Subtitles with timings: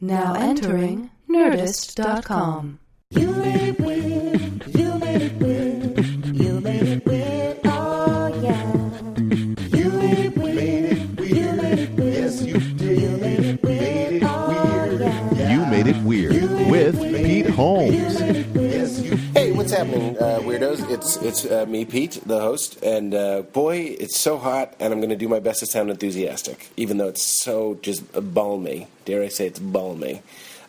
[0.00, 2.78] Now entering Nerdist.com.
[3.10, 4.76] You made it weird.
[4.76, 6.26] You made it weird.
[6.36, 7.60] You made it weird.
[7.64, 8.72] Oh yeah.
[9.76, 11.18] You made it weird.
[11.18, 12.14] You made it weird.
[12.14, 13.00] Yes, you did.
[13.00, 14.22] You made it weird.
[14.24, 15.52] Oh yeah.
[15.52, 17.95] You made it weird with Pete Holmes.
[19.66, 20.88] What's happening, uh, weirdos?
[20.88, 25.00] It's it's uh, me, Pete, the host, and uh, boy, it's so hot, and I'm
[25.00, 28.86] going to do my best to sound enthusiastic, even though it's so just balmy.
[29.06, 30.22] Dare I say it's balmy?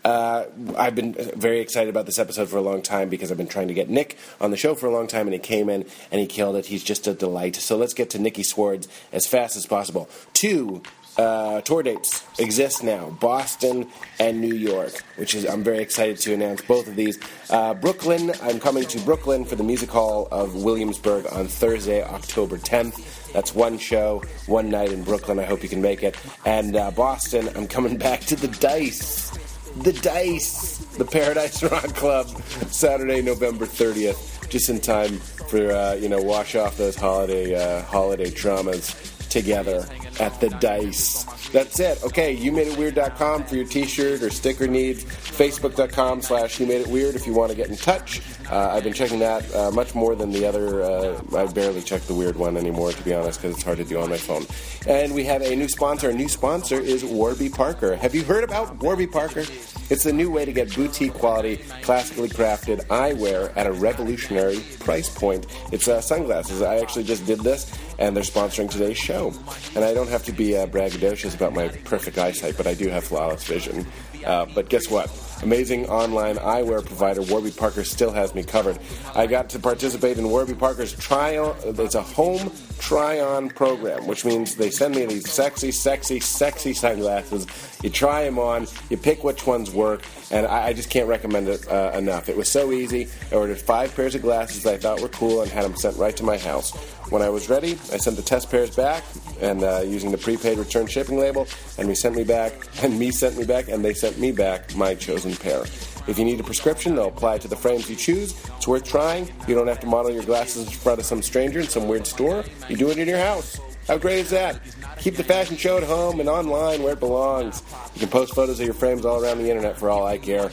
[0.04, 3.46] Uh, I've been very excited about this episode for a long time because I've been
[3.46, 5.86] trying to get Nick on the show for a long time, and he came in
[6.12, 6.66] and he killed it.
[6.66, 7.56] He's just a delight.
[7.58, 10.10] So let's get to Nicky Swords as fast as possible.
[10.34, 10.82] Two
[11.18, 13.88] uh, tour dates exist now Boston
[14.20, 17.20] and New York, which is I'm very excited to announce both of these.
[17.50, 22.58] Uh, Brooklyn, I'm coming to Brooklyn for the Music Hall of Williamsburg on Thursday, October
[22.58, 23.34] 10th.
[23.34, 25.40] That's one show, one night in Brooklyn.
[25.40, 26.16] I hope you can make it.
[26.46, 29.32] And uh, Boston, I'm coming back to the Dice.
[29.78, 32.28] The Dice, the Paradise Rock Club,
[32.72, 35.18] Saturday, November 30th, just in time
[35.50, 39.86] for uh, you know wash off those holiday uh, holiday traumas together
[40.20, 41.24] at the Dice.
[41.50, 42.04] That's it.
[42.04, 45.04] Okay, you made it weird.com for your t-shirt or sticker needs.
[45.06, 48.22] Facebook.com slash you made it weird if you want to get in touch.
[48.50, 50.82] Uh, I've been checking that uh, much more than the other.
[50.84, 53.84] Uh, I barely check the weird one anymore, to be honest, because it's hard to
[53.84, 54.46] do on my phone.
[54.88, 56.08] And we have a new sponsor.
[56.08, 57.96] Our new sponsor is Warby Parker.
[57.96, 59.46] Have you heard about Warby Parker?
[59.90, 65.10] It's the new way to get boutique quality, classically crafted eyewear at a revolutionary price
[65.10, 65.46] point.
[65.72, 66.62] It's uh, sunglasses.
[66.62, 69.34] I actually just did this, and they're sponsoring today's show.
[69.76, 72.90] And I don't have to be uh, braggadocious about my perfect eyesight, but I do
[72.90, 73.86] have flawless vision.
[74.26, 75.10] Uh, but guess what?
[75.44, 78.80] Amazing online eyewear provider Warby Parker still has me covered.
[79.16, 81.56] I got to participate in Warby Parker's trial.
[81.64, 87.48] It's a home try-on program, which means they send me these sexy, sexy, sexy sunglasses.
[87.84, 91.48] You try them on, you pick which ones work, and I, I just can't recommend
[91.48, 92.30] it uh, enough.
[92.30, 93.08] It was so easy.
[93.32, 96.16] I ordered five pairs of glasses I thought were cool and had them sent right
[96.18, 96.76] to my house.
[97.10, 99.04] When I was ready, I sent the test pairs back,
[99.40, 101.48] and uh, using the prepaid return shipping label,
[101.78, 102.54] and we sent me back,
[102.84, 105.64] and me sent me back, and they sent me back my chosen pair.
[106.08, 108.34] If you need a prescription, they'll apply it to the frames you choose.
[108.56, 109.30] It's worth trying.
[109.48, 112.08] You don't have to model your glasses in front of some stranger in some weird
[112.08, 112.46] store.
[112.70, 113.60] You do it in your house.
[113.88, 114.60] How great is that?
[115.00, 117.64] Keep the fashion show at home and online where it belongs.
[117.94, 120.50] You can post photos of your frames all around the internet for all I care.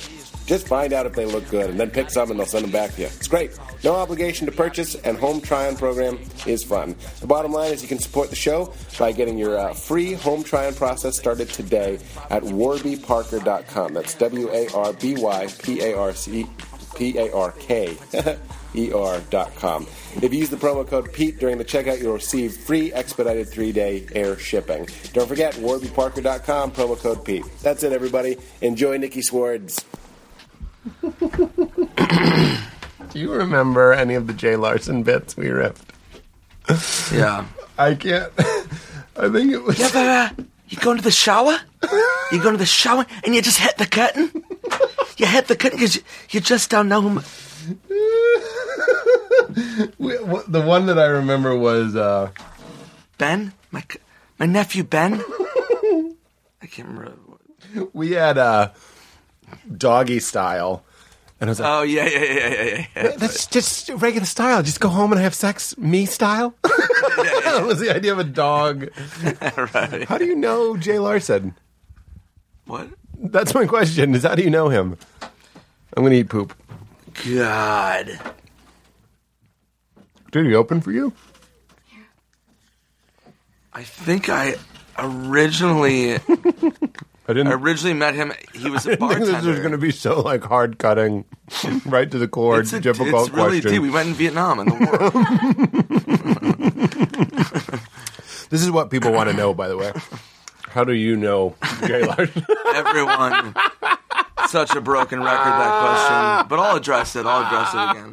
[0.47, 2.73] Just find out if they look good and then pick some and they'll send them
[2.73, 3.07] back to you.
[3.07, 3.53] It's great.
[3.83, 6.95] No obligation to purchase and home try-on program is fun.
[7.21, 10.45] The bottom line is you can support the show by getting your uh, free home
[10.45, 11.99] try-on process started today
[12.31, 13.95] at warbyparker.com.
[13.95, 16.47] That's W-A-R-B-Y-P-A-R-C
[16.97, 17.97] P-A-R-K
[18.75, 19.87] E-R.com.
[20.17, 24.07] If you use the promo code PETE during the checkout, you'll receive free expedited three-day
[24.13, 24.89] air shipping.
[25.13, 27.45] Don't forget, warbyparker.com, promo code PETE.
[27.63, 28.37] That's it, everybody.
[28.61, 29.85] Enjoy Nikki Swords.
[33.11, 35.83] Do you remember any of the Jay Larson bits we ripped?
[37.13, 37.47] Yeah.
[37.79, 38.33] I can't.
[39.17, 39.79] I think it was.
[39.79, 40.31] Yeah, but uh,
[40.69, 41.57] you go into the shower,
[42.33, 44.31] you go into the shower, and you just hit the curtain.
[45.17, 47.01] You hit the curtain because you, you just don't know
[49.99, 52.31] we- what- the one that I remember was uh,
[53.19, 54.01] Ben, my c-
[54.39, 55.23] my nephew Ben.
[56.63, 57.19] I can't remember.
[57.93, 58.71] we had uh,
[59.77, 60.85] doggy style,
[61.41, 63.17] and I was like, Oh yeah, yeah, yeah, yeah, yeah.
[63.17, 64.63] "That's just regular style.
[64.63, 68.89] Just go home and have sex, me style." that was the idea of a dog.
[69.75, 70.05] right.
[70.05, 71.55] How do you know Jay Larson?
[72.67, 72.89] What?
[73.19, 74.15] That's my question.
[74.15, 74.97] Is how do you know him?
[75.97, 76.55] I'm gonna eat poop.
[77.27, 78.19] God.
[80.33, 81.13] Did he open for you?
[83.73, 84.57] I think I
[84.99, 86.19] originally
[87.27, 87.49] I didn't.
[87.49, 88.33] I originally met him.
[88.53, 89.33] He was a I didn't think bartender.
[89.37, 91.25] this was going to be so like hard cutting,
[91.87, 93.71] right to the core, it's a, difficult it's really question.
[93.73, 93.83] deep.
[93.83, 94.85] We went in Vietnam in the war.
[98.51, 99.93] This is what people want to know, by the way.
[100.69, 102.47] How do you know Jay Larson?
[102.73, 103.53] Everyone.
[104.47, 107.27] Such a broken record that question, but I'll address it.
[107.27, 108.13] I'll address it again.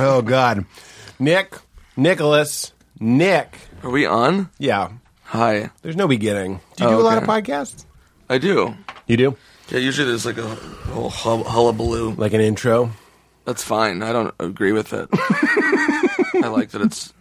[0.00, 0.64] oh God,
[1.20, 1.54] Nick,
[1.96, 3.54] Nicholas, Nick.
[3.84, 4.50] Are we on?
[4.58, 4.88] Yeah,
[5.32, 5.70] Hi.
[5.80, 6.60] there's no beginning.
[6.76, 7.40] Do you Oh, do a lot of okay.
[7.42, 7.86] podcasts?
[8.28, 8.74] I do.
[9.06, 9.36] You do,
[9.70, 12.14] Yeah, usually there's like a whole hull- hullabaloo.
[12.16, 12.90] like an intro.
[13.46, 14.02] That's fine.
[14.02, 15.08] I don't agree with it.
[15.12, 17.12] I like that it's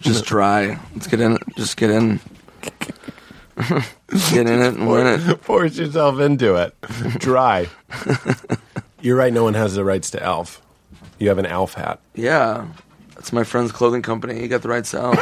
[0.00, 0.78] just dry.
[0.94, 1.32] Let's get in.
[1.34, 1.42] it.
[1.56, 2.20] Just get in.
[3.60, 5.20] get in it and win it.
[5.42, 6.74] Force yourself into it.
[7.20, 7.68] Dry.
[9.00, 9.32] You're right.
[9.32, 10.60] No one has the rights to Elf.
[11.18, 12.00] You have an Elf hat.
[12.14, 12.66] Yeah,
[13.14, 14.40] that's my friend's clothing company.
[14.40, 15.14] He got the right sell.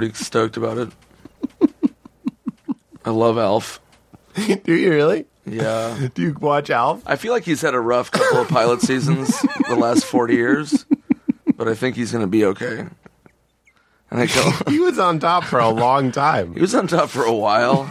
[0.00, 0.88] Pretty stoked about it.
[3.04, 3.82] I love Alf.
[4.64, 5.26] Do you really?
[5.44, 6.08] Yeah.
[6.14, 7.02] Do you watch Alf?
[7.04, 9.38] I feel like he's had a rough couple of pilot seasons
[9.68, 10.86] the last 40 years,
[11.54, 12.86] but I think he's going to be okay.
[14.10, 16.54] And I go, He was on top for a long time.
[16.54, 17.90] he was on top for a while,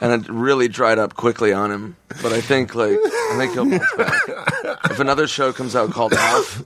[0.00, 1.96] and it really dried up quickly on him.
[2.22, 4.22] But I think, like, I think he'll bounce back.
[4.90, 6.64] If another show comes out called Alf,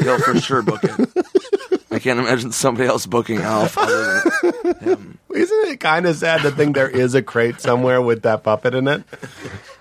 [0.00, 1.08] he'll for sure book it.
[1.90, 5.18] I can't imagine somebody else booking Alf other than him.
[5.34, 8.74] Isn't it kind of sad to think there is a crate somewhere with that puppet
[8.74, 9.04] in it?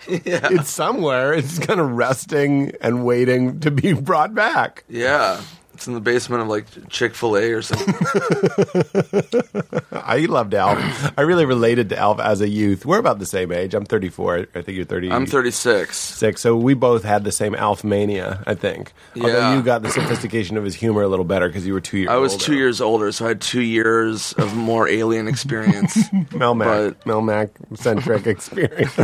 [0.08, 0.48] Yeah.
[0.52, 1.34] It's somewhere.
[1.34, 4.86] It's kind of resting and waiting to be brought back.
[4.88, 5.42] Yeah.
[5.78, 7.94] It's in the basement of like Chick fil A or something.
[9.92, 11.14] I loved Alf.
[11.16, 12.84] I really related to Alf as a youth.
[12.84, 13.76] We're about the same age.
[13.76, 14.48] I'm 34.
[14.56, 15.12] I think you're 30.
[15.12, 15.96] I'm 36.
[15.96, 16.42] Six.
[16.42, 18.92] So we both had the same Alf mania, I think.
[19.16, 19.56] Although Yeah.
[19.56, 22.10] you got the sophistication of his humor a little better because you were two years
[22.10, 22.44] I was older.
[22.44, 25.96] two years older, so I had two years of more alien experience.
[26.32, 28.98] Melmac, but- Melmac centric experience.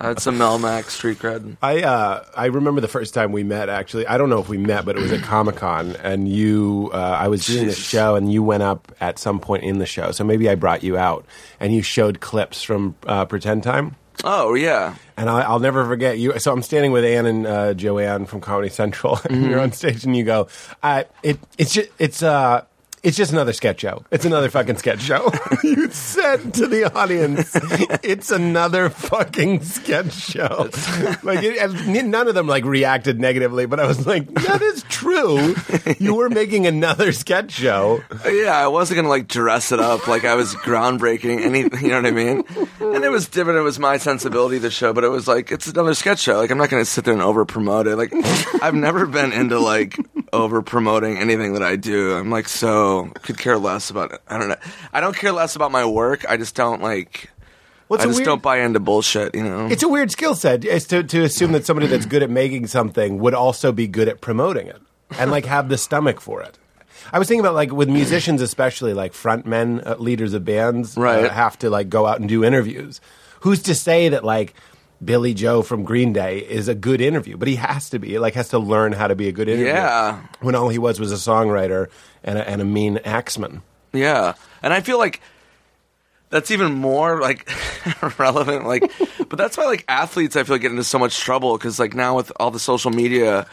[0.00, 1.56] I had some Melmac street cred.
[1.62, 3.68] I uh, I remember the first time we met.
[3.68, 6.90] Actually, I don't know if we met, but it was at Comic Con, and you.
[6.92, 9.86] Uh, I was doing a show, and you went up at some point in the
[9.86, 10.12] show.
[10.12, 11.24] So maybe I brought you out,
[11.60, 13.96] and you showed clips from uh, Pretend Time.
[14.22, 16.38] Oh yeah, And I, I'll never forget you.
[16.38, 20.04] So I'm standing with Ann and uh, Joanne from Comedy Central, and you're on stage,
[20.04, 20.48] and you go,
[20.82, 22.64] uh, "It it's just it's uh."
[23.04, 24.02] It's just another sketch show.
[24.10, 25.30] It's another fucking sketch show.
[25.62, 27.52] you said to the audience,
[28.02, 30.70] "It's another fucking sketch show."
[31.22, 34.84] like, it, and none of them like reacted negatively, but I was like, "That is
[34.84, 35.54] true.
[35.98, 38.56] You were making another sketch show." yeah.
[38.56, 41.42] I wasn't gonna like dress it up like I was groundbreaking.
[41.44, 42.42] Anything, you know what I mean?
[42.80, 43.58] And it was different.
[43.58, 44.56] It was my sensibility.
[44.56, 46.38] The show, but it was like it's another sketch show.
[46.38, 47.96] Like I'm not gonna sit there and over promote it.
[47.96, 48.14] Like
[48.62, 49.98] I've never been into like
[50.32, 52.16] over promoting anything that I do.
[52.16, 54.20] I'm like so could care less about it.
[54.28, 54.56] I don't know.
[54.92, 56.24] I don't care less about my work.
[56.28, 57.30] I just don't like.
[57.88, 59.34] What's I just weird- don't buy into bullshit.
[59.34, 59.66] You know.
[59.66, 62.66] It's a weird skill set is to, to assume that somebody that's good at making
[62.68, 64.80] something would also be good at promoting it
[65.18, 66.58] and like have the stomach for it.
[67.12, 71.00] I was thinking about like with musicians, especially like frontmen, uh, leaders of bands, uh,
[71.02, 71.30] Right.
[71.30, 73.00] have to like go out and do interviews.
[73.40, 74.54] Who's to say that like
[75.04, 77.36] Billie Joe from Green Day is a good interview?
[77.36, 79.66] But he has to be like has to learn how to be a good interview.
[79.66, 80.22] Yeah.
[80.40, 81.88] When all he was was a songwriter
[82.24, 83.62] and a, and a mean axeman.
[83.92, 85.20] Yeah, and I feel like
[86.30, 87.48] that's even more like
[88.18, 88.66] relevant.
[88.66, 88.90] Like,
[89.28, 91.94] but that's why like athletes, I feel like get into so much trouble because like
[91.94, 93.46] now with all the social media,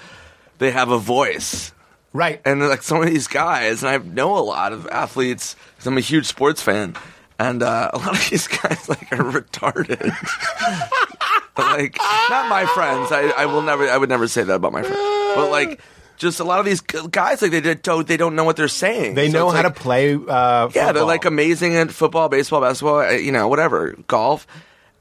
[0.58, 1.72] they have a voice.
[2.14, 2.42] Right.
[2.44, 5.98] And like some of these guys, and I know a lot of athletes because I'm
[5.98, 6.96] a huge sports fan,
[7.40, 10.02] and uh, a lot of these guys like are retarded.
[11.58, 11.98] like
[12.30, 13.12] not my friends.
[13.12, 13.88] I, I will never.
[13.88, 15.36] I would never say that about my friends.
[15.36, 15.80] But like.
[16.22, 18.68] Just a lot of these guys, like they did- don't, they don't know what they're
[18.68, 19.16] saying.
[19.16, 20.14] They So know how like- to play.
[20.14, 24.46] Uh, yeah, they're like amazing at football, baseball, basketball, uh, you know, whatever, golf.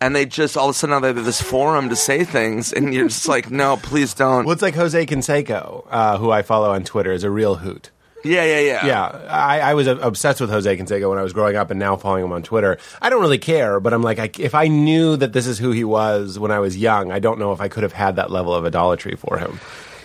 [0.00, 2.72] And they just all of a sudden now they have this forum to say things,
[2.72, 4.46] and you're just like, no, please don't.
[4.46, 7.90] Well, it's like Jose Canseco, uh, who I follow on Twitter, is a real hoot.
[8.24, 11.56] yeah, yeah, yeah, Yeah, I, I was obsessed with Jose Canseco when I was growing
[11.56, 12.78] up, and now following him on Twitter.
[13.02, 15.70] I don't really care, but I'm like, I, if I knew that this is who
[15.72, 18.30] he was when I was young, I don't know if I could have had that
[18.30, 19.60] level of idolatry for him.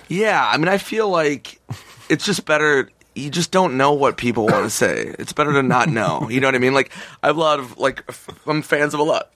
[0.07, 1.59] Yeah, I mean, I feel like
[2.09, 2.89] it's just better.
[3.15, 5.15] You just don't know what people want to say.
[5.19, 6.29] It's better to not know.
[6.29, 6.73] You know what I mean?
[6.73, 6.91] Like,
[7.23, 9.29] I have a lot of like, f- I'm fans of a lot.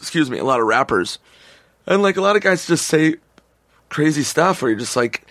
[0.00, 1.18] Excuse me, a lot of rappers,
[1.86, 3.16] and like a lot of guys just say
[3.90, 4.62] crazy stuff.
[4.62, 5.26] Where you're just like,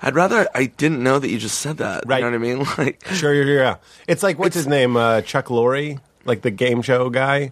[0.00, 2.04] I'd rather I didn't know that you just said that.
[2.06, 2.22] Right.
[2.22, 2.66] You know what I mean?
[2.78, 3.76] Like, Sure, yeah, yeah.
[4.06, 7.50] It's like what's his name, uh, Chuck Lorre, like the game show guy,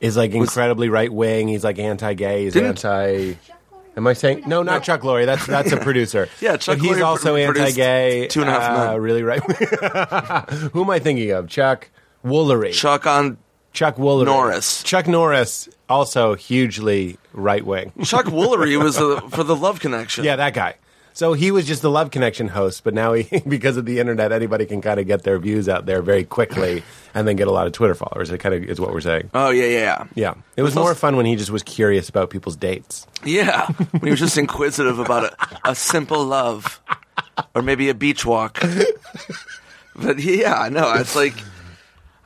[0.00, 1.48] is like incredibly right wing.
[1.48, 2.44] He's like anti-gay.
[2.44, 3.34] He's Didn't- anti.
[3.96, 4.62] Am I saying no?
[4.62, 5.24] Not Chuck Lorre.
[5.26, 6.28] That's that's a producer.
[6.40, 8.26] Yeah, Chuck but he's Lorre also produced anti-gay.
[8.28, 9.40] Two and a Half uh, Really right.
[10.72, 11.48] Who am I thinking of?
[11.48, 11.90] Chuck
[12.24, 12.72] Woolery.
[12.72, 13.38] Chuck on
[13.72, 14.24] Chuck Woolery.
[14.26, 14.82] Norris.
[14.82, 17.92] Chuck Norris, also hugely right wing.
[18.04, 20.24] Chuck Woolery was uh, for the Love Connection.
[20.24, 20.74] yeah, that guy.
[21.14, 24.32] So he was just the Love Connection host, but now he, because of the internet,
[24.32, 26.82] anybody can kind of get their views out there very quickly
[27.14, 28.30] and then get a lot of Twitter followers.
[28.30, 29.30] It kind of is what we're saying.
[29.32, 30.04] Oh yeah, yeah, yeah.
[30.16, 33.06] Yeah, it was more fun when he just was curious about people's dates.
[33.24, 36.82] Yeah, when he was just inquisitive about a, a simple love,
[37.54, 38.60] or maybe a beach walk.
[39.96, 41.34] But yeah, no, it's like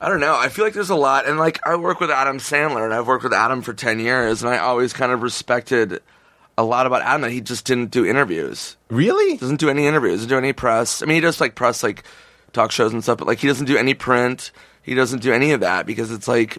[0.00, 0.34] I don't know.
[0.34, 3.06] I feel like there's a lot, and like I work with Adam Sandler, and I've
[3.06, 6.00] worked with Adam for ten years, and I always kind of respected
[6.58, 8.76] a lot about Adam that he just didn't do interviews.
[8.90, 9.36] Really?
[9.36, 10.16] Doesn't do any interviews.
[10.16, 11.02] Doesn't do any press.
[11.02, 12.02] I mean, he does like press, like
[12.52, 14.50] talk shows and stuff, but like he doesn't do any print.
[14.82, 16.58] He doesn't do any of that because it's like,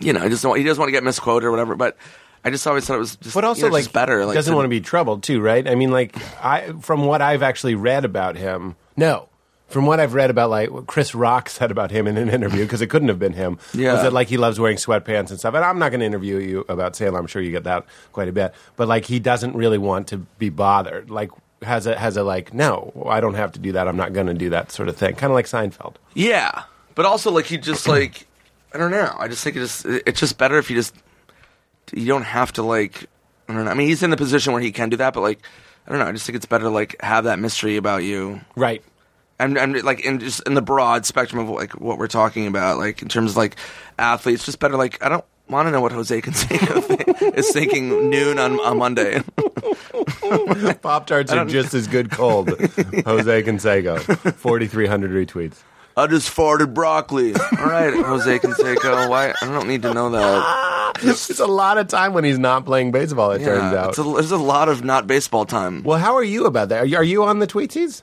[0.00, 1.76] you know, he doesn't want, he doesn't want to get misquoted or whatever.
[1.76, 1.96] But
[2.44, 4.26] I just always thought it was just, But also, you know, like, just better.
[4.26, 5.68] Like, doesn't want to be troubled too, right?
[5.68, 9.28] I mean, like, I from what I've actually read about him, no,
[9.72, 12.62] from what I've read about like what Chris Rock said about him in an interview
[12.64, 13.58] because it couldn't have been him.
[13.74, 13.94] Yeah.
[13.94, 15.54] was that like he loves wearing sweatpants and stuff.
[15.54, 17.18] And I'm not going to interview you about Sailor.
[17.18, 18.54] I'm sure you get that quite a bit.
[18.76, 21.10] But like he doesn't really want to be bothered.
[21.10, 21.30] Like
[21.62, 23.88] has a has a like no, I don't have to do that.
[23.88, 25.14] I'm not going to do that sort of thing.
[25.14, 25.94] Kind of like Seinfeld.
[26.14, 26.64] Yeah,
[26.94, 28.26] but also like he just like
[28.74, 29.14] I don't know.
[29.18, 30.94] I just think it just it's just better if you just
[31.92, 33.06] you don't have to like
[33.48, 33.70] I don't know.
[33.70, 35.40] I mean, he's in the position where he can do that, but like
[35.86, 36.06] I don't know.
[36.06, 38.40] I just think it's better to like have that mystery about you.
[38.56, 38.82] Right.
[39.42, 42.78] And, and like in just in the broad spectrum of like what we're talking about,
[42.78, 43.56] like in terms of like
[43.98, 48.38] athletes, just better like I don't want to know what Jose Canseco is thinking noon
[48.38, 49.20] on, on Monday.
[50.82, 52.48] Pop tarts are just as good cold.
[53.04, 55.62] Jose Canseco, 4,300 retweets.
[55.96, 57.34] I just farted broccoli.
[57.34, 59.08] All right, Jose Canseco.
[59.10, 59.34] Why?
[59.42, 60.92] I don't need to know that.
[61.02, 63.32] It's a lot of time when he's not playing baseball.
[63.32, 63.90] It turns out.
[63.90, 65.82] it's a, there's a lot of not baseball time.
[65.82, 66.82] well, how are you about that?
[66.82, 68.02] Are you, are you on the tweetsies?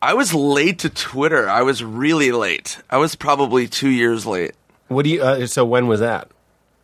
[0.00, 1.48] I was late to Twitter.
[1.48, 2.78] I was really late.
[2.88, 4.52] I was probably two years late.
[4.88, 5.22] What do you?
[5.22, 6.28] Uh, so when was that?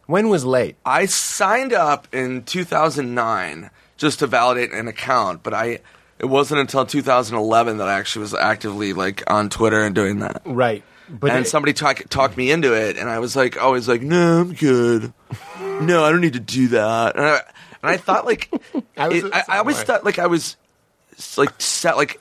[0.07, 0.77] When was late?
[0.85, 5.79] I signed up in 2009 just to validate an account, but I
[6.19, 10.43] it wasn't until 2011 that I actually was actively like on Twitter and doing that.
[10.45, 10.83] Right.
[11.09, 14.03] But and it- somebody talk, talked me into it, and I was like, always like,
[14.03, 15.13] no, I'm good.
[15.61, 17.17] No, I don't need to do that.
[17.17, 17.43] And I, and
[17.91, 18.51] I thought like,
[18.97, 20.57] I was it- I, I always thought like I was
[21.37, 22.21] like set like.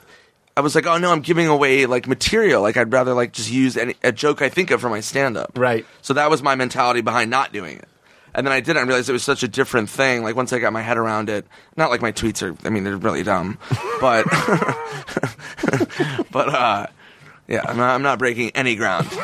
[0.56, 2.62] I was like, oh no, I'm giving away like material.
[2.62, 5.36] Like I'd rather like just use any, a joke I think of for my stand
[5.36, 5.52] up.
[5.56, 5.84] Right.
[6.02, 7.88] So that was my mentality behind not doing it.
[8.36, 10.24] And then I did it and realized it was such a different thing.
[10.24, 11.46] Like once I got my head around it,
[11.76, 13.58] not like my tweets are, I mean, they're really dumb,
[14.00, 14.24] but,
[16.32, 16.86] but, uh,
[17.48, 19.08] yeah, I'm not, I'm not breaking any ground.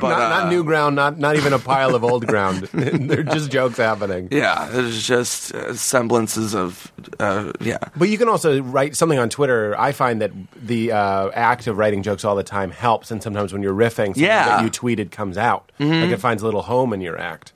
[0.00, 2.62] But, not, uh, not new ground, not not even a pile of old ground.
[2.72, 4.28] They're just jokes happening.
[4.30, 7.76] Yeah, there's just uh, semblances of, uh, yeah.
[7.96, 9.78] But you can also write something on Twitter.
[9.78, 13.52] I find that the uh, act of writing jokes all the time helps, and sometimes
[13.52, 14.46] when you're riffing, something Yeah.
[14.46, 15.70] that you tweeted comes out.
[15.78, 17.52] Like it finds a little home in your act.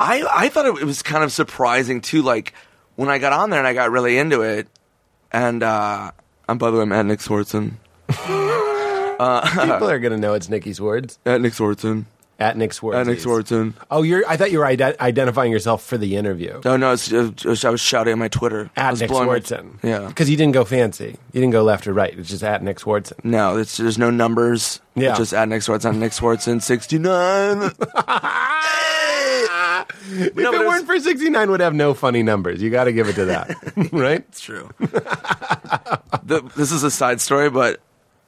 [0.00, 2.22] I I thought it, was kind of surprising too.
[2.22, 2.52] Like
[2.96, 4.66] when I got on there and I got really into it,
[5.30, 6.10] and uh,
[6.48, 7.74] I'm by the way, I'm at Nick Swardson.
[9.50, 12.04] People are going to know it's Nicky Swords At Nick Swardson.
[12.38, 12.96] at Nick Swords.
[12.96, 13.74] At Nick Swardson.
[13.90, 14.22] Oh, you're.
[14.26, 16.58] I thought you were ide- identifying yourself for the interview.
[16.64, 17.30] No, no, it's, uh,
[17.64, 18.70] I was shouting at my Twitter.
[18.76, 19.82] I At was Nick blowing my- Swardson.
[19.82, 20.06] Yeah.
[20.08, 21.18] Because you didn't go fancy.
[21.32, 22.18] You didn't go left or right.
[22.18, 23.22] It's just at Nick Swardson.
[23.24, 24.80] No, it's, there's no numbers.
[24.94, 25.10] Yeah.
[25.10, 25.96] It's just at Nick Swardson.
[25.98, 27.72] Nick Swardson, 69.
[30.12, 32.60] If but it weren't for 69, would have no funny numbers.
[32.60, 33.54] You got to give it to that.
[33.92, 34.20] right?
[34.28, 34.68] It's true.
[34.78, 37.80] the, this is a side story, but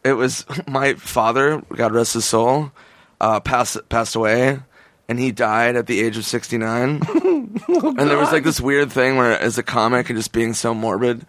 [0.04, 2.72] it was my father, God rest his soul,
[3.20, 4.60] uh, passed passed away,
[5.08, 7.02] and he died at the age of sixty nine.
[7.14, 10.74] and there was like this weird thing where, as a comic, and just being so
[10.74, 11.26] morbid.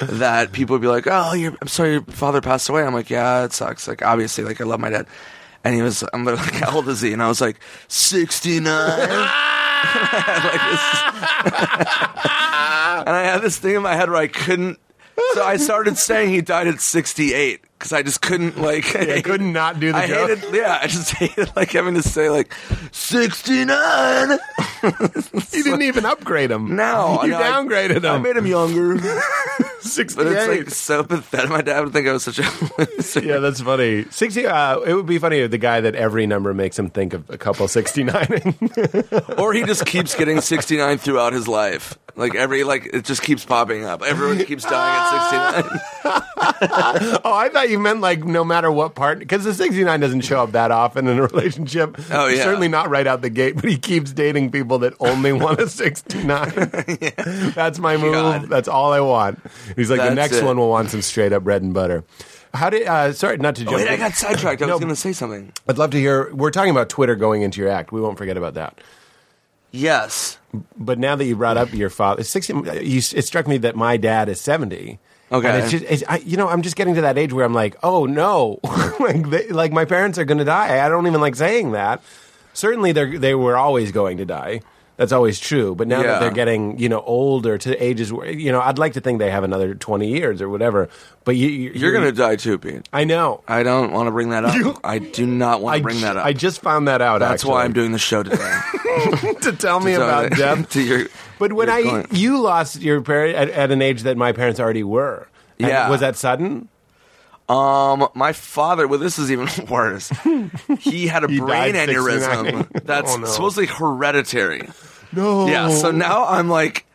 [0.00, 3.10] That people would be like, "Oh, you're, I'm sorry, your father passed away." I'm like,
[3.10, 5.06] "Yeah, it sucks." Like, obviously, like I love my dad,
[5.62, 6.02] and he was.
[6.12, 8.74] I'm like, "How old is he?" And I was like, 69.
[8.74, 9.30] like this,
[13.06, 14.80] and I had this thing in my head where I couldn't.
[15.34, 18.96] So I started saying he died at 68 because I just couldn't like.
[18.96, 20.30] I couldn't not do the I joke.
[20.38, 22.54] hated, yeah, I just hated like having to say like
[22.92, 24.38] 69.
[24.84, 26.76] You didn't even upgrade him.
[26.76, 28.16] No, you no, downgraded I him.
[28.16, 28.98] I made him younger,
[29.80, 30.14] 68.
[30.16, 31.48] but it's like so pathetic.
[31.48, 33.20] My dad would think I was such a loser.
[33.20, 34.04] yeah, that's funny.
[34.10, 34.46] 60.
[34.46, 37.30] Uh, it would be funny if the guy that every number makes him think of
[37.30, 38.54] a couple 69.
[39.38, 41.96] Or he just keeps getting 69 throughout his life.
[42.16, 44.02] Like every like it just keeps popping up.
[44.02, 47.20] Everyone keeps dying at 69.
[47.24, 50.42] oh, I thought you meant like no matter what part, because the 69 doesn't show
[50.42, 51.96] up that often in a relationship.
[52.10, 52.42] Oh, yeah.
[52.42, 55.68] Certainly not right out the gate, but he keeps dating people that only want a
[55.68, 56.26] 69.
[57.00, 57.10] yeah.
[57.54, 58.12] That's my move.
[58.12, 58.42] God.
[58.48, 59.40] That's all I want.
[59.76, 60.44] He's like, the next it.
[60.44, 62.04] one will want some straight up bread and butter.
[62.52, 63.76] How did, uh, sorry, not to jump.
[63.76, 64.62] Wait, I got sidetracked.
[64.62, 64.74] I No.
[64.74, 65.52] was going to say something.
[65.68, 66.32] I'd love to hear.
[66.34, 67.90] We're talking about Twitter going into your act.
[67.90, 68.80] We won't forget about that.
[69.72, 70.38] Yes.
[70.76, 72.52] But now that you brought up your father, 60,
[72.84, 75.00] you, it struck me that my dad is 70.
[75.34, 75.48] Okay.
[75.48, 77.54] And it's just, it's, I, you know, I'm just getting to that age where I'm
[77.54, 78.60] like, oh no,
[79.00, 80.84] like, they, like my parents are going to die.
[80.84, 82.02] I don't even like saying that.
[82.52, 84.60] Certainly, they they were always going to die.
[84.96, 85.74] That's always true.
[85.74, 86.06] But now Yeah.
[86.06, 89.18] that they're getting, you know, older to ages where, you know, I'd like to think
[89.18, 90.88] they have another 20 years or whatever.
[91.24, 92.88] But you, you, You're going to die too, Pete.
[92.92, 93.42] I know.
[93.48, 94.54] I don't want to bring that up.
[94.54, 96.24] You- I do not want to bring that up.
[96.24, 97.18] I just found that out.
[97.18, 97.64] That's why.
[97.64, 98.36] I'm doing the show today.
[99.40, 100.70] to tell me So- about death.
[100.70, 101.06] to your,
[101.38, 102.12] But when I point.
[102.12, 105.28] you lost your parent at, at an age that my parents already were.
[105.58, 105.88] And Yeah.
[105.90, 106.68] was that sudden?
[107.48, 108.88] Um, my father.
[108.88, 110.10] Well, this is even worse.
[110.80, 112.68] He had a He brain aneurysm.
[112.84, 113.26] That's Oh, no.
[113.26, 114.68] supposedly hereditary.
[115.12, 115.46] No.
[115.46, 115.68] Yeah.
[115.70, 116.86] So now I'm like,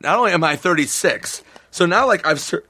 [0.00, 2.64] not only am I 36, so now like I've sur-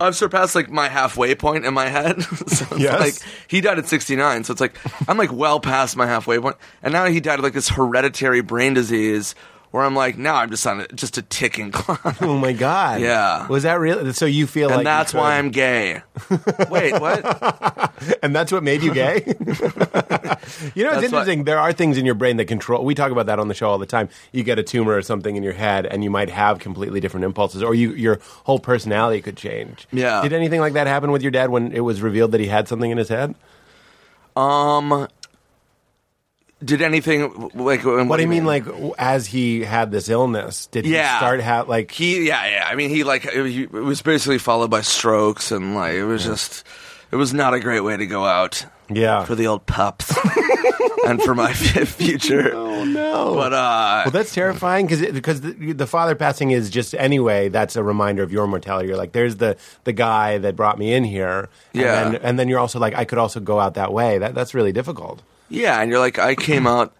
[0.00, 2.22] I've surpassed like my halfway point in my head.
[2.46, 3.00] so it's Yes.
[3.00, 3.14] like
[3.48, 4.76] he died at 69, so it's like
[5.08, 8.40] I'm like well past my halfway point, and now he died of like this hereditary
[8.40, 9.34] brain disease
[9.74, 13.00] where I'm like now I'm just on a, just a ticking clock, Oh my god.
[13.00, 13.48] Yeah.
[13.48, 14.14] Was that real?
[14.14, 16.00] So you feel like and you that's why I'm gay.
[16.70, 17.92] Wait, what?
[18.22, 19.24] and that's what made you gay.
[19.26, 20.36] you know, it's
[20.76, 21.42] That's what- interesting.
[21.42, 22.84] There are things in your brain that control.
[22.84, 24.08] We talk about that on the show all the time.
[24.30, 27.24] You get a tumor or something in your head, and you might have completely different
[27.24, 29.88] impulses, or you, your whole personality could change.
[29.90, 30.22] Yeah.
[30.22, 32.68] Did anything like that happen with your dad when it was revealed that he had
[32.68, 33.34] something in his head?
[34.36, 35.08] Um,
[36.62, 37.84] did anything like?
[37.84, 38.64] What, What do you mean, like
[38.98, 40.66] as he had this illness?
[40.66, 41.16] Did he Yeah.
[41.18, 42.68] start ha- like He, yeah, yeah.
[42.70, 46.04] I mean, he like it, he- it was basically followed by strokes, and like it
[46.04, 46.64] was just,
[47.10, 49.24] it was not a great way to go out Yeah.
[49.24, 50.16] for the old pups
[51.06, 51.52] and for my
[51.88, 52.52] future.
[52.54, 53.34] Oh no!
[53.34, 57.48] But uh, Well, that's terrifying because because the, the father passing is just anyway.
[57.48, 58.88] That's a reminder of your mortality.
[58.88, 61.48] You're like, there's the the guy that brought me in here.
[61.74, 62.04] And Yeah.
[62.04, 64.18] then, and then you're also like, I could also go out that way.
[64.18, 65.22] That that's really difficult.
[65.48, 66.94] Yeah, and you're like, I came out.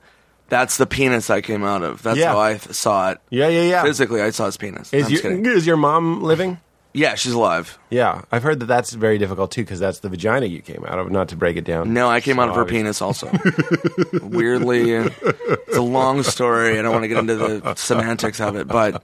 [0.50, 2.02] That's the penis I came out of.
[2.02, 2.32] That's Yeah.
[2.32, 3.18] how I th- saw it.
[3.30, 3.82] Yeah, yeah, yeah.
[3.82, 4.92] Physically, I saw his penis.
[4.92, 5.46] Is I'm just your kidding.
[5.46, 6.60] is your mom living?
[6.96, 7.76] Yeah, she's alive.
[7.90, 10.98] Yeah, I've heard that that's very difficult too because that's the vagina you came out
[11.00, 11.10] of.
[11.10, 11.92] Not to break it down.
[11.92, 12.82] No, I came out of her obvious.
[12.82, 13.32] penis also.
[14.22, 16.78] Weirdly, uh, it's a long story.
[16.78, 19.02] I don't want to get into the semantics of it, but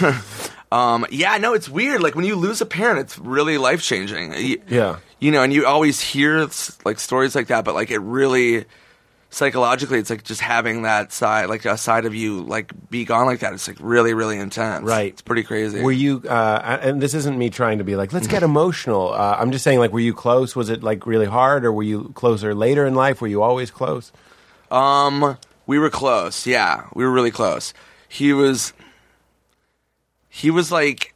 [0.72, 2.00] um, yeah, no, it's weird.
[2.02, 4.32] Like when you lose a parent, it's really life changing.
[4.68, 4.98] Yeah.
[5.20, 6.48] You know, and you always hear
[6.84, 8.64] like stories like that, but like it really
[9.32, 13.26] psychologically, it's like just having that side, like a side of you, like be gone
[13.26, 13.52] like that.
[13.52, 14.84] It's like really, really intense.
[14.84, 15.12] Right.
[15.12, 15.82] It's pretty crazy.
[15.82, 16.22] Were you?
[16.28, 19.12] Uh, and this isn't me trying to be like, let's get emotional.
[19.12, 20.56] Uh, I'm just saying, like, were you close?
[20.56, 23.20] Was it like really hard, or were you closer later in life?
[23.20, 24.10] Were you always close?
[24.70, 26.46] Um, we were close.
[26.46, 27.72] Yeah, we were really close.
[28.08, 28.72] He was,
[30.28, 31.14] he was like,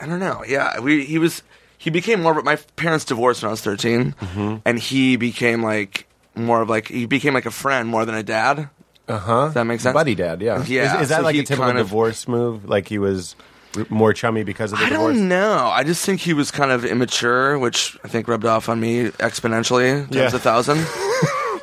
[0.00, 0.44] I don't know.
[0.46, 1.42] Yeah, we he was.
[1.80, 2.38] He became more.
[2.38, 4.56] of My parents divorced when I was 13 Mm-hmm.
[4.66, 8.22] and he became like more of like he became like a friend more than a
[8.22, 8.68] dad.
[9.08, 9.44] Uh huh.
[9.46, 9.94] Does that make sense?
[9.94, 10.62] Buddy dad, yeah.
[10.64, 12.68] Yeah, Is, is that so like a typical kind of- divorce move?
[12.68, 13.34] Like he was
[13.76, 15.16] r- more chummy because of the I divorce?
[15.16, 15.66] don't know.
[15.72, 19.04] I just think he was kind of immature, which I think rubbed off on me
[19.18, 20.26] exponentially times Yeah.
[20.26, 20.86] a thousand.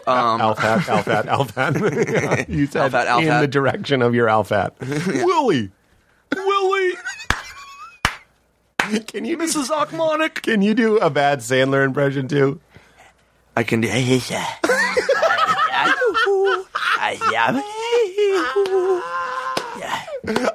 [0.08, 2.48] Um, Alfat, Alfat, Alfat.
[2.48, 3.42] you said Alfat, in Alfat.
[3.42, 4.72] the direction of your Alfat.
[5.26, 5.70] Willie,
[6.34, 6.94] Willie.
[9.08, 9.70] Can you Mrs.
[9.70, 10.36] Achmonic.
[10.42, 12.60] can you do a bad Sandler impression too?
[13.56, 13.88] I can do.
[13.90, 13.98] It.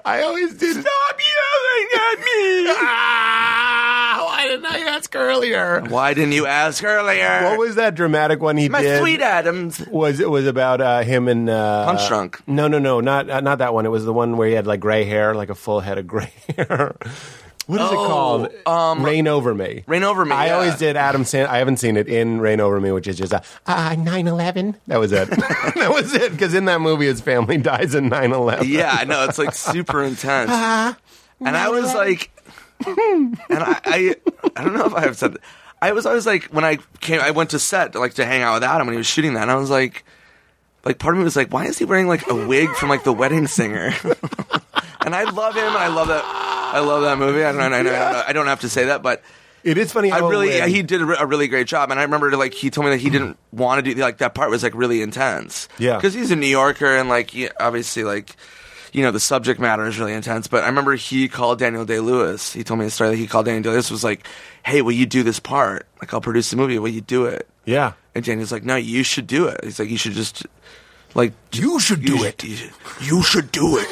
[0.04, 0.72] I always did.
[0.72, 0.84] Stop
[1.18, 2.66] yelling at me!
[2.68, 5.80] ah, why didn't I ask earlier?
[5.88, 7.44] Why didn't you ask earlier?
[7.44, 9.00] What was that dramatic one he My did?
[9.00, 9.80] sweet Adams.
[9.86, 12.42] was it was about uh, him and uh, Punch Drunk.
[12.46, 13.86] No, no, no, not uh, not that one.
[13.86, 16.06] It was the one where he had like gray hair, like a full head of
[16.06, 16.94] gray hair.
[17.66, 18.48] What is it Oh, called?
[18.66, 19.84] um, Reign over me.
[19.86, 20.54] Reign Over Me, I yeah.
[20.54, 21.48] always did Adam Sand.
[21.48, 24.74] I haven't seen it in Reign over me, which is just a uh, 9/11.
[24.88, 25.28] That was it.
[25.30, 26.32] that was it.
[26.32, 28.66] Because in that movie, his family dies in 9/11.
[28.66, 30.50] Yeah, I know it's like super intense.
[30.50, 32.30] and I was like,
[32.84, 34.16] and I, I,
[34.56, 35.34] I don't know if I have said.
[35.34, 35.40] That.
[35.80, 38.54] I was always like when I came, I went to set like to hang out
[38.54, 40.04] with Adam when he was shooting that, and I was like,
[40.84, 43.04] like part of me was like, why is he wearing like a wig from like
[43.04, 43.92] The Wedding Singer?
[45.04, 46.24] And I love him, and I love that.
[46.24, 47.44] I love that movie.
[47.44, 49.22] I don't, I, don't, I don't have to say that, but
[49.62, 50.10] It is funny.
[50.10, 52.70] I really, when- he did a, a really great job, and I remember like he
[52.70, 55.68] told me that he didn't want to do like that part was like really intense.
[55.78, 55.96] Yeah.
[55.96, 58.36] because he's a New Yorker, and like he, obviously like
[58.94, 60.46] you know the subject matter is really intense.
[60.48, 62.52] But I remember he called Daniel Day Lewis.
[62.52, 64.26] He told me a story that he called Daniel Day Lewis was like,
[64.64, 65.86] "Hey, will you do this part?
[66.00, 66.78] Like I'll produce the movie.
[66.78, 67.92] Will you do it?" Yeah.
[68.14, 70.46] And Daniel's like, "No, you should do it." He's like, "You should just
[71.14, 72.42] like You should do you it.
[72.44, 73.88] You should, you should do it."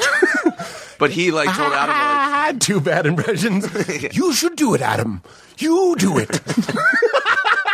[1.00, 1.96] but he like told Adam like.
[1.96, 3.66] Ah, two bad impressions.
[4.12, 5.22] you should do it, Adam.
[5.58, 6.40] You do it.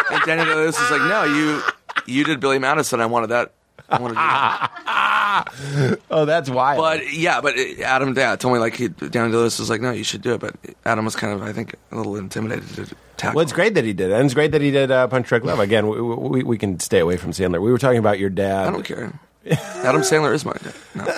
[0.08, 1.60] And Daniel Day Lewis is like, no, you
[2.06, 3.00] you did Billy Madison.
[3.00, 3.50] I wanted that.
[3.88, 5.98] I wanted that.
[6.12, 6.78] oh, that's wild.
[6.78, 9.80] But yeah, but it- Adam yeah, told me like he, Daniel Day Lewis was like,
[9.80, 10.40] no, you should do it.
[10.40, 13.36] But Adam was kind of, I think, a little intimidated to tackle.
[13.36, 15.26] Well, it's great that he did it, and it's great that he did uh, Punch
[15.26, 15.58] Drunk Love.
[15.58, 17.60] Again, we, we, we can stay away from Sandler.
[17.60, 18.68] We were talking about your dad.
[18.68, 19.12] I don't care.
[19.50, 20.74] Adam Sandler is my dad.
[20.94, 21.02] No.
[21.02, 21.06] Um,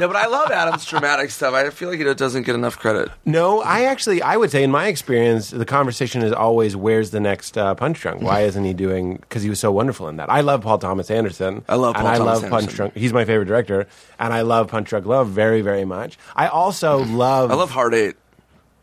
[0.00, 1.54] no, but I love Adam's dramatic stuff.
[1.54, 3.10] I feel like he doesn't get enough credit.
[3.24, 7.20] No, I actually, I would say, in my experience, the conversation is always, "Where's the
[7.20, 8.22] next uh, Punch Drunk?
[8.22, 10.30] Why isn't he doing?" Because he was so wonderful in that.
[10.30, 11.64] I love Paul Thomas Anderson.
[11.68, 12.96] I love and Paul I Thomas love Punch Drunk.
[12.96, 13.86] He's my favorite director,
[14.18, 16.18] and I love Punch Drunk Love very, very much.
[16.34, 17.50] I also love.
[17.50, 18.16] I love Hard Eight.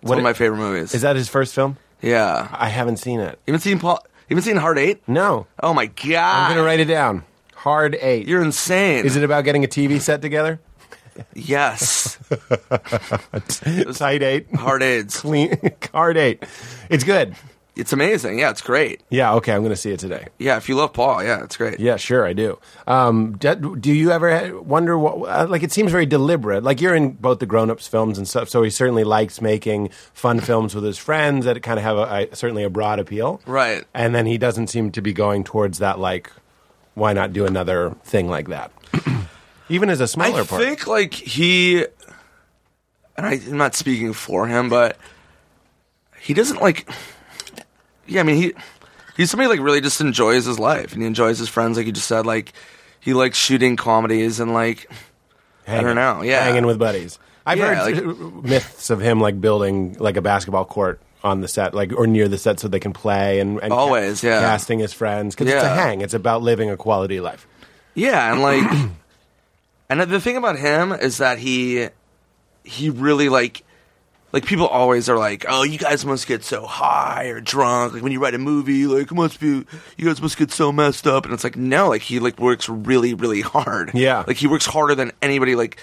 [0.01, 0.93] It's one of my favorite movies.
[0.93, 1.77] Is that his first film?
[2.01, 2.47] yeah.
[2.51, 3.39] I haven't seen it.
[3.47, 4.05] You haven't seen Paul?
[4.29, 5.07] You haven't seen Hard Eight?
[5.07, 6.49] No, Oh my god!
[6.49, 7.23] I'm gonna write it down.
[7.55, 8.27] Hard eight.
[8.27, 9.05] You're insane.
[9.05, 10.59] Is it about getting a TV set together?
[11.33, 12.17] Yes,
[13.97, 15.19] Tight eight, hard AIDS.
[15.21, 15.57] clean,
[15.93, 16.43] hard eight.
[16.89, 17.35] It's good.
[17.77, 18.39] It's amazing.
[18.39, 19.01] Yeah, it's great.
[19.09, 20.27] Yeah, okay, I'm going to see it today.
[20.39, 21.79] Yeah, if you love Paul, yeah, it's great.
[21.79, 22.57] Yeah, sure, I do.
[22.87, 25.29] Um, do, do you ever wonder what?
[25.29, 26.63] Uh, like, it seems very deliberate.
[26.63, 30.39] Like, you're in both the grown-ups films and stuff, so he certainly likes making fun
[30.39, 33.83] films with his friends that kind of have a, a, certainly a broad appeal, Right.
[33.93, 35.99] And then he doesn't seem to be going towards that.
[35.99, 36.31] Like,
[36.95, 38.71] why not do another thing like that?
[39.69, 40.61] Even as a smaller I part.
[40.61, 41.85] I think like he,
[43.15, 44.97] and I, I'm not speaking for him, but
[46.19, 46.89] he doesn't like.
[48.07, 48.53] Yeah, I mean he
[49.15, 51.91] he's somebody like really just enjoys his life and he enjoys his friends, like you
[51.91, 52.25] just said.
[52.25, 52.53] Like
[52.99, 54.89] he likes shooting comedies and like
[55.67, 56.43] I don't know, yeah.
[56.43, 57.19] hanging with buddies.
[57.45, 61.47] I've Yeah, heard like- myths of him like building like a basketball court on the
[61.47, 64.39] set, like or near the set, so they can play and, and Always, yeah.
[64.39, 66.01] casting his friends because it's a hang.
[66.01, 67.47] It's about living a quality life.
[67.95, 68.63] Yeah, and like,
[69.89, 71.87] and the thing about him is that he,
[72.63, 73.63] he really like,
[74.33, 77.93] like people always are like, oh, you guys must get so high or drunk.
[77.93, 79.65] Like when you write a movie, like it must be,
[79.97, 81.25] you guys must get so messed up.
[81.25, 83.91] And it's like, no, like he like works really, really hard.
[83.93, 84.23] Yeah.
[84.27, 85.55] like he works harder than anybody.
[85.55, 85.79] Like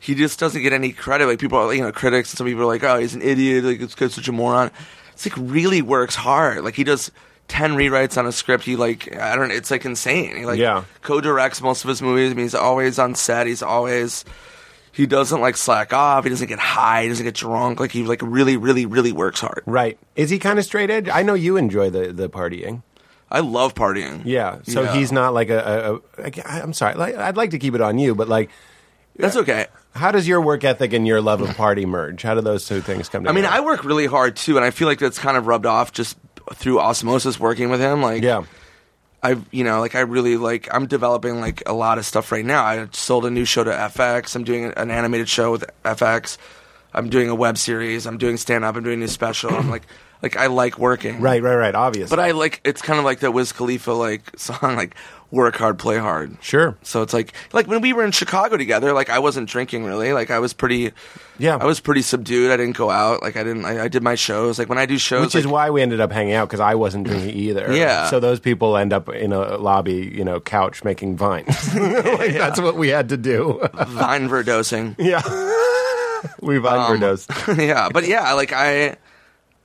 [0.00, 1.26] he just doesn't get any credit.
[1.26, 3.64] Like people, are, you know, critics and some people are like, oh, he's an idiot.
[3.64, 4.70] Like it's such a moron.
[5.12, 6.64] It's like really works hard.
[6.64, 7.10] Like he does.
[7.48, 10.84] 10 rewrites on a script he like i don't it's like insane he like Yeah.
[11.02, 12.30] co-directs most of his movies.
[12.30, 13.46] I mean, he's always on set.
[13.46, 14.24] He's always
[14.94, 16.24] he doesn't like slack off.
[16.24, 17.02] He doesn't get high.
[17.02, 17.80] He doesn't get drunk.
[17.80, 19.62] Like he like really, really, really works hard.
[19.66, 19.98] Right?
[20.16, 21.08] Is he kind of straight edge?
[21.08, 22.82] I know you enjoy the the partying.
[23.30, 24.22] I love partying.
[24.24, 24.58] Yeah.
[24.62, 24.94] So Yeah.
[24.94, 26.00] he's not like a.
[26.18, 26.94] a, a I- I'm sorry.
[26.94, 28.50] Like, I'd like to keep it on you, but like,
[29.16, 29.66] That's okay.
[29.94, 32.22] how does your work ethic and your love of party merge?
[32.22, 33.36] How do those two things come together?
[33.36, 33.54] I together?
[33.54, 35.90] mean, I work really hard too, and I feel like that's kind of rubbed off
[35.92, 36.16] just
[36.54, 38.02] through osmosis working with him.
[38.02, 38.44] Like, yeah.
[39.24, 40.68] I, you know, like I really like.
[40.70, 42.62] I'm developing like a lot of stuff right now.
[42.62, 44.36] I sold a new show to FX.
[44.36, 46.36] I'm doing an animated show with FX.
[46.92, 48.06] I'm doing a web series.
[48.06, 48.76] I'm doing stand up.
[48.76, 49.54] I'm doing a new special.
[49.54, 49.84] I'm like,
[50.22, 51.20] like I like working.
[51.22, 51.42] Right.
[51.42, 51.56] Right.
[51.56, 51.74] Right.
[51.74, 54.94] Obviously, But I like it's kind of like the Wiz Khalifa like song, like
[55.34, 56.36] work hard, play hard.
[56.40, 56.76] sure.
[56.82, 60.12] So it's like like when we were in Chicago together, like I wasn't drinking really.
[60.12, 60.92] Like I was pretty,
[61.38, 61.56] Yeah.
[61.60, 62.50] I was pretty subdued.
[62.50, 63.22] I didn't go out.
[63.22, 63.64] Like I didn't.
[63.64, 64.58] I, I did my shows.
[64.58, 66.74] Like when I do shows, Which is why we ended up hanging out because I
[66.76, 67.72] wasn't drinking either.
[67.74, 68.08] Yeah.
[68.08, 71.74] So those people end up in a lobby, you know, couch making vines.
[71.74, 73.60] like that's what we had to do.
[73.88, 74.94] vine verdosing.
[74.98, 75.20] yeah.
[76.40, 77.30] we vine Um, overdosed.
[77.58, 78.96] yeah, but yeah, like I,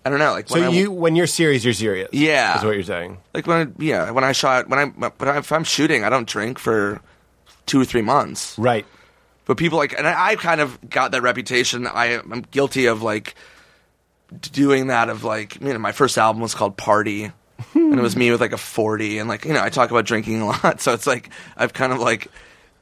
[0.06, 0.32] I don't know.
[0.32, 2.10] Like when So I, you, when you're serious, you're serious.
[2.14, 2.58] Yeah.
[2.58, 3.18] Is what you're saying.
[3.34, 6.28] like when I, yeah when I shot when I but if I'm shooting, I don't
[6.28, 7.02] drink for
[7.66, 8.58] two or three months.
[8.58, 8.86] Right.
[9.46, 11.88] But people like, and I, I kind of got that reputation.
[11.88, 13.34] I am guilty of like
[14.42, 15.10] doing that.
[15.10, 17.32] Of like, you know, my first album was called Party,
[17.74, 20.06] and it was me with like a forty, and like, you know, I talk about
[20.06, 20.80] drinking a lot.
[20.82, 22.28] So it's like I've kind of like,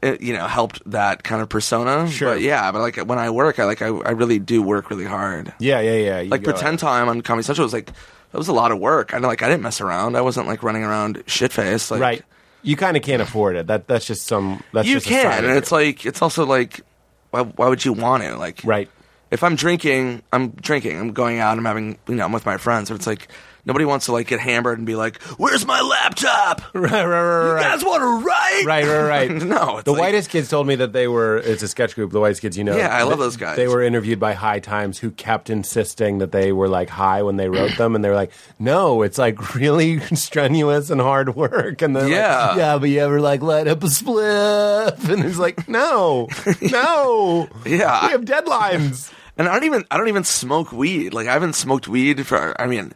[0.03, 2.09] eh, you know, helped that kind of persona.
[2.09, 2.33] Sure.
[2.35, 5.05] But yeah, but like when I work, I like I, I really do work really
[5.05, 5.53] hard.
[5.59, 5.79] Yeah.
[5.81, 5.93] Yeah.
[5.95, 6.19] Yeah.
[6.21, 7.87] You Like go- pretend time on Comedy Central was like
[8.31, 9.13] that was a lot of work.
[9.13, 10.15] I know, like I didn't mess around.
[10.17, 11.91] I wasn't like running around shit faced.
[11.91, 12.23] Like, Right.
[12.63, 13.67] You kind of can't afford it.
[13.67, 14.61] That that's just some.
[14.73, 16.81] That's you just can, and it's like it's also like,
[17.29, 18.35] why, why would you want to?
[18.35, 18.89] Like, right.
[19.31, 20.99] if I'm drinking, I'm drinking.
[20.99, 21.57] I'm going out.
[21.57, 22.89] I'm having, you know, I'm with my friends.
[22.89, 23.29] But it's like
[23.67, 26.61] nobody wants to like get hammered and be like, "Where's my laptop?
[26.73, 26.91] Right.
[26.91, 27.05] Right.
[27.05, 27.47] Right.
[27.47, 27.63] You Right.
[27.63, 29.31] guys want to write?" Right, right, right.
[29.31, 31.37] no, it's the like- whitest kids told me that they were.
[31.37, 32.11] It's a sketch group.
[32.11, 32.75] The whitest kids, you know.
[32.75, 33.57] Yeah, I love those guys.
[33.57, 37.35] They were interviewed by High Times, who kept insisting that they were like high when
[37.37, 41.81] they wrote them, and they were like, "No, it's like really strenuous and hard work."
[41.81, 42.47] And they're Yeah.
[42.47, 46.27] like, "Yeah, but you ever like light up a spliff?" And he's like, "No,
[46.61, 51.13] no, Yeah, we have deadlines." And I don't even, I don't even smoke weed.
[51.13, 52.93] Like I haven't smoked weed for, I mean,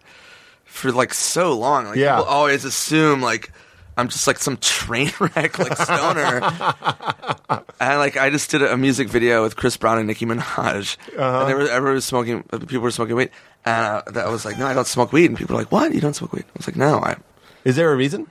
[0.72, 1.86] for like so long.
[1.86, 2.18] Like Yeah.
[2.18, 3.52] people always assume like.
[3.98, 6.42] I'm just like some train wreck, like stoner,
[7.80, 11.40] and like I just did a music video with Chris Brown and Nicki Minaj, Uh-huh.
[11.42, 12.42] and they were, everyone was smoking.
[12.44, 13.32] People were smoking weed,
[13.66, 15.94] and uh, that was like, no, I don't smoke weed, and people were like, what?
[15.94, 16.46] You don't smoke weed?
[16.48, 17.18] I was like, no, I,
[17.66, 18.28] Is there a reason?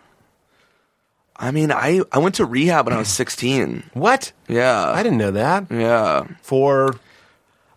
[1.37, 3.91] I mean, I I went to rehab when I was 16.
[3.93, 4.33] What?
[4.49, 5.67] Yeah, I didn't know that.
[5.71, 6.95] Yeah, For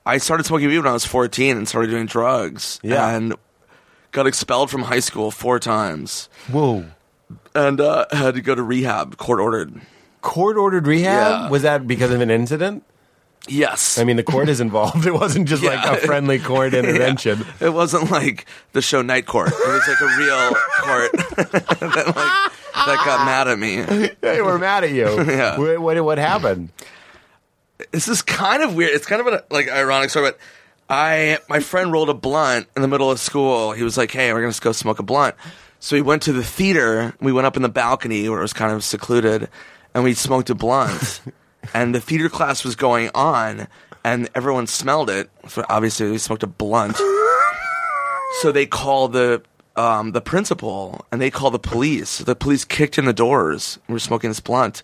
[0.06, 2.80] I started smoking weed when I was 14 and started doing drugs.
[2.82, 3.10] Yeah.
[3.10, 3.36] and
[4.14, 6.86] got expelled from high school four times, whoa,
[7.54, 9.82] and uh, had to go to rehab, court ordered.
[10.22, 11.32] court ordered rehab.
[11.44, 11.50] Yeah.
[11.50, 12.84] Was that because of an incident?
[13.50, 15.06] Yes, I mean, the court is involved.
[15.14, 17.46] It wasn't just like a friendly court intervention.
[17.60, 19.50] it wasn't like the show Night Court.
[19.50, 21.12] It was like a real court
[21.92, 23.82] that like that got mad at me.
[24.22, 25.08] They were mad at you.
[25.26, 25.58] Yeah.
[25.58, 26.70] What, what, what happened?
[27.92, 28.92] This is kind of weird.
[28.92, 30.40] It's kind of an like ironic story, but
[30.90, 33.72] I my friend rolled a blunt in the middle of school.
[33.72, 35.36] He was like, "Hey, we're gonna go smoke a blunt."
[35.80, 37.14] So we went to the theater.
[37.20, 39.50] We went up in the balcony where it was kind of secluded,
[39.94, 41.22] and we smoked a blunt.
[41.74, 43.68] and the theater class was going on,
[44.04, 45.30] and everyone smelled it.
[45.48, 46.98] So obviously, we smoked a blunt.
[48.42, 49.42] so they called the
[49.76, 52.20] um, the principal, and they called the police.
[52.20, 53.80] The police kicked in the doors.
[53.88, 54.84] We were smoking this blunt.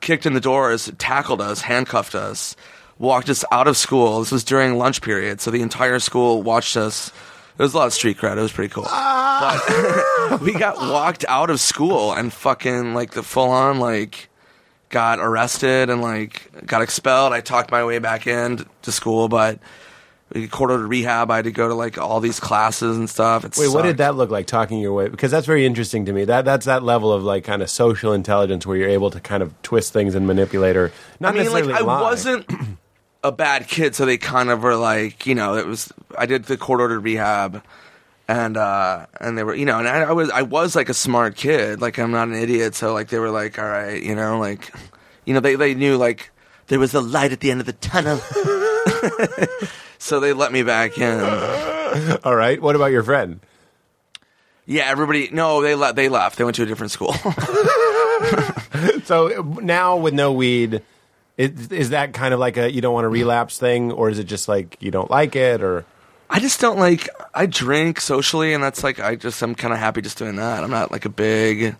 [0.00, 2.56] Kicked in the doors, tackled us, handcuffed us,
[3.00, 4.20] walked us out of school.
[4.20, 7.10] This was during lunch period, so the entire school watched us.
[7.56, 8.36] There was a lot of street cred.
[8.36, 8.84] It was pretty cool.
[8.84, 14.28] But we got walked out of school and fucking like the full on like
[14.90, 17.32] got arrested and like got expelled.
[17.32, 19.58] I talked my way back in to school, but
[20.32, 21.30] we quarter to rehab.
[21.30, 23.44] I had to go to like all these classes and stuff.
[23.44, 24.46] It Wait, what did that look like?
[24.46, 26.24] Talking your way because that's very interesting to me.
[26.24, 29.42] That that's that level of like kind of social intelligence where you're able to kind
[29.42, 32.02] of twist things and manipulate or not I mean, like necessarily I lie.
[32.02, 32.46] wasn't
[33.22, 35.92] a bad kid, so they kind of were like, you know, it was.
[36.16, 37.62] I did the court ordered rehab,
[38.28, 40.94] and uh and they were, you know, and I, I was I was like a
[40.94, 44.14] smart kid, like I'm not an idiot, so like they were like, all right, you
[44.14, 44.72] know, like,
[45.24, 46.30] you know, they they knew like
[46.68, 48.18] there was a light at the end of the tunnel,
[49.98, 51.20] so they let me back in.
[52.24, 52.62] All right.
[52.62, 53.40] What about your friend?
[54.64, 55.28] Yeah, everybody.
[55.32, 55.96] No, they left.
[55.96, 56.38] They left.
[56.38, 57.14] They went to a different school.
[59.04, 60.82] So now with no weed,
[61.40, 64.18] is, is that kind of like a you don't want to relapse thing, or is
[64.18, 65.86] it just like you don't like it, or
[66.28, 67.08] I just don't like.
[67.34, 70.62] I drink socially, and that's like I just I'm kind of happy just doing that.
[70.62, 71.76] I'm not like a big.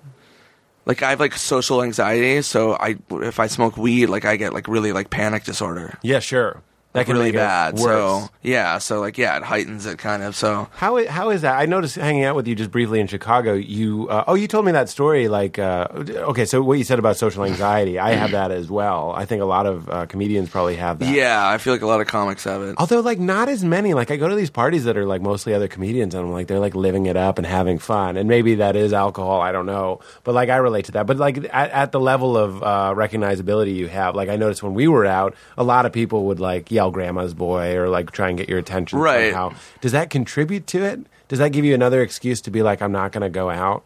[0.87, 4.55] Like I have like social anxiety, so I if I smoke weed, like I get
[4.55, 5.99] like really like panic disorder.
[6.03, 6.63] yeah, sure,
[6.93, 7.79] that can really bad.
[7.79, 10.35] So yeah, so like yeah, it heightens it kind of.
[10.35, 11.59] So How i- how is that?
[11.59, 13.55] I noticed hanging out with you just briefly in Chicago.
[13.55, 15.29] You uh, oh, you told me that story.
[15.29, 19.13] Like uh, okay, so what you said about social anxiety, I have that as well.
[19.17, 21.15] I think a lot of uh, comedians probably have that.
[21.15, 22.75] yeah, I feel like a lot of comics have it.
[22.79, 23.95] Although, like, not as many.
[23.95, 26.49] Like, I go to these parties that are like mostly other comedians, and I'm like,
[26.49, 28.17] they're like living it up and having fun.
[28.17, 29.41] And maybe that is alcohol.
[29.41, 31.07] I don't know, but like, I relate to that.
[31.07, 34.75] But like, at, at the level of uh, recognizability you have, like, I noticed when
[34.75, 38.29] we were out, a lot of people would like yell "Grandma's boy" or like try
[38.29, 38.99] and get your attention.
[38.99, 39.33] Right.
[39.33, 39.55] Somehow.
[39.81, 41.01] Does that contribute to it?
[41.29, 43.85] Does that give you another excuse to be like, I'm not going to go out?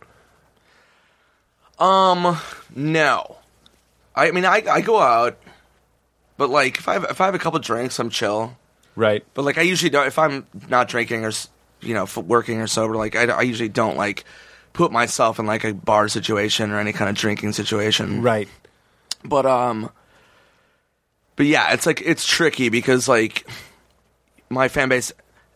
[1.79, 2.39] Um,
[2.75, 3.39] no.
[4.15, 5.37] I mean, I I go out,
[6.37, 8.57] but like if I have, if I have a couple drinks, I'm chill.
[8.95, 9.25] Right.
[9.35, 11.33] But like I usually don't if I'm not drinking or
[11.81, 12.95] you know working or sober.
[12.95, 14.25] Like I, I usually don't like
[14.73, 18.23] put myself in like a bar situation or any kind of drinking situation.
[18.23, 18.49] Right.
[19.25, 19.91] But um,
[21.37, 23.47] but yeah, it's like it's tricky because like
[24.51, 25.13] my fan base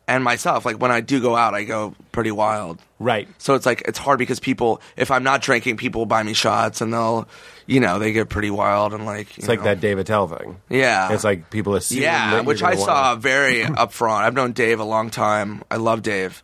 [0.07, 2.79] and myself, like when I do go out, I go pretty wild.
[2.99, 3.29] Right.
[3.39, 6.81] So it's like it's hard because people, if I'm not drinking, people buy me shots
[6.81, 7.29] and they'll,
[7.67, 10.61] you know, they get pretty wild and like It's like that Dave Attell thing.
[10.71, 12.03] Yeah, It's like people assume.
[12.03, 14.23] yeah, which I saw very upfront.
[14.23, 15.63] I've known Dave a long time.
[15.71, 16.43] I love Dave.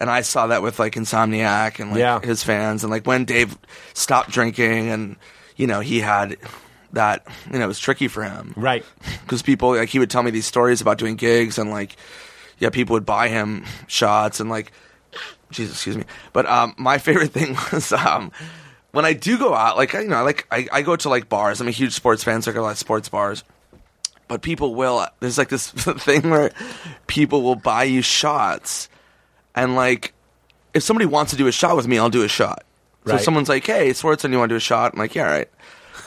[0.00, 2.18] And I saw that with like Insomniac and like Yeah.
[2.20, 3.56] his fans and like when Dave
[3.94, 5.16] stopped drinking and
[5.54, 6.38] you know he had
[6.92, 8.52] that you know it was tricky for him.
[8.56, 8.84] Right.
[9.22, 11.96] because people like he would tell me these stories about doing gigs and like
[12.58, 14.72] yeah people would buy him shots and like
[15.50, 16.04] Jesus excuse me.
[16.32, 18.32] But um my favorite thing was um
[18.92, 21.08] when I do go out like I- you know I like I, I go to
[21.08, 21.60] like bars.
[21.60, 23.44] I'm a huge sports fan so I go to like sports bars.
[24.28, 26.52] But people will there's like this thing where
[27.06, 28.88] people will buy you shots
[29.54, 30.14] and like
[30.74, 32.64] if somebody wants to do a shot with me I'll do a shot.
[33.06, 33.20] So Right.
[33.20, 34.92] someone's like hey Swardson you want to do a shot?
[34.94, 35.48] I'm like yeah all right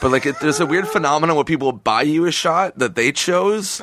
[0.00, 3.12] but like it, there's a weird phenomenon where people buy you a shot that they
[3.12, 3.82] chose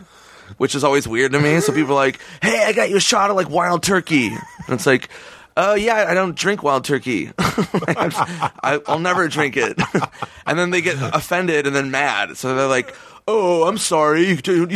[0.58, 3.02] which is always weird to me so people are like hey I got you a
[3.02, 5.10] shot of like wild turkey and it's like
[5.58, 7.32] oh yeah, I don't drink wild turkey.
[7.38, 9.80] I, I'll never drink it.
[10.46, 12.38] and then they get offended and then mad.
[12.38, 12.96] So they're like,
[13.28, 14.40] "Oh, I'm sorry.
[14.46, 14.68] You,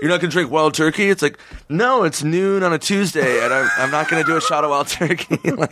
[0.00, 3.52] you're not gonna drink wild turkey?" It's like, no, it's noon on a Tuesday, and
[3.52, 5.50] I'm, I'm not gonna do a shot of wild turkey.
[5.50, 5.70] like,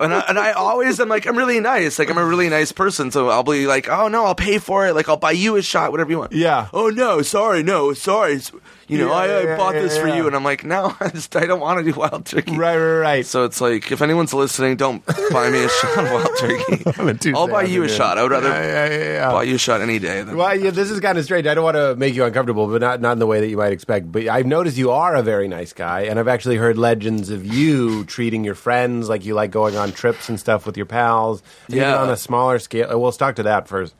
[0.00, 1.98] and I, and I always am like, I'm really nice.
[1.98, 4.86] Like, I'm a really nice person, so I'll be like, "Oh no, I'll pay for
[4.86, 4.94] it.
[4.94, 6.68] Like, I'll buy you a shot, whatever you want." Yeah.
[6.72, 8.40] Oh no, sorry, no, sorry.
[8.86, 10.16] You know, Yeah, I, I yeah, bought yeah, this for yeah.
[10.16, 12.54] you, and I'm like, no, I just I don't want to do wild turkey.
[12.54, 13.26] Right, right, right.
[13.26, 15.02] So it's like, if anyone's listening, don't
[15.32, 17.00] buy me a shot of wild turkey.
[17.00, 17.88] On a Tuesday I'll buy you a afternoon.
[17.88, 18.18] shot.
[18.18, 19.32] I would rather Yeah, yeah, yeah, yeah.
[19.32, 20.20] buy you a shot any day.
[20.22, 21.46] Than, Well, yeah, this is kind of strange.
[21.46, 23.56] I don't want to make you uncomfortable, but not not in the way that you
[23.56, 24.12] might expect.
[24.12, 27.46] But I've noticed you are a very nice guy, and I've actually heard legends of
[27.46, 31.42] you treating your friends like you like going on trips and stuff with your pals.
[31.66, 31.98] and Even Yeah.
[32.02, 32.90] on a smaller scale.
[32.92, 33.94] uh, We'll talk to that first.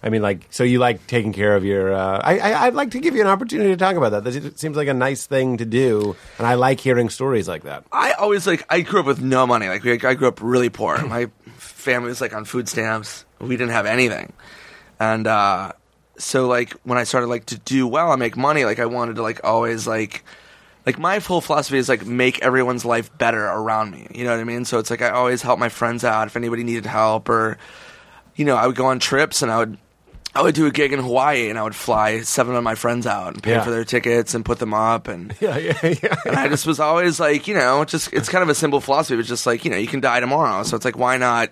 [0.00, 1.92] I mean, like, so you like taking care of your.
[1.92, 4.22] Uh, I, I I'd like to give you an opportunity to talk about that.
[4.22, 7.82] That seems like a nice thing to do, and I like hearing stories like that.
[7.90, 8.64] I always like.
[8.70, 9.68] I grew up with no money.
[9.68, 10.98] Like we- I grew up really poor.
[11.04, 13.24] My family was like on food stamps.
[13.40, 14.32] We didn't have anything,
[15.00, 15.72] and uh,
[16.16, 19.16] so like when I started like to do well and make money, like I wanted
[19.16, 20.22] to like always like.
[20.88, 24.06] Like my whole philosophy is like make everyone's life better around me.
[24.14, 24.64] You know what I mean?
[24.64, 27.58] So it's like I always help my friends out if anybody needed help or
[28.36, 29.76] you know, I would go on trips and I would
[30.34, 33.06] I would do a gig in Hawaii and I would fly seven of my friends
[33.06, 33.64] out and pay Yeah.
[33.64, 36.14] for their tickets and put them up and Yeah, yeah, yeah.
[36.24, 39.18] and I just was always like, you know, just it's kind of a simple philosophy.
[39.20, 41.50] It's just like, you know, you can die tomorrow, so it's like, why not,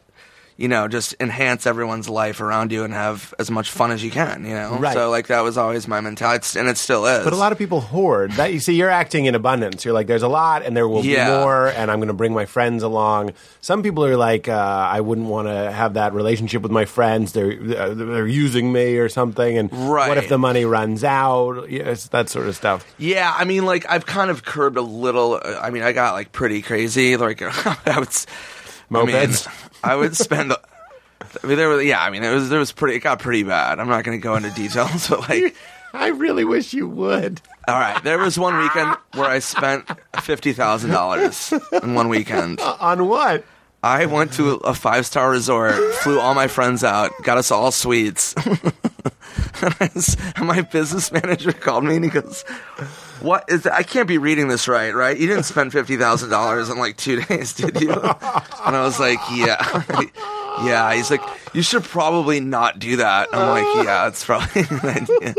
[0.56, 4.10] you know, just enhance everyone's life around you and have as much fun as you
[4.10, 4.78] can, you know?
[4.78, 4.94] Right.
[4.94, 7.22] So like that was always my mentality, It's- and it still is.
[7.24, 8.32] But a lot of people hoard.
[8.32, 9.84] That you see, you're acting in abundance.
[9.84, 11.26] You're like, there's a lot, and there will Yeah.
[11.28, 13.32] be more, and I'm going to bring my friends along.
[13.60, 14.52] Some people are like, uh,
[14.90, 17.32] I wouldn't want to have that relationship with my friends.
[17.32, 19.58] They're uh, they're using me or something.
[19.58, 21.70] And what if the money runs out?
[21.70, 22.86] Yes, that sort of stuff.
[22.98, 25.34] Yeah, I mean, like I've kind of curbed a little.
[25.34, 27.16] uh, I mean, I got like pretty crazy.
[27.16, 27.42] Like
[27.86, 28.08] I would,
[28.92, 30.50] s- I mean, I would spend.
[30.50, 30.60] the-
[31.42, 32.02] I mean, there was yeah.
[32.02, 32.96] I mean, it was there was pretty.
[32.96, 33.78] It got pretty bad.
[33.80, 35.54] I'm not going to go into details, but like,
[35.92, 37.40] I really wish you would.
[37.68, 39.84] all right, there was one weekend where I spent
[40.20, 42.60] fifty thousand dollars in one weekend.
[42.80, 43.44] On what?
[43.86, 47.70] I went to a five star resort, flew all my friends out, got us all
[47.72, 48.34] suites.
[49.62, 52.42] and, I s- and my business manager called me and he goes,
[53.20, 53.74] "What is that?
[53.74, 55.16] I can't be reading this right, right?
[55.18, 58.98] You didn't spend fifty thousand dollars in like two days, did you?" And I was
[58.98, 59.82] like, "Yeah,
[60.64, 61.22] yeah." He's like,
[61.54, 65.34] "You should probably not do that." I'm like, "Yeah, it's probably a idea."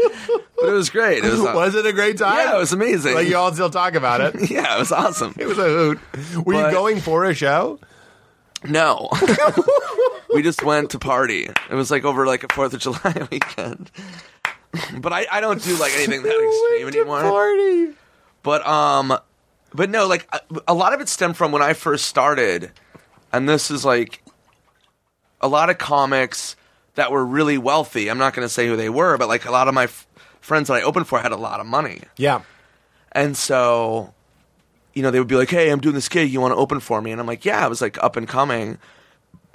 [0.59, 1.23] But it was great.
[1.23, 2.37] It was, Was it a great time?
[2.37, 3.13] Yeah, it was amazing.
[3.13, 4.49] Like you all still talk about it.
[4.49, 5.35] yeah, it was awesome.
[5.37, 5.99] It was a hoot.
[6.45, 7.79] Were you going for a show?
[8.63, 9.09] No.
[10.33, 11.43] we just went to party.
[11.69, 13.91] It was like over like a Fourth of July weekend.
[14.99, 16.29] But I, I don't do like anything that
[16.79, 17.21] extreme Went to anymore.
[17.21, 17.93] Party.
[18.43, 19.17] But um
[19.73, 22.71] but no, like a- a lot of it stemmed from when I first started,
[23.33, 24.23] and this is like
[25.41, 26.55] a lot of comics
[26.95, 28.09] that were really wealthy.
[28.09, 30.07] I'm not going to say who they were, but like a lot of my f-
[30.41, 32.01] friends that I opened for had a lot of money.
[32.17, 32.41] Yeah.
[33.11, 34.13] And so,
[34.97, 36.29] you know, they would be like, "Hey, I'm doing this gig.
[36.31, 38.27] You want to open for me?" And I'm like, "Yeah." I was like up and
[38.27, 38.79] coming,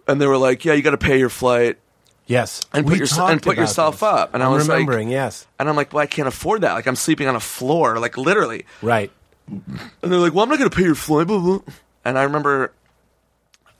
[0.06, 1.78] and they were like, "Yeah, you got to pay your flight
[2.26, 2.62] Yes.
[2.72, 4.02] and put, your, and put yourself this.
[4.04, 5.08] up." And I I'm was remembering.
[5.08, 5.46] like, yes.
[5.58, 6.74] and I'm like, "Well, I can't afford that.
[6.74, 9.10] Like, I'm sleeping on a floor, like literally." Right.
[9.48, 11.58] And they're like, "Well, I'm not going to pay your flight." Blah, blah.
[12.04, 12.72] And I remember.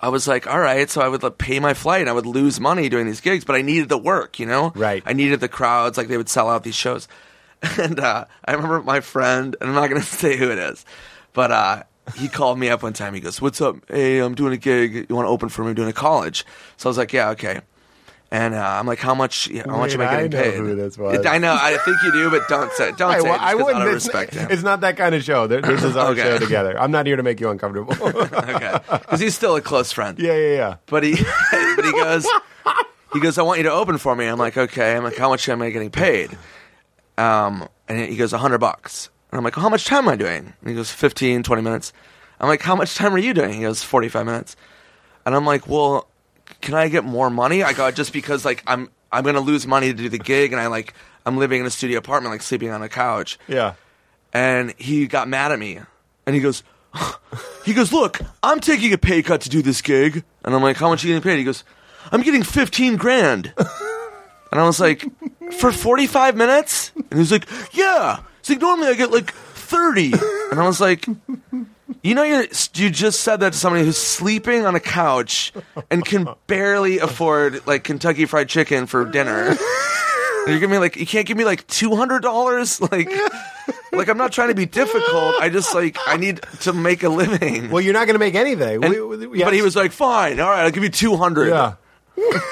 [0.05, 2.27] I was like, all right, so I would like, pay my flight and I would
[2.27, 4.73] lose money doing these gigs, but I needed the work, you know?
[4.75, 5.01] Right.
[5.07, 7.07] I needed the crowds, like they would sell out these shows.
[7.79, 10.85] And uh, I remember my friend, and I'm not going to say who it is,
[11.33, 11.83] but uh,
[12.17, 13.15] he called me up one time.
[13.15, 13.77] He goes, "What's up?
[13.89, 15.07] Hey, I'm doing a gig.
[15.09, 15.71] You want to open for me?
[15.71, 16.45] I'm doing a college."
[16.77, 17.61] So I was like, "Yeah, okay."
[18.31, 19.51] And uh, I'm like, "How much?
[19.67, 21.27] How much am I Wait, I getting know paid?" who this was.
[21.27, 21.53] I know.
[21.59, 22.93] I think you do, but don't say.
[22.97, 23.29] Don't say.
[23.29, 23.77] well, I wouldn't.
[23.77, 24.49] out of It's, respect him.
[24.51, 25.47] it's not that kind of show.
[25.47, 26.23] There- This is our Okay.
[26.23, 26.81] show together.
[26.81, 27.93] I'm not here to make you uncomfortable.
[28.03, 30.19] okay, because he's still a close friend.
[30.19, 30.77] yeah, yeah, yeah.
[30.87, 31.13] But he,
[31.77, 32.27] but he goes,
[33.13, 34.25] he goes, I want you to open for me.
[34.25, 34.97] I'm like, okay.
[34.97, 36.31] I'm like, how much am I getting paid?
[37.19, 39.11] Um, and he goes, a hundred bucks.
[39.33, 40.53] And I'm like, well, how much time am I doing?
[40.61, 41.93] And he goes, 15, 20 minutes.
[42.39, 43.55] I'm like, how much time are you doing?
[43.55, 44.57] He goes, 45 minutes.
[45.27, 46.07] And I'm like, well,
[46.61, 47.63] can I get more money?
[47.63, 50.53] I go, just because like I'm, I'm going to lose money to do the gig.
[50.53, 53.75] And I like, I'm living in a studio apartment, like sleeping on a couch Yeah.
[54.35, 55.79] and he got mad at me
[56.27, 56.63] and he goes
[57.65, 60.77] he goes look i'm taking a pay cut to do this gig and i'm like
[60.77, 61.65] how much are you getting paid he goes
[62.13, 65.05] i'm getting 15 grand and i was like
[65.59, 70.13] for 45 minutes and he's like yeah he's like normally i get like 30
[70.51, 71.07] and i was like
[72.03, 75.53] you know you you just said that to somebody who's sleeping on a couch
[75.91, 79.59] and can barely afford like kentucky fried chicken for dinner and
[80.49, 83.09] you're giving me like you can't give me like two hundred dollars like
[83.93, 85.35] like I'm not trying to be difficult.
[85.39, 87.71] I just like I need to make a living.
[87.71, 88.83] Well, you're not going to make anything.
[88.83, 91.49] And- We- we- But he was like, "Fine, all right, I'll give you two hundred.
[91.51, 91.75] Yeah.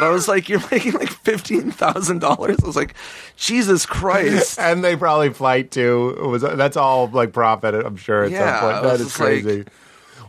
[0.00, 2.94] But I was like, "You're making like fifteen thousand dollars." I was like,
[3.36, 6.16] "Jesus Christ!" And they probably flight too.
[6.18, 7.74] It was that's all like profit.
[7.74, 8.82] I'm sure at Yeah, some point.
[8.84, 9.64] That is just like- crazy.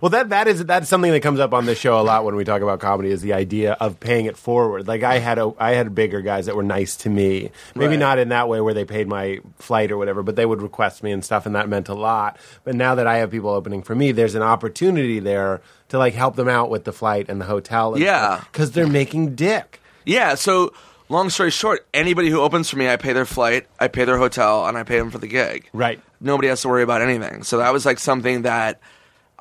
[0.02, 2.36] Well, that that is that's something that comes up on this show a lot when
[2.36, 4.88] we talk about comedy is the idea of paying it forward.
[4.88, 7.52] Like I had a I had bigger guys that were nice to me.
[7.76, 8.00] Maybe Right.
[8.00, 11.04] not in that way where they paid my flight or whatever, but they would request
[11.04, 12.38] me and stuff, and that meant a lot.
[12.64, 16.14] But now that I have people opening for me, there's an opportunity there to like
[16.14, 17.98] help them out with the flight and the hotel.
[18.00, 18.42] Yeah.
[18.52, 19.80] because they're making dick.
[20.06, 20.36] Yeah.
[20.36, 20.74] So,
[21.10, 24.18] long story short, anybody who opens for me, I pay their flight, I pay their
[24.18, 25.70] hotel, and I pay them for the gig.
[25.74, 26.02] Right.
[26.20, 27.44] Nobody has to worry about anything.
[27.44, 28.80] So that was like something that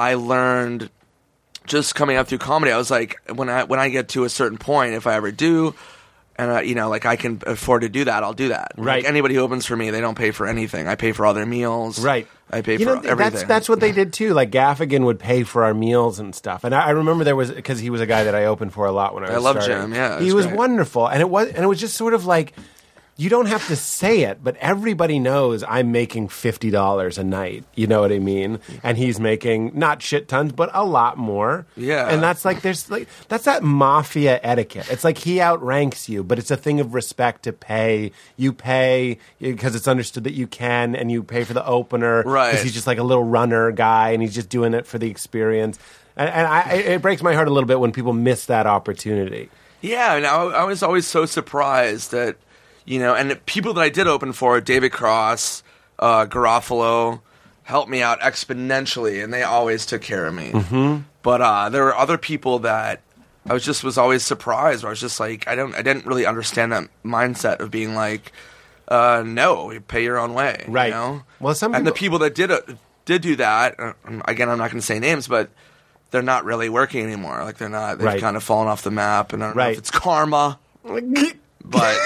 [0.01, 0.91] I learned
[1.67, 2.73] just coming up through comedy.
[2.73, 5.31] I was like, when I when I get to a certain point, if I ever
[5.31, 5.75] do.
[6.37, 8.73] And uh, you know, like I can afford to do that, I'll do that.
[8.79, 9.03] Right.
[9.03, 10.89] Like anybody who opens for me, they don't pay for anything.
[10.89, 12.03] I pay for all their meals.
[12.03, 12.27] Right.
[12.51, 13.33] I pay you for know, everything.
[13.33, 14.33] That's that's what they did too.
[14.33, 16.65] Like Gaffigan would pay for our meals and stuff.
[16.65, 18.87] And I, I remember there was because he was a guy that I opened for
[18.87, 19.37] a lot when I was.
[19.37, 19.93] I love starting.
[19.93, 20.57] Jim, yeah, he was great.
[20.57, 22.55] wonderful, and it was and it was just sort of like.
[23.21, 27.65] You don't have to say it, but everybody knows I'm making fifty dollars a night.
[27.75, 28.61] You know what I mean?
[28.83, 31.67] And he's making not shit tons, but a lot more.
[31.77, 32.09] Yeah.
[32.09, 34.91] And that's like there's like that's that mafia etiquette.
[34.91, 38.13] It's like he outranks you, but it's a thing of respect to pay.
[38.39, 42.23] You pay because it's understood that you can, and you pay for the opener.
[42.23, 42.53] Right.
[42.53, 45.11] Because he's just like a little runner guy, and he's just doing it for the
[45.11, 45.79] experience.
[46.17, 49.51] And, and I, it breaks my heart a little bit when people miss that opportunity.
[49.83, 52.37] Yeah, and I, I was always so surprised that,
[52.85, 55.63] you know, and people that I did open for, David Cross,
[55.99, 57.21] uh, Garofalo,
[57.63, 60.51] helped me out exponentially, and they always took care of me.
[60.51, 61.03] Mm-hmm.
[61.23, 63.01] But uh, there were other people that
[63.49, 64.83] I was just was always surprised.
[64.83, 67.95] Where I was just like, I don't, I didn't really understand that mindset of being
[67.95, 68.33] like,
[68.89, 70.91] uh, no, you pay your own way, you Right.
[70.91, 71.23] know?
[71.39, 73.79] Well, some and the people- people that did it, did do that.
[73.79, 73.93] uh,
[74.27, 75.51] Again, I'm not going to say names, but
[76.11, 77.45] they're not really working anymore.
[77.45, 77.99] Like they're not.
[77.99, 78.21] They've Right.
[78.21, 79.73] kind of fallen off the map, and I don't know Right.
[79.73, 80.59] if it's karma,
[81.71, 81.97] but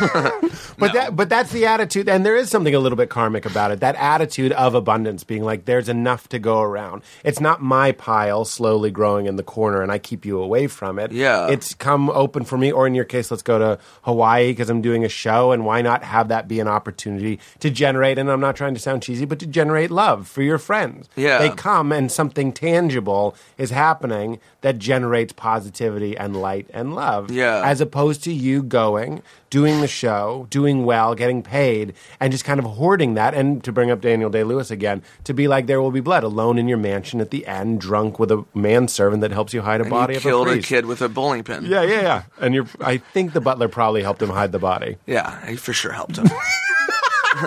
[0.78, 1.00] But No.
[1.00, 3.80] that but that's the attitude and there is something a little bit karmic about it.
[3.80, 7.02] That attitude of abundance being like there's enough to go around.
[7.24, 10.98] It's not my pile slowly growing in the corner and I keep you away from
[10.98, 11.12] it.
[11.12, 11.48] Yeah.
[11.48, 14.82] It's come open for me or in your case let's go to Hawaii because I'm
[14.82, 18.40] doing a show and why not have that be an opportunity to generate and I'm
[18.40, 21.08] not trying to sound cheesy but to generate love for your friends.
[21.16, 21.38] Yeah.
[21.38, 27.30] They come and something tangible is happening that generates positivity and light and love.
[27.30, 27.62] Yeah.
[27.64, 29.05] As opposed to you going,
[29.50, 33.34] doing the show, doing well, getting paid, and just kind of hoarding that.
[33.34, 36.24] And to bring up Daniel Day Lewis again, to be like there will be blood,
[36.24, 39.80] alone in your mansion at the end, drunk with a manservant that helps you hide
[39.80, 41.64] a and body you of killed a a, kid with a bowling pin.
[41.64, 42.22] Yeah, yeah, yeah.
[42.40, 44.96] And you're, I think the butler probably helped him hide the body.
[45.06, 46.26] Yeah, he for sure helped him.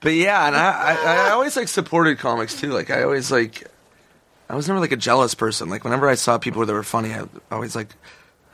[0.00, 2.70] but yeah, and I, I, I always like supported comics too.
[2.72, 3.66] Like I always like,
[4.48, 5.68] I was never like a jealous person.
[5.68, 7.94] Like whenever I saw people that were funny, I always like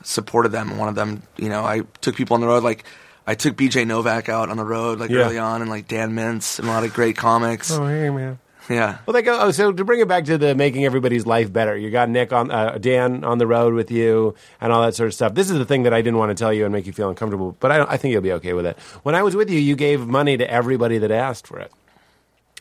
[0.06, 1.22] supported them and wanted them.
[1.36, 2.62] You know, I took people on the road.
[2.62, 2.84] Like
[3.26, 3.84] I took B.J.
[3.84, 5.20] Novak out on the road like Yeah.
[5.24, 7.70] early on, and like Dan Mintz and a lot of great comics.
[7.72, 8.38] Oh, hey, man.
[8.68, 8.98] Yeah.
[9.06, 9.38] Well, they go.
[9.40, 12.32] Oh, so to bring it back to the making everybody's life better, you got Nick
[12.32, 15.34] on, uh, Dan on the road with you, and all that sort of stuff.
[15.34, 17.08] This is the thing that I didn't want to tell you and make you feel
[17.08, 18.76] uncomfortable, but I, don't- I think you'll be okay with it.
[19.04, 21.70] When I was with you, you gave money to everybody that asked for it.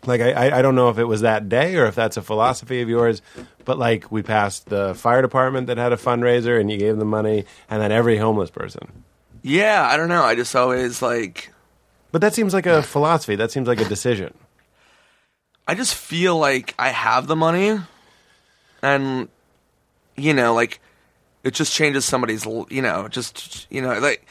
[0.06, 2.82] Like I, I, don't know if it was that day or if that's a philosophy
[2.82, 3.22] of yours,
[3.64, 7.10] but like we passed the fire department that had a fundraiser, and you gave them
[7.10, 9.04] money, and then every homeless person.
[9.42, 10.24] Yeah, I don't know.
[10.24, 11.52] I just always like.
[12.12, 13.36] But that seems like a philosophy.
[13.36, 14.34] That seems like a decision.
[15.68, 17.80] I just feel like I have the money,
[18.82, 19.28] and
[20.16, 20.80] you know, like
[21.44, 24.26] it just changes somebody's, you know, just you know, like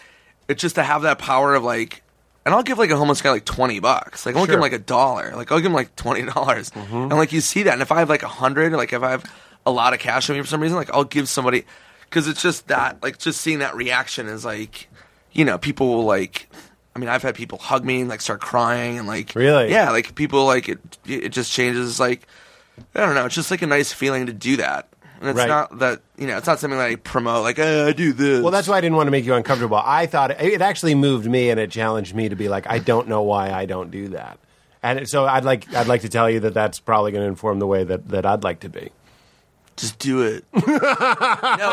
[0.49, 2.03] it's just to have that power of like,
[2.45, 4.63] and I'll give like a homeless guy like twenty bucks, like I won't give him
[4.63, 6.95] like a dollar, like I'll give him like twenty dollars, mm-hmm.
[6.95, 9.11] and like you see that, and if I have like a hundred, like if I
[9.11, 9.25] have
[9.67, 11.65] a lot of cash on me for some reason, like I'll give somebody,
[12.03, 14.89] because it's just that, like just seeing that reaction is like,
[15.33, 16.49] you know, people will like.
[16.97, 19.69] I mean, I've had people hug me and like start crying and like Really?
[19.69, 20.79] yeah, like people like it.
[21.05, 21.99] It just changes.
[21.99, 22.25] Like
[22.95, 23.27] I don't know.
[23.27, 24.89] It's just like a nice feeling to do that.
[25.21, 25.49] And it's Right.
[25.49, 26.37] not that you know.
[26.39, 27.43] It's not something that I promote.
[27.45, 28.43] Like oh, I do this.
[28.43, 29.81] Well, that's why I didn't want to make you uncomfortable.
[29.83, 32.79] I thought it, it actually moved me and it challenged me to be like, I
[32.79, 34.39] don't know why I don't do that.
[34.83, 37.59] And so I'd like I'd like to tell you that that's probably going to inform
[37.59, 38.91] the way that, that I'd like to be.
[39.77, 40.45] just do it.
[40.55, 40.63] no,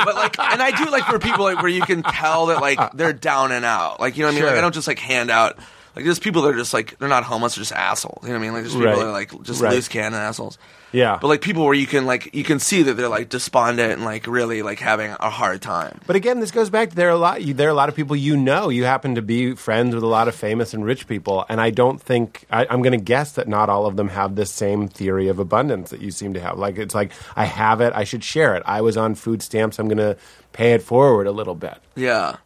[0.05, 2.79] but like, and I do like for people like where you can tell that like
[2.93, 3.99] they're down and out.
[3.99, 4.43] Like you know what I mean?
[4.45, 4.57] Like Sure.
[4.57, 5.57] I don't just like hand out.
[5.95, 8.19] Like there's people that are just like they're not homeless, they're just assholes.
[8.23, 8.53] You know what I mean?
[8.53, 8.97] Like there's people Right.
[8.99, 9.73] that are like just Right.
[9.73, 10.57] loose cannon assholes.
[10.91, 11.17] Yeah.
[11.21, 14.03] But like people where you can like you can see that they're like despondent and
[14.03, 15.99] like really like having a hard time.
[16.07, 17.41] But again, this goes back to there are a lot.
[17.41, 18.69] There are a lot of people you know.
[18.69, 21.69] You happen to be friends with a lot of famous and rich people, and I
[21.69, 24.87] don't think I, I'm going to guess that not all of them have this same
[24.87, 26.57] theory of abundance that you seem to have.
[26.57, 28.63] Like it's like I have it, I should share it.
[28.65, 30.17] I was on food stamps, I'm going to
[30.53, 31.77] pay it forward a little bit.
[31.95, 32.37] Yeah.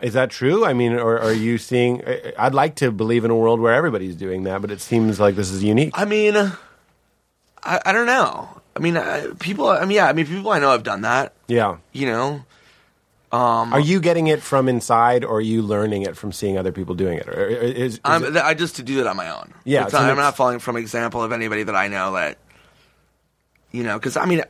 [0.00, 0.64] Is that true?
[0.64, 2.02] I mean, or are you seeing?
[2.38, 5.34] I'd like to believe in a world where everybody's doing that, but it seems like
[5.34, 5.90] this is unique.
[5.94, 6.52] I mean,
[7.62, 8.48] I, I don't know.
[8.76, 9.68] I mean, I, people.
[9.68, 10.06] I mean, yeah.
[10.06, 11.34] I mean, people I know have done that.
[11.48, 11.78] Yeah.
[11.92, 12.44] You know.
[13.30, 16.72] Um, are you getting it from inside, or are you learning it from seeing other
[16.72, 17.28] people doing it?
[17.28, 19.52] Or is, is I'm, it- I just to do that on my own.
[19.64, 22.38] Yeah, It's so not, I'm not following from example of anybody that I know that.
[23.70, 24.42] You know, because I mean,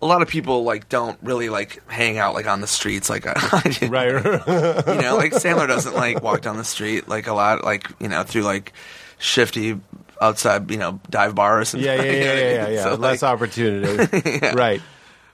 [0.00, 3.24] a lot of people like don't really like hang out like on the streets like
[3.26, 3.88] I do.
[3.88, 4.06] right?
[4.14, 8.08] You know, like Sandler doesn't like walk down the street like a lot, like you
[8.08, 8.72] know, through like
[9.18, 9.78] shifty
[10.22, 11.74] outside, you know, dive bars.
[11.74, 12.54] And, yeah, yeah, you know yeah, I yeah, mean?
[12.54, 12.68] yeah.
[12.68, 12.82] yeah.
[12.84, 14.80] So, Less like, opportunity, right?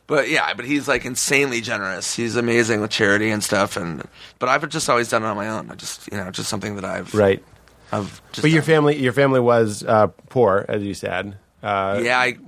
[0.06, 2.14] But yeah, but he's like insanely generous.
[2.16, 3.76] He's amazing with charity and stuff.
[3.76, 4.02] And
[4.38, 5.70] but I've just always done it on my own.
[5.70, 7.44] I just you know just something that I've Right.
[7.92, 8.66] I've just But your done.
[8.66, 11.36] family, your family was uh, poor, as you said.
[11.62, 12.38] Uh, yeah, I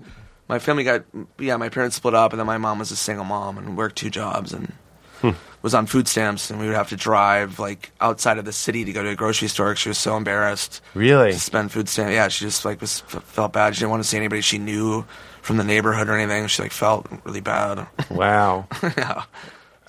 [0.49, 1.05] my family got
[1.38, 3.97] yeah my parents split up and then my mom was a single mom and worked
[3.97, 4.72] two jobs and
[5.62, 8.84] was on food stamps, and we would have to drive like outside of the city
[8.84, 9.76] to go to a grocery store.
[9.76, 11.32] She was so embarrassed Really?
[11.32, 12.12] to spend food stamps.
[12.12, 13.74] Yeah, she just like was f- felt bad.
[13.74, 15.04] She didn't want to see anybody she knew
[15.42, 16.46] from the neighborhood or anything.
[16.46, 17.86] She like felt really bad.
[18.10, 18.66] Wow.
[18.82, 19.24] yeah.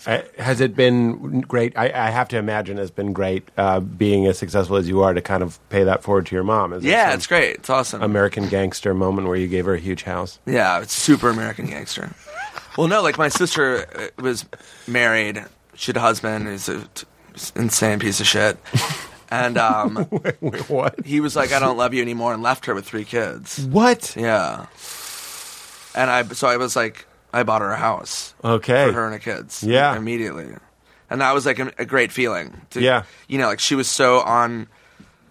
[0.07, 1.77] Uh, has it been great?
[1.77, 5.13] I, I have to imagine it's been great uh, being as successful as you are
[5.13, 6.73] to kind of pay that forward to your mom.
[6.73, 7.57] Is Yeah, it's great.
[7.57, 8.01] It's awesome.
[8.01, 10.39] American gangster moment where you gave her a huge house.
[10.47, 12.09] Yeah, it's super American gangster.
[12.77, 13.85] Well, no, like my sister
[14.17, 14.45] uh, was
[14.87, 15.43] married.
[15.75, 17.05] She had a husband who's a t-
[17.55, 18.57] insane piece of shit.
[19.29, 20.07] And um,
[20.41, 21.05] Wait, what?
[21.05, 23.65] he was like, I don't love you anymore, and left her with three kids.
[23.65, 24.15] What?
[24.17, 24.65] Yeah.
[25.95, 28.87] And I, so I was like, I bought her a house Okay.
[28.87, 29.63] for her and her kids.
[29.63, 29.95] Yeah.
[29.95, 30.53] Immediately.
[31.09, 32.61] And that was like a, a great feeling.
[32.71, 33.03] To, Yeah.
[33.27, 34.67] You know, like she was so on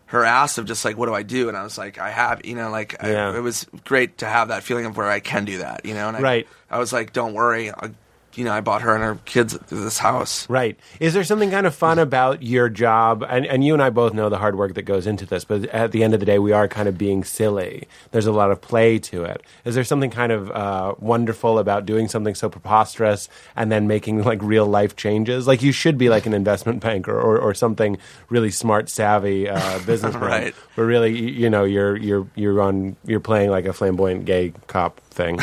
[0.07, 1.49] her ass of just like, what do I do?
[1.49, 4.49] And I was like, I have, you know, like, I- it was great to have
[4.49, 6.09] that feeling of where I can do that, you know?
[6.09, 6.49] And I, Right.
[6.71, 7.71] I was like, don't worry.
[7.71, 7.91] I,
[8.35, 10.49] you know, I bought her and her kids this house.
[10.49, 10.79] Right.
[11.01, 13.25] Is there something kind of fun about your job?
[13.29, 15.65] And, and you and I both know the hard work that goes into this, but
[15.67, 17.89] at the end of the day, we are kind of being silly.
[18.13, 19.43] There's a lot of play to it.
[19.65, 24.23] Is there something kind of uh, wonderful about doing something so preposterous and then making
[24.23, 25.47] like real life changes?
[25.47, 27.99] Like you should be like an investment banker or, or something
[28.29, 30.23] really smart, savvy uh, businessman.
[30.23, 30.55] Right.
[30.77, 34.53] But really, you, you know, you're you're you're on you're playing like a flamboyant gay
[34.69, 35.39] cop thing,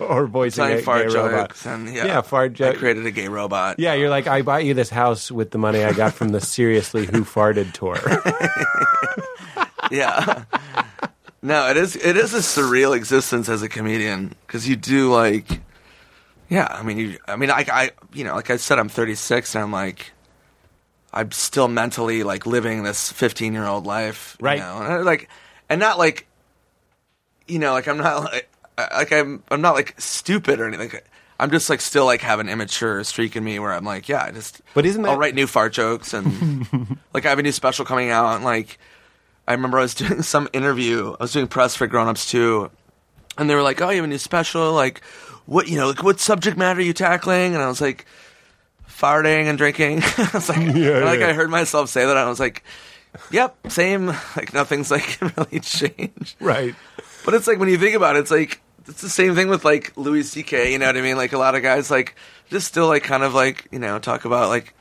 [0.00, 1.66] or voicing a gay robot.
[1.66, 3.78] And, yeah, Yeah, fart I created a gay robot.
[3.78, 6.40] Yeah, you're like, I bought you this house with the money I got from the
[6.40, 7.98] Seriously Who Farted tour.
[9.90, 10.44] yeah.
[11.42, 15.60] No, it is it is a surreal existence as a comedian because you do like,
[16.48, 16.66] yeah.
[16.70, 17.18] I mean, you.
[17.28, 20.12] I mean, I, I, you know, like I said, I'm 36 and I'm like,
[21.12, 24.58] I'm still mentally like living this 15 year old life, you Right.
[24.58, 24.78] know?
[24.78, 25.28] And like,
[25.68, 26.26] and not like,
[27.46, 28.48] you know, like I'm not like,
[28.78, 31.00] like I'm I'm not like stupid or anything.
[31.38, 34.24] I'm just like still like have an immature streak in me where I'm like, yeah,
[34.24, 34.60] I just.
[34.72, 36.66] But isn't I'll write new fart jokes and
[37.12, 38.78] like I have a new special coming out and like
[39.46, 41.14] I remember I was doing some interview.
[41.18, 42.70] I was doing press for Grown Ups too,
[43.36, 44.72] and they were like, "Oh, you have a new special?
[44.72, 45.02] Like,
[45.46, 45.88] what you know?
[45.88, 48.06] Like, what subject matter are you tackling?" And I was like,
[48.88, 51.28] "Farting and drinking." I was like, and, like yeah.
[51.28, 52.10] I heard myself say that.
[52.10, 52.64] And I was like,
[53.30, 54.06] "Yep, same.
[54.36, 56.74] Like, nothing's like really changed." right.
[57.24, 59.64] But it's like when you think about it, it's like it's the same thing with
[59.64, 60.72] like Louis C.K.
[60.72, 61.16] You know what I mean?
[61.16, 62.14] Like a lot of guys like
[62.50, 64.74] just still like kind of like you know talk about like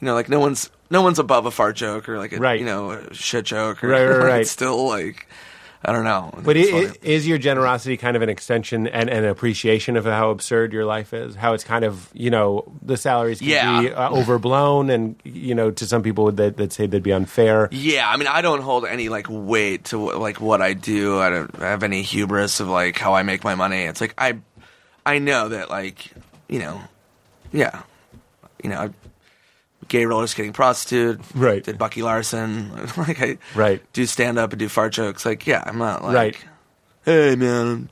[0.00, 2.58] you know like no one's no one's above a fart joke or like a Right.
[2.60, 4.40] you know a shit joke or Right, right, right.
[4.42, 5.28] It's still like
[5.84, 6.32] I don't know.
[6.42, 6.86] But It's i funny.
[6.88, 10.84] i is your generosity kind of an extension and an appreciation of how absurd your
[10.84, 11.36] life is?
[11.36, 13.80] How it's kind of, you know, the salaries can Yeah.
[13.82, 17.68] be uh, overblown and, you know, to some people that, that say they'd be unfair.
[17.70, 21.20] Yeah, I mean, I don't hold any like weight to like what I do.
[21.20, 23.82] I don't have any hubris of like how I make my money.
[23.84, 24.38] It's like I,
[25.06, 26.10] I know that like
[26.48, 26.80] you know,
[27.52, 27.82] yeah,
[28.64, 28.92] you know,
[29.88, 31.62] gay roller skating prostitute, Right.
[31.64, 33.82] Did Bucky Larson like I Right.
[33.92, 35.24] do stand up and do fart jokes.
[35.26, 36.36] Like yeah, I'm not like Right.
[37.04, 37.88] Hey man,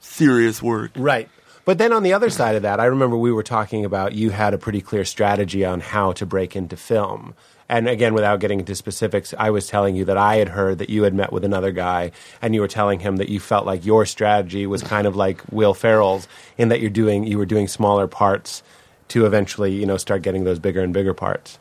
[0.00, 0.92] serious work.
[0.96, 1.28] Right.
[1.64, 4.30] But then on the other side of that, I remember we were talking about you
[4.30, 7.34] had a pretty clear strategy on how to break into film.
[7.68, 10.88] And again, without getting into specifics, I was telling you that I had heard that
[10.88, 13.84] you had met with another guy, and you were telling him that you felt like
[13.84, 17.66] your strategy was kind of like Will Ferrell's, in that you're doing you were doing
[17.66, 18.62] smaller parts
[19.08, 21.58] to eventually, you know, start getting those bigger and bigger parts.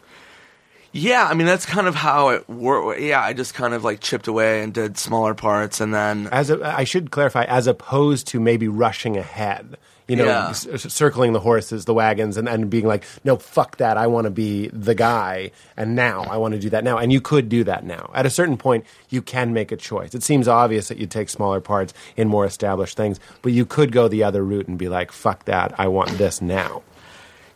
[0.92, 3.02] Yeah, I mean that's kind of how it worked.
[3.02, 6.50] Yeah, I just kind of like chipped away and did smaller parts, and then As
[6.50, 9.76] a, I should clarify, as opposed to maybe rushing ahead,
[10.08, 10.52] you know, Yeah.
[10.54, 13.98] c- circling the horses, the wagons, and, and being like, no, fuck that.
[13.98, 16.98] I want to be the guy, and now I want to do that now.
[16.98, 18.10] And you could do that now.
[18.14, 20.16] At a certain point, you can make a choice.
[20.16, 23.92] It seems obvious that you take smaller parts in more established things, but you could
[23.92, 25.78] go the other route and be like, fuck that.
[25.78, 26.84] I want this now.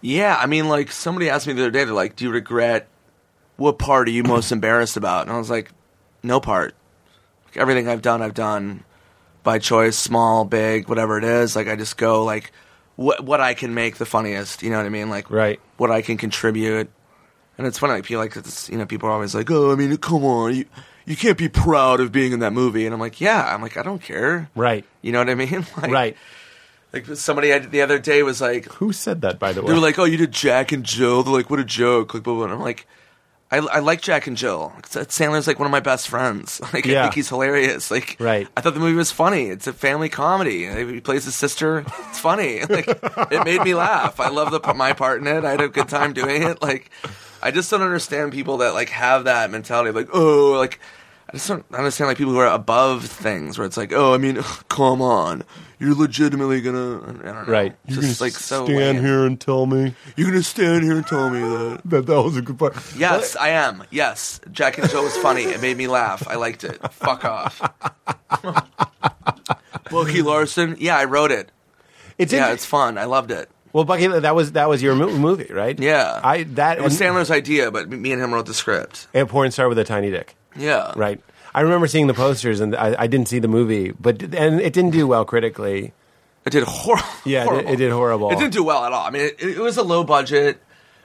[0.02, 2.88] Yeah, I mean, like somebody asked me the other day, they're like, "Do you regret
[3.58, 5.72] what part are you most embarrassed about?" And I was like,
[6.24, 6.74] "No part.
[7.48, 8.84] Like, everything I've done, I've done
[9.44, 11.56] by choice, small, big, whatever it is.
[11.56, 12.52] Like I just go like
[12.96, 14.64] what what I can make the funniest.
[14.64, 15.10] You know what I mean?
[15.10, 15.60] Like Right.
[15.78, 16.90] what I can contribute.
[17.58, 19.76] And it's funny, like people like it's, you know people are always like, "Oh, I
[19.76, 20.66] mean, come on, you
[21.06, 23.76] you can't be proud of being in that movie." And I'm like, "Yeah, I'm like,
[23.76, 24.86] I don't care." Right.
[25.02, 25.66] You know what I mean?
[25.78, 26.18] Like, Right.
[26.94, 29.68] Like somebody I, the other day was like, Who said that, by the way?
[29.68, 32.24] they were like, "Oh, you did Jack and Jill." They're like, "What a joke!" Like,
[32.24, 32.46] blah, blah.
[32.46, 32.88] And I'm like,
[33.52, 34.74] I, I like Jack and Jill.
[34.84, 36.62] Sandler's like one of my best friends.
[36.74, 37.90] Like, I think he's hilarious.
[37.90, 38.48] Like, Right.
[38.56, 39.46] I thought the movie was funny.
[39.50, 40.68] It's a family comedy.
[40.94, 41.84] He plays his sister.
[42.10, 42.62] It's funny.
[42.70, 44.20] Like, it made me laugh.
[44.20, 45.44] I love the my part in it.
[45.46, 46.62] I had a good time doing it.
[46.62, 46.92] Like,
[47.42, 50.80] I just don't understand people that like have that mentality of like, oh, like.
[51.28, 54.18] I just don't understand like people who are above things where it's like, oh, I
[54.18, 54.38] mean,
[54.70, 55.44] come on,
[55.80, 57.76] you're legitimately gonna, I don't know, Right.
[57.88, 58.66] Just like so.
[58.66, 59.04] stand lame.
[59.06, 61.82] here and tell me You're gonna stand here and tell me that.
[61.86, 62.76] that that was a good part.
[62.98, 63.84] Yes, I am.
[63.90, 65.44] Yes, Jack and Joe was funny.
[65.44, 66.28] It made me laugh.
[66.28, 66.78] I liked it.
[66.92, 67.62] Fuck off.
[69.92, 70.76] Bucky Larson.
[70.80, 71.52] Yeah, I wrote it.
[72.18, 72.98] It's Yeah, it's fun.
[72.98, 73.50] I loved it.
[73.74, 74.08] well, Bucky.
[74.08, 75.80] That was that was your movie, right?
[75.80, 79.08] Yeah, I that It was and- Sandler's idea, but me and him wrote the script.
[79.14, 80.36] And porn star with a tiny dick.
[80.56, 81.22] Yeah, Right.
[81.54, 84.74] I remember seeing the posters, and I, I didn't see the movie, but and it
[84.74, 85.94] didn't do well critically.
[86.46, 87.06] It did horrible.
[87.26, 87.72] Yeah, it did- horrible.
[87.72, 88.32] it did horrible.
[88.32, 89.06] It didn't do well at all.
[89.06, 90.62] I mean, it, it was a low budget,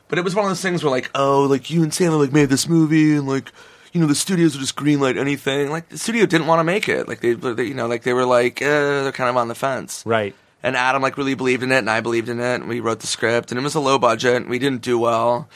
[0.09, 2.33] but it was one of those things where like, oh, like you and Sandler like
[2.33, 3.51] made this movie, and like,
[3.93, 5.71] you know, the studios would just greenlight anything.
[5.71, 7.09] Like the studio didn't want to make it.
[7.09, 8.67] Like they, they, you know, like they were like, eh,
[9.03, 10.03] they're kind of on the fence.
[10.07, 10.35] Right.
[10.63, 12.55] And Adam like really believed in it, and I believed in it.
[12.57, 14.37] And we wrote the script, and it was a low budget.
[14.37, 15.49] And we didn't do well,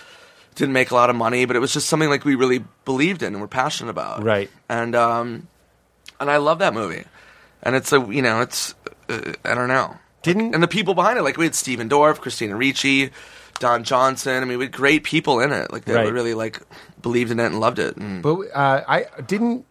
[0.58, 3.22] didn't make a lot of money, but it was just something like we really believed
[3.22, 4.22] in and were passionate about.
[4.22, 4.50] Right.
[4.68, 5.48] And um,
[6.20, 7.04] and I love that movie.
[7.62, 8.74] And it's a you know it's
[9.08, 12.18] uh, I don't know Didn't- and the people behind it like we had Stephen Dorff,
[12.20, 13.10] Christina Ricci,
[13.58, 14.42] Don Johnson.
[14.42, 15.72] I mean, we had great people in it.
[15.72, 16.12] Like they Right.
[16.12, 16.60] really like
[17.02, 17.96] believed in it and loved it.
[17.96, 19.64] And But uh, I didn't.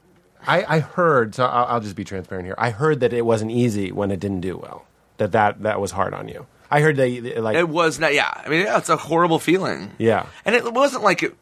[0.46, 1.36] I, I heard.
[1.36, 2.56] So I'll, I'll just be transparent here.
[2.58, 4.86] I heard that it wasn't easy when it didn't do well.
[5.18, 6.46] That that that was hard on you.
[6.70, 8.14] I heard that you- like it was not.
[8.14, 9.92] Yeah, I mean, yeah, it's a horrible feeling.
[9.98, 10.26] Yeah.
[10.46, 11.36] and it wasn't like it.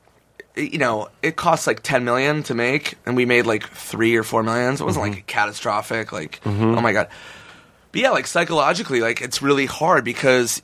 [0.55, 4.23] You know, it cost like ten million to make, and we made like three or
[4.23, 4.77] four million.
[4.77, 5.15] So it wasn't mm-hmm.
[5.15, 6.11] like catastrophic.
[6.11, 6.77] Like, mm-hmm.
[6.77, 7.09] oh my god.
[7.91, 10.61] But yeah, like psychologically, like it's really hard because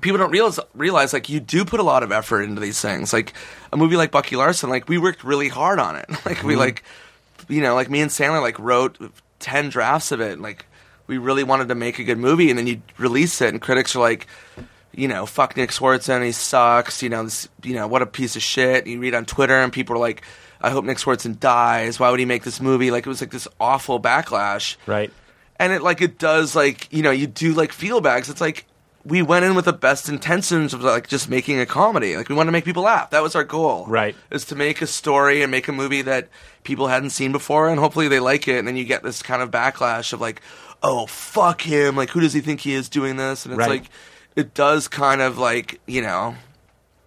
[0.00, 3.12] people don't realize realize like you do put a lot of effort into these things.
[3.12, 3.34] Like
[3.72, 6.06] a movie like Bucky Larson, like we worked really hard on it.
[6.24, 6.60] Like we mm-hmm.
[6.60, 6.84] like,
[7.48, 8.98] you know, like me and Sandler like wrote
[9.38, 10.38] ten drafts of it.
[10.40, 10.66] Like
[11.08, 13.96] we really wanted to make a good movie, and then you release it, and critics
[13.96, 14.26] are like.
[14.94, 17.04] You know, fuck Nick Swardson, he sucks.
[17.04, 18.86] You know, this, you know, what a piece of shit.
[18.88, 20.22] You read on Twitter, and people are like,
[20.60, 22.00] "I hope Nick Swardson dies.
[22.00, 25.12] Why would he make this movie?" Like it was like this awful backlash right.
[25.60, 28.64] and it like it does like you know you do like feel bags it's like
[29.04, 32.34] we went in with the best intentions of like just making a comedy like we
[32.34, 34.16] want to make people laugh that was our goal Right.
[34.32, 36.28] is to make a story and make a movie that
[36.64, 39.42] people hadn't seen before and hopefully they like it and then you get this kind
[39.42, 40.42] of backlash of like
[40.82, 43.68] oh fuck him like who does he think he is doing this and it's Right.
[43.82, 43.84] like
[44.36, 46.34] it does kind of like you know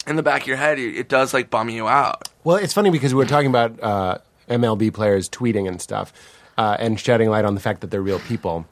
[0.07, 2.89] in the back of your head it does like bum you out Well, it's funny
[2.89, 4.17] because we were talking about uh,
[4.49, 6.11] MLB players tweeting and stuff,
[6.57, 8.65] uh, and shedding light on the fact that they're real people.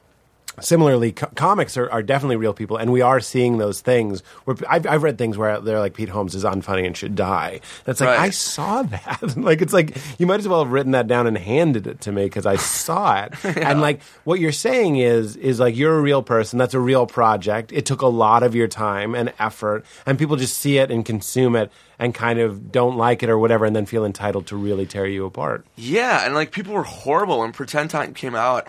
[0.62, 4.22] Similarly, co- comics are, are definitely real people, and we are seeing those things.
[4.44, 7.62] Where I've, I've read things where they're like Pete Holmes is unfunny and should die.
[7.88, 8.20] It's like Right.
[8.20, 9.34] I saw that.
[9.38, 12.12] like it's like you might as well have written that down and handed it to
[12.12, 13.34] me because I saw it.
[13.70, 16.58] And like what you're saying is is like you're a real person.
[16.60, 17.72] That's a real project.
[17.72, 21.06] It took a lot of your time and effort, and people just see it and
[21.06, 24.56] consume it and kind of don't like it or whatever, and then feel entitled to
[24.56, 25.66] really tear you apart.
[25.76, 28.68] Yeah, and like people were horrible when Pretend Time came out.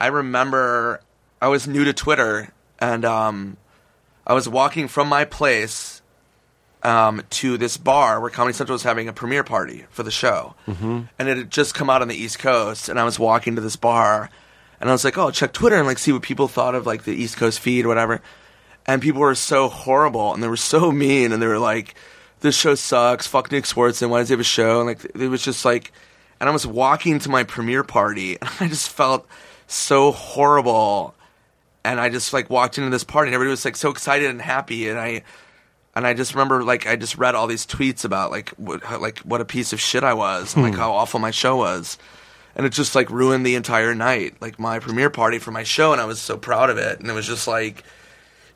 [0.00, 1.00] I remember
[1.40, 3.56] I was new to Twitter and um,
[4.26, 6.00] I was walking from my place
[6.82, 10.54] um, to this bar where Comedy Central was having a premiere party for the show.
[10.66, 11.02] Mm-hmm.
[11.18, 13.60] And it had just come out on the East Coast, and I was walking to
[13.60, 14.30] this bar
[14.80, 16.86] and I was like, oh, I'll check Twitter and like see what people thought of
[16.86, 18.22] like the East Coast feed or whatever.
[18.86, 21.94] And people were so horrible and they were so mean and they were like,
[22.40, 23.26] this show sucks.
[23.26, 24.08] Fuck Nick Swardson.
[24.08, 24.80] Why does he have a show?
[24.80, 25.92] And like, it was just like,
[26.40, 29.26] and I was walking to my premiere party and I just felt
[29.72, 31.14] so horrible.
[31.84, 34.40] And I just like walked into this party and everybody was like so excited and
[34.40, 34.88] happy.
[34.88, 35.22] And I,
[35.94, 38.98] and I just remember like I just read all these tweets about like what how,
[38.98, 40.80] like what a piece of shit I was and like hmm.
[40.80, 41.98] how awful my show was,
[42.54, 45.92] and it just like ruined the entire night, like my premiere party for my show,
[45.92, 47.84] and I was so proud of it, and it was just like,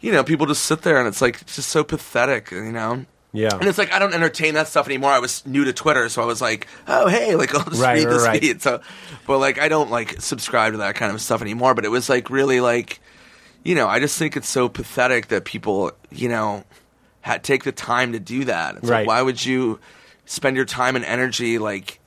[0.00, 3.04] you know, people just sit there and it's like it's just so pathetic, you know.
[3.34, 3.50] Yeah.
[3.52, 5.10] And it's like I don't entertain that stuff anymore.
[5.10, 7.98] I was new to Twitter, so I was like, oh hey, like I'll just Right,
[8.04, 8.40] read this right.
[8.40, 8.62] feed.
[8.62, 8.80] So,
[9.26, 11.74] but like I don't like subscribe to that kind of stuff anymore.
[11.74, 13.00] But it was like really like,
[13.64, 16.62] you know, I just think it's so pathetic that people, you know,
[17.22, 18.76] had take the time to do that.
[18.76, 19.00] It's Right.
[19.00, 19.80] like why would you
[20.26, 21.98] spend your time and energy like,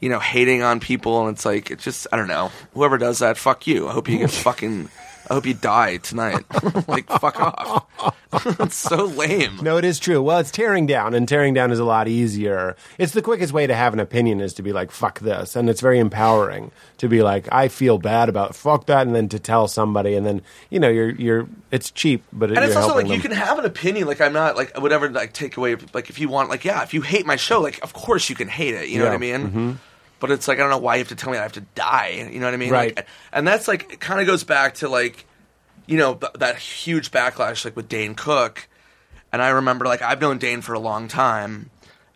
[0.00, 1.26] you know, hating on people?
[1.26, 2.50] And it's like it just I don't know.
[2.72, 3.86] Whoever does that, fuck you.
[3.86, 4.88] I hope you get fucking.
[5.30, 6.44] I hope you die tonight.
[6.88, 7.86] like fuck off.
[8.60, 9.58] it's so lame.
[9.62, 10.20] No, it is true.
[10.20, 12.76] Well, it's tearing down, and tearing down is a lot easier.
[12.98, 15.54] It's the quickest way to have an opinion is to be like, fuck this.
[15.56, 19.28] And it's very empowering to be like, I feel bad about fuck that, and then
[19.30, 22.74] to tell somebody, and then, you know, you're, you're, it's cheap, but it, and it's
[22.76, 25.56] also like helping you can have an opinion like i'm not like whatever like take
[25.56, 28.28] away like if you want like yeah if you hate my show like of course
[28.28, 29.10] you can hate it you know Yeah.
[29.10, 29.72] what i mean Mm-hmm.
[30.20, 31.62] But it's like i don't know why you have to tell me i have to
[31.74, 32.94] die you know what i mean Right.
[32.96, 35.24] Like, and that's like it kind of goes back to like
[35.86, 38.68] you know th- that huge backlash like with dane cook
[39.32, 41.70] and i remember like i've known dane for a long time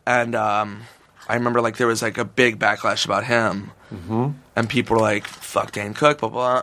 [0.06, 0.82] and um
[1.28, 4.30] i remember like there was like a big backlash about him Mm-hmm.
[4.56, 6.62] and people were like fuck dane cook blah blah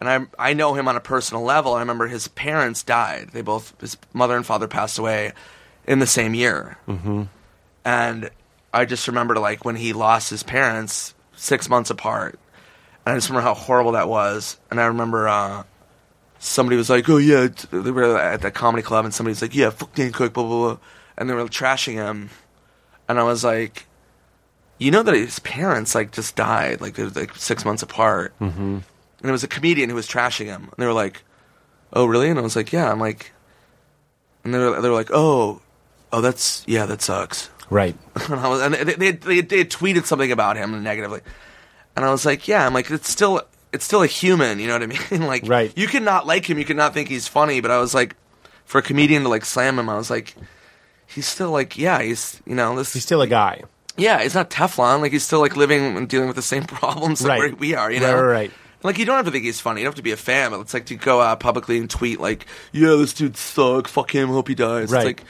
[0.00, 1.72] and I I know him on a personal level.
[1.74, 3.30] I remember his parents died.
[3.32, 5.32] They both his mother and father passed away
[5.86, 6.76] in the same year.
[6.86, 7.22] Mm-hmm.
[7.84, 8.30] And
[8.74, 12.38] I just remember like when he lost his parents six months apart.
[13.06, 14.58] And I just remember how horrible that was.
[14.70, 15.62] And I remember uh,
[16.38, 19.54] somebody was like, "Oh yeah," they were at the comedy club, and somebody was like,
[19.54, 20.78] "Yeah, fuck Dan Cook," blah blah blah,
[21.16, 22.30] and they were trashing him.
[23.08, 23.86] And I was like,
[24.78, 28.34] "You know that his parents like just died, like they were like six months apart."
[28.40, 28.78] Mm-hmm.
[28.78, 31.22] And it was a comedian who was trashing him, and they were like,
[31.92, 33.32] "Oh really?" And I was like, "Yeah." I'm like,
[34.42, 35.60] and they were they were like, "Oh,
[36.12, 37.96] oh that's yeah, that sucks." Right.
[38.30, 41.20] and, I was, and they, they, they, had tweeted something about him negatively,
[41.96, 43.42] and I was like, yeah, I'm like, it's still
[43.72, 45.26] it's still a human, you know what I mean?
[45.26, 45.72] like, Right.
[45.76, 48.14] You can not like him, you can not think he's funny, but I was like,
[48.66, 50.34] for a comedian to like slam him, I was like,
[51.06, 53.62] he's still like, yeah, he's you know this, He's still a guy.
[53.96, 57.20] yeah, he's not Teflon, like he's still like living and dealing with the same problems
[57.20, 57.58] that Right.
[57.58, 58.14] we are, you Right, know?
[58.22, 58.52] right, right.
[58.82, 59.80] Like you don't have to think he's funny.
[59.80, 61.88] You don't have to be a fan, but it's like to go out publicly and
[61.88, 63.90] tweet like, "Yeah, this dude sucks.
[63.90, 64.28] Fuck him.
[64.28, 64.98] Hope he dies." Right.
[65.06, 65.24] It's like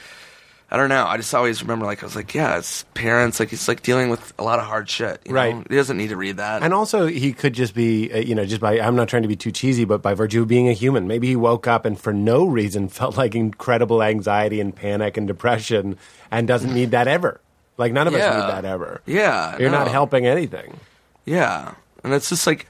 [0.75, 1.05] I don't know.
[1.05, 4.09] I just always remember like I was like, "Yeah, his parents like he's like dealing
[4.09, 5.35] with a lot of hard shit." you know?
[5.35, 5.55] Right.
[5.69, 6.63] He doesn't need to read that.
[6.63, 9.29] And also, he could just be, uh, you know, just by, I'm not trying to
[9.29, 11.07] be too cheesy, but by virtue of being a human.
[11.07, 15.25] Maybe he woke up and for no reason felt like incredible anxiety and panic and
[15.25, 15.97] depression
[16.29, 17.39] and doesn't need that ever.
[17.77, 18.33] Like, none of us Yeah.
[18.41, 18.99] need that ever.
[19.05, 19.93] yeah, You're not no.
[19.93, 20.77] helping anything.
[21.23, 22.67] Yeah, and it's just like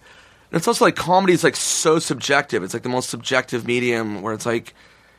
[0.52, 2.62] it's also like comedy is like so subjective.
[2.62, 4.76] It's like the most subjective medium where it's like,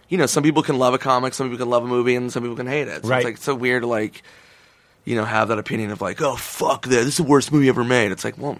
[0.08, 2.32] you know, some people can love a comic, some people can love a movie, and
[2.32, 3.02] some people can hate it.
[3.02, 3.18] So Right.
[3.18, 4.22] It's like it's so weird to like,
[5.04, 7.68] you know, have that opinion of like, oh fuck that, this is the worst movie
[7.68, 8.12] ever made.
[8.12, 8.58] It's like, well,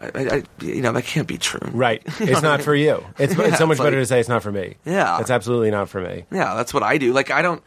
[0.00, 1.68] I, I, you know, that can't be true.
[1.72, 2.02] Right.
[2.20, 3.04] It's not for you.
[3.18, 4.76] It's, Yeah, it's so much it's better to say it's not for me.
[4.84, 5.20] Yeah.
[5.20, 6.24] It's absolutely not for me.
[6.30, 7.12] Yeah, that's what I do.
[7.12, 7.62] Like I don't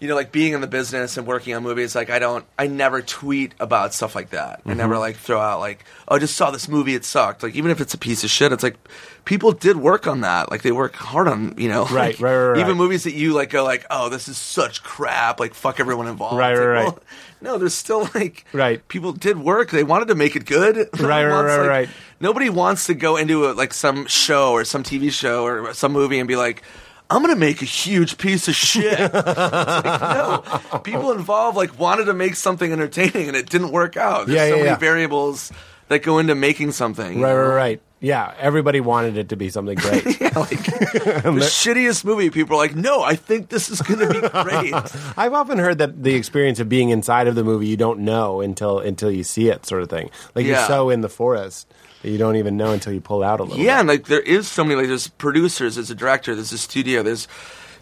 [0.00, 2.66] you know, like being in the business and working on movies, like I don't I
[2.68, 4.60] never tweet about stuff like that.
[4.64, 4.78] I Mm-hmm.
[4.78, 7.42] never like throw out like, Oh, I just saw this movie, it sucked.
[7.42, 8.76] Like even if it's a piece of shit, it's like
[9.24, 10.50] people did work on that.
[10.50, 12.58] Like they work hard on you know Right, like, right, right, right.
[12.60, 16.06] Even movies that you like go like, Oh, this is such crap, like fuck everyone
[16.06, 16.38] involved.
[16.38, 16.84] Right, It's like, right, right.
[16.94, 17.02] well,
[17.40, 18.86] no, there's still like Right.
[18.88, 19.70] people did work.
[19.70, 20.76] They wanted to make it good.
[20.76, 21.88] No one Right, right, wants, right, like- right.
[22.20, 25.92] Nobody wants to go into a, like some show or some TV show or some
[25.92, 26.62] movie and be like,
[27.10, 28.98] I'm gonna make a huge piece of shit.
[29.00, 30.42] Like, no,
[30.84, 34.26] people involved like wanted to make something entertaining and it didn't work out.
[34.26, 34.76] There's Yeah, so yeah, many yeah.
[34.76, 35.52] variables
[35.88, 37.20] that go into making something.
[37.20, 37.36] Right, know?
[37.36, 37.82] right, right.
[38.00, 38.32] Yeah.
[38.38, 40.04] Everybody wanted it to be something great.
[40.20, 42.28] Yeah, like the shittiest movie.
[42.30, 44.74] People are like, no, I think this is gonna be great.
[45.16, 48.40] I've often heard that the experience of being inside of the movie you don't know
[48.42, 50.10] until until you see it, sort of thing.
[50.34, 51.66] Like you're so in the forest
[52.02, 53.58] that you don't even know until you pull out a little.
[53.58, 53.80] Yeah, bit.
[53.80, 57.02] and like there is so many like there's producers, there's a director, there's a studio,
[57.02, 57.28] there's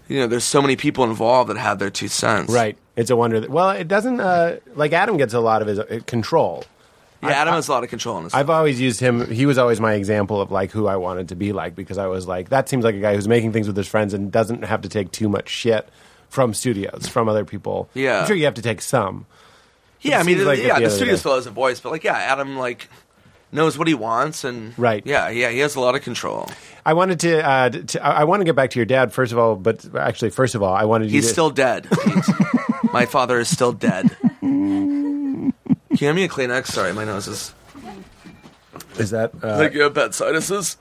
[0.09, 2.53] you know, there's so many people involved that have their two cents.
[2.53, 2.77] right.
[2.95, 3.41] It's a wonder.
[3.41, 4.21] That, well, it doesn't.
[4.21, 6.65] Uh, like Adam gets a lot of his uh, control.
[7.23, 8.35] Yeah, Adam has a lot of control in this.
[8.35, 9.31] I've always used him.
[9.31, 12.07] He was always my example of like who I wanted to be like because I
[12.07, 14.65] was like that seems like a guy who's making things with his friends and doesn't
[14.65, 15.89] have to take too much shit
[16.29, 17.89] from studios from other people.
[17.95, 18.21] Yeah.
[18.21, 19.27] I'm sure you have to take some.
[20.03, 22.57] Yeah, I mean, like yeah, the the, still has a voice, but like, yeah, Adam
[22.57, 22.89] like
[23.57, 25.03] knows what he wants, and Right.
[25.05, 26.49] yeah, yeah, he has a lot of control.
[26.85, 27.45] I wanted to.
[27.45, 29.85] Uh, to I I want to get back to your dad first of all, but
[29.97, 31.17] actually, first of all, I wanted you.
[31.17, 31.89] He's to, still dead.
[32.05, 32.25] Pete.
[32.93, 34.15] my father is still dead.
[34.41, 35.53] Can
[35.91, 36.67] you hand me a Kleenex?
[36.69, 37.55] Sorry, my nose is.
[38.99, 40.77] Is that uh, Like you have bad sinuses.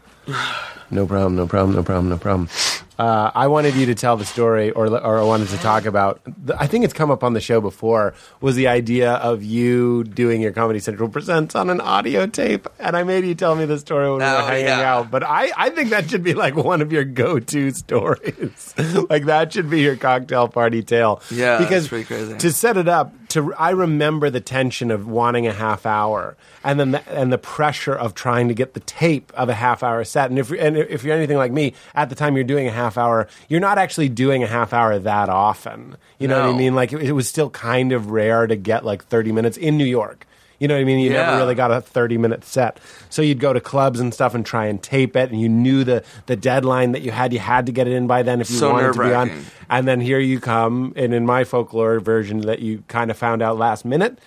[0.91, 1.36] no problem?
[1.36, 1.76] No problem.
[1.76, 2.09] No problem.
[2.09, 2.49] No problem.
[2.97, 6.21] Uh, I wanted you to tell the story, or or I wanted to talk about.
[6.45, 8.13] The, I think it's come up on the show before.
[8.41, 12.95] Was the idea of you doing your Comedy Central presents on an audio tape, and
[12.95, 14.93] I made you tell me the story when we Oh, were hanging yeah.
[14.95, 15.11] out.
[15.11, 18.73] But I, I think that should be like one of your go-to stories.
[19.09, 21.21] like that should be your cocktail party tale.
[21.31, 22.37] Yeah, because that's pretty crazy.
[22.37, 26.80] to set it up to I remember the tension of wanting a half hour and
[26.80, 30.03] then the, and the pressure of trying to get the tape of a half hour
[30.03, 32.72] set and if and if you're anything like me at the time you're doing a
[32.72, 36.57] half hour you're not actually doing a half hour that often you know what I
[36.57, 39.78] mean like it, it was still kind of rare to get like 30 minutes in
[39.78, 40.26] New York
[40.59, 40.99] you know what I mean?
[40.99, 42.80] You never really got a 30 minute set.
[43.09, 45.84] So you'd go to clubs and stuff and try and tape it, and you knew
[45.84, 47.34] the, the deadline that you had.
[47.34, 49.32] You had to get it in by then if you So wanted to be on.
[49.70, 53.41] And then here you come, and in my folklore version, that you kind of found
[53.41, 54.18] out last minute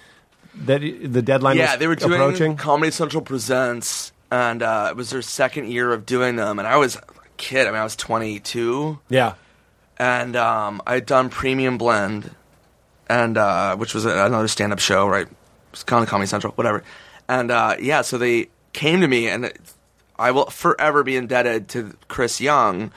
[0.67, 2.57] that the deadline Yeah, was they were doing approaching.
[2.57, 6.77] Comedy Central presents, and uh, it was their second year of doing them, and I
[6.77, 7.03] was a
[7.37, 7.67] kid.
[7.67, 8.99] I mean, I was 22.
[9.09, 9.35] yeah,
[9.99, 12.35] and um, I had done Premium Blend,
[13.09, 15.27] and uh, which was another stand-up show, right?
[15.27, 15.37] It
[15.73, 16.83] was kind of Comedy Central, whatever.
[17.29, 19.53] And uh, yeah, so they came to me, and
[20.19, 22.91] I will forever be indebted to Chris Young,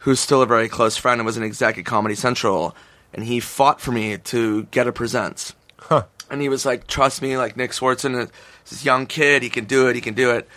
[0.00, 2.74] who's still a very close friend and was an exec at Comedy Central,
[3.12, 5.54] and he fought for me to get a presents.
[6.30, 8.28] And he was like, "Trust me, like Nick Swardson is
[8.70, 9.42] this young kid.
[9.42, 9.94] He can do it.
[9.94, 10.48] He can do it."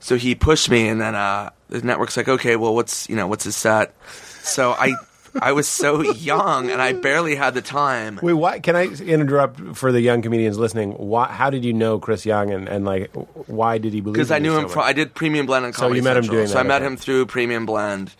[0.00, 3.26] So he pushed me, and then uh, the network's like, okay, well, what's you know
[3.26, 3.94] what's his set?
[4.42, 4.94] So I
[5.40, 8.18] I was so young, and I barely had the time.
[8.22, 8.60] Wait, why?
[8.60, 10.92] Can I interrupt for the young comedians listening?
[10.92, 11.26] Why?
[11.26, 13.12] How did you know Chris Young, and, and like,
[13.46, 14.14] why did he believe?
[14.14, 14.68] Because I knew so him.
[14.68, 16.36] From, I did Premium Blend on Comedy So you met him Central.
[16.38, 16.86] doing So that, I met okay.
[16.86, 18.14] him through Premium Blend,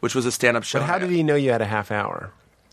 [0.00, 0.78] which was a stand-up show.
[0.78, 2.30] But how did he know you had a half hour?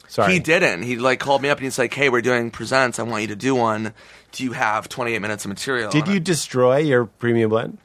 [0.08, 0.84] Sorry, He didn't.
[0.84, 2.99] He like called me up and he's like, "Hey, we're doing presents.
[2.99, 3.93] I want you to do one.
[4.32, 7.78] Do you have 28 minutes of material?" Did you it?" destroy your premium blend?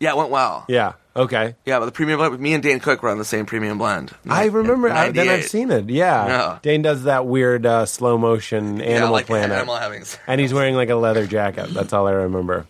[0.00, 0.64] Yeah, it went well.
[0.68, 0.94] Yeah.
[1.16, 1.54] Okay.
[1.64, 2.38] Yeah, but the Premium Blend.
[2.38, 4.14] Me and Dane Cook were on the same Premium Blend.
[4.28, 4.90] I remember.
[4.90, 5.88] I, then I've seen it.
[5.88, 6.26] Yeah.
[6.26, 6.58] Yeah.
[6.60, 10.04] Dane does that weird uh, slow motion Yeah, Animal like Planet, Animal having.
[10.26, 11.72] and he's wearing like a leather jacket.
[11.72, 12.66] That's all I remember.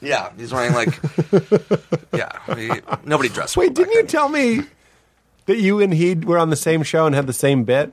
[0.00, 0.88] Yeah, he's wearing like.
[2.14, 2.70] yeah, he,
[3.04, 3.58] nobody dressed.
[3.58, 4.06] Wait, didn't you then.
[4.06, 4.62] tell me
[5.44, 7.92] that you and he were on the same show and had the same bit?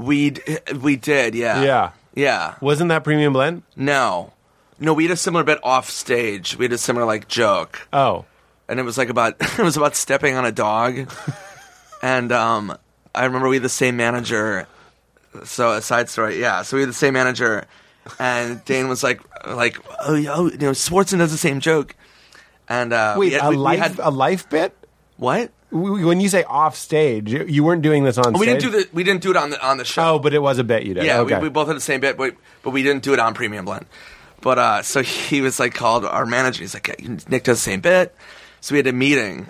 [0.00, 0.42] We d-
[0.80, 1.34] we did.
[1.34, 1.62] Yeah.
[1.62, 1.90] Yeah.
[2.14, 2.54] Yeah.
[2.60, 3.62] Wasn't that premium blend?
[3.76, 4.32] No.
[4.78, 6.56] No, we had a similar bit off stage.
[6.56, 7.86] We had a similar like joke.
[7.92, 8.24] Oh.
[8.68, 11.10] and it was like about it was about stepping on a dog
[12.02, 12.76] and um
[13.14, 14.66] i remember we had the same manager
[15.44, 17.66] so a side story yeah so we had the same manager
[18.20, 19.76] and dane was like like
[20.06, 21.96] oh, yeah, oh you know swardson does the same joke
[22.68, 24.72] and uh Wait, we had, a we- we life had- a life bit?
[25.16, 28.60] what When you say off stage, you- weren't doing this on we stage.
[28.62, 30.40] didn't do the we didn't do it on the on the show Oh, but it
[30.40, 31.04] was a bit you did.
[31.04, 31.36] Yeah, okay.
[31.36, 33.64] we, we both had the same bit, but but we didn't do it on Premium
[33.64, 33.86] Blend.
[34.40, 36.62] But uh, so he was like called our manager.
[36.62, 36.98] He's like,
[37.28, 38.14] Nick does the same bit.
[38.60, 39.48] So we had a meeting,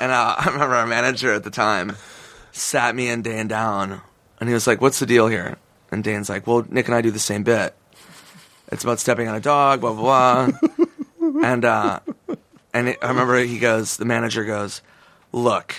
[0.00, 1.96] and uh, I remember our manager at the time
[2.52, 4.00] sat me and Dan down,
[4.40, 5.56] and he was like, "What's the deal here?"
[5.92, 7.74] And Dan's like, "Well, Nick and I do the same bit.
[8.72, 10.86] It's about stepping on a dog, blah blah blah."
[11.44, 12.00] and uh,
[12.74, 14.80] and it, I remember he goes, the manager goes,
[15.32, 15.76] "Look,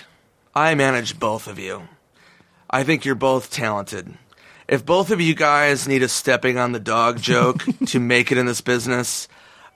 [0.56, 1.88] I manage both of you."
[2.70, 4.14] I think you're both talented.
[4.68, 8.38] If both of you guys need a stepping on the dog joke to make it
[8.38, 9.28] in this business,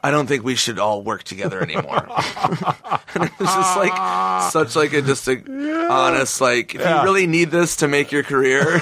[0.01, 2.07] I don't think we should all work together anymore.
[3.15, 5.41] and it was just like such like a just a
[5.91, 6.99] honest like if Yeah.
[6.99, 8.79] you really need this to make your career.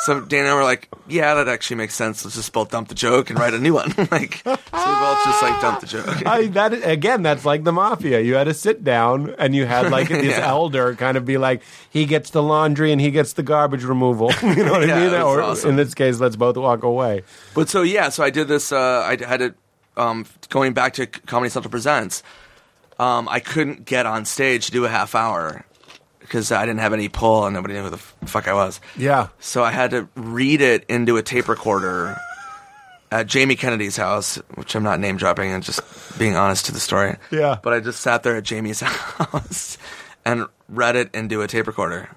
[0.00, 2.24] So Dan and I were like, yeah, that actually makes sense.
[2.24, 3.94] Let's just both dump the joke and write a new one.
[4.10, 6.26] like, so we both just like dump the joke.
[6.26, 8.20] I, that again, that's like the mafia.
[8.20, 10.46] You had to sit down and you had like this Yeah.
[10.48, 14.30] elder kind of be like, he gets the laundry and he gets the garbage removal.
[14.42, 15.14] you know what Yeah, I mean?
[15.14, 15.70] Or awesome.
[15.70, 17.22] in this case, let's both walk away.
[17.54, 18.72] But so yeah, so I did this.
[18.72, 19.54] Uh, I had it
[19.96, 22.22] um, going back to Comedy Central Presents.
[22.98, 25.64] Um, I couldn't get on stage to do a half hour
[26.24, 28.80] because I didn't have any pull and nobody knew who the f- fuck I was.
[28.96, 29.28] Yeah.
[29.38, 32.16] So I had to read it into a tape recorder
[33.12, 35.80] at Jamie Kennedy's house, which I'm not name dropping and just
[36.18, 37.16] being honest to the story.
[37.30, 37.58] Yeah.
[37.62, 39.78] But I just sat there at Jamie's house
[40.24, 42.08] and read it into a tape recorder.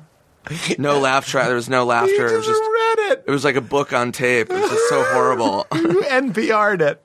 [0.78, 1.47] No laugh track.
[1.47, 2.14] There was no laughter.
[2.14, 2.72] You it was just just.
[2.72, 3.24] read it.
[3.28, 4.49] It was like a book on tape.
[4.49, 5.68] It was just so horrible.
[5.76, 7.01] You NPR'd it.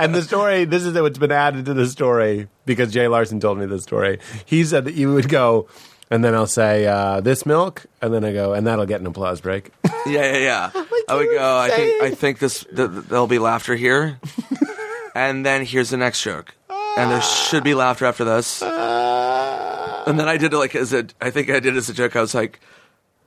[0.00, 3.58] And the story, this is what's been added to the story because Jay Larson told
[3.58, 4.18] me this story.
[4.46, 5.68] He said that you would go,
[6.14, 9.06] and then I'll say, uh, this milk, and then I go, and that'll get an
[9.08, 9.70] applause break.
[10.06, 10.70] Yeah, yeah, yeah.
[11.08, 11.56] I would you go.
[11.56, 12.02] I think.
[12.02, 14.20] I think this th- th- there'll be laughter here,
[15.14, 20.28] and then here's the next joke, and there should be laughter after this, and then
[20.28, 21.06] I did it like as a.
[21.22, 22.16] I think I did it as a joke.
[22.16, 22.60] I was like,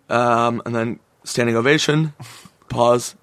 [0.09, 2.13] um, and then standing ovation,
[2.69, 3.15] pause,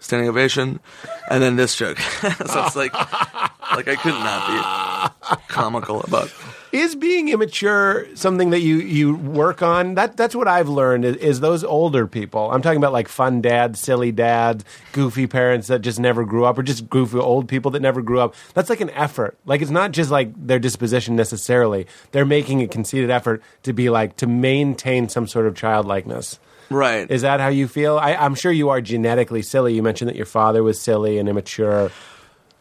[0.00, 0.80] standing ovation,
[1.28, 1.98] and then this joke.
[1.98, 2.28] so
[2.64, 6.32] it's like, like I could not be comical about.
[6.74, 9.94] Is being immature something that you you work on?
[9.94, 12.50] That that's what i've learned is, is those older people.
[12.50, 16.58] I'm talking about like fun dads silly dads goofy parents that just never grew up
[16.58, 18.34] or just goofy old people that never grew up.
[18.54, 19.38] That's like an effort.
[19.46, 21.86] Like it's not just like their disposition necessarily.
[22.10, 26.40] They're making a conceited effort to be like to maintain some sort of childlikeness.
[26.70, 27.08] Right.
[27.08, 27.98] is that how you feel?
[27.98, 29.74] I, i'm sure you are genetically silly.
[29.74, 31.92] You mentioned that your father was silly and immature.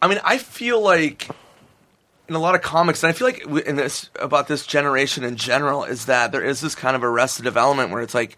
[0.04, 1.30] I mean, I feel like
[2.28, 5.36] in a lot of comics, and I feel like in this about this generation in
[5.36, 8.38] general, is that there is this kind of arrested development where it's like,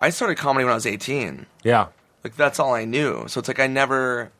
[0.00, 1.46] I started comedy when I was eighteen.
[1.62, 1.88] yeah
[2.22, 3.24] Like that's all I knew.
[3.28, 4.30] So it's like I never.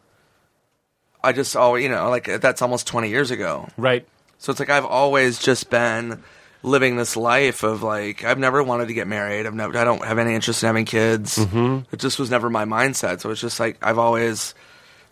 [1.22, 3.68] I just always, you know, like that's almost twenty years ago.
[3.76, 4.07] right
[4.38, 6.22] So it's like I've always just been
[6.62, 9.47] living this life of like I've never wanted to get married.
[9.47, 11.38] I've never I don't have any interest in having kids.
[11.38, 11.92] Mm-hmm.
[11.92, 13.20] It just was never my mindset.
[13.20, 14.55] So it's just like I've always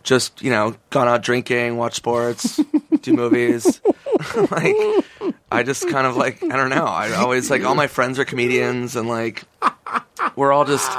[0.03, 2.59] just you know gone out drinking, watch sports,
[3.01, 3.81] do movies.
[4.51, 4.75] like
[5.51, 6.85] I just kind of like I don't know.
[6.85, 9.43] I always like all my friends are comedians and like
[10.35, 10.91] we're all just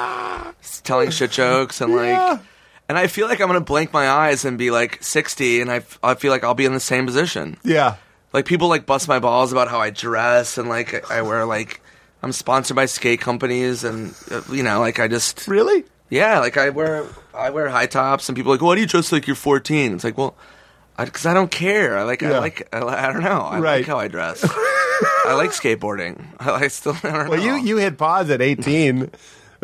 [0.84, 2.08] telling shit jokes and like.
[2.08, 2.38] Yeah.
[2.86, 5.82] And I feel like I'm gonna blink my eyes and be like 60, and I,
[6.02, 7.96] I feel like I'll be in the same position yeah
[8.34, 11.80] like people like bust my balls about how I dress and like I wear like
[12.22, 16.58] I'm sponsored by skate companies and uh, you know like I just really yeah like
[16.58, 19.26] I wear I wear high tops and people are like why do you dress like
[19.26, 20.34] you're 14 it's like well
[20.96, 21.98] because I, don't care.
[21.98, 22.78] I like I like I,
[23.08, 23.40] I don't know.
[23.40, 23.78] I Right.
[23.78, 24.44] like how I dress.
[25.24, 26.24] I like skateboarding.
[26.38, 27.56] I, I still I don't Well, know.
[27.56, 29.10] you you hit pause at 18, and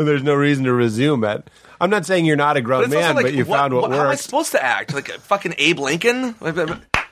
[0.08, 1.48] there's no reason to resume it.
[1.80, 4.00] I'm not saying you're not a grown also man, like, but you found what, How
[4.06, 6.34] am I supposed to act like fucking Abe Lincoln?
[6.40, 6.56] Like,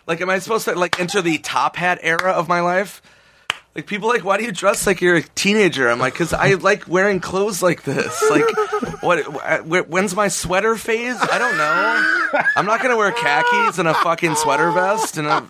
[0.09, 3.01] like, am I supposed to like enter the top hat era of my life?
[3.79, 5.89] Like people like, why do you dress like you're a teenager?
[5.89, 8.21] I'm like, because I like wearing clothes like this.
[8.31, 9.25] Like, what?
[9.25, 11.15] wh- When's my sweater phase?
[11.21, 12.41] I don't know.
[12.57, 15.49] I'm not gonna wear khakis and a fucking sweater vest, and a,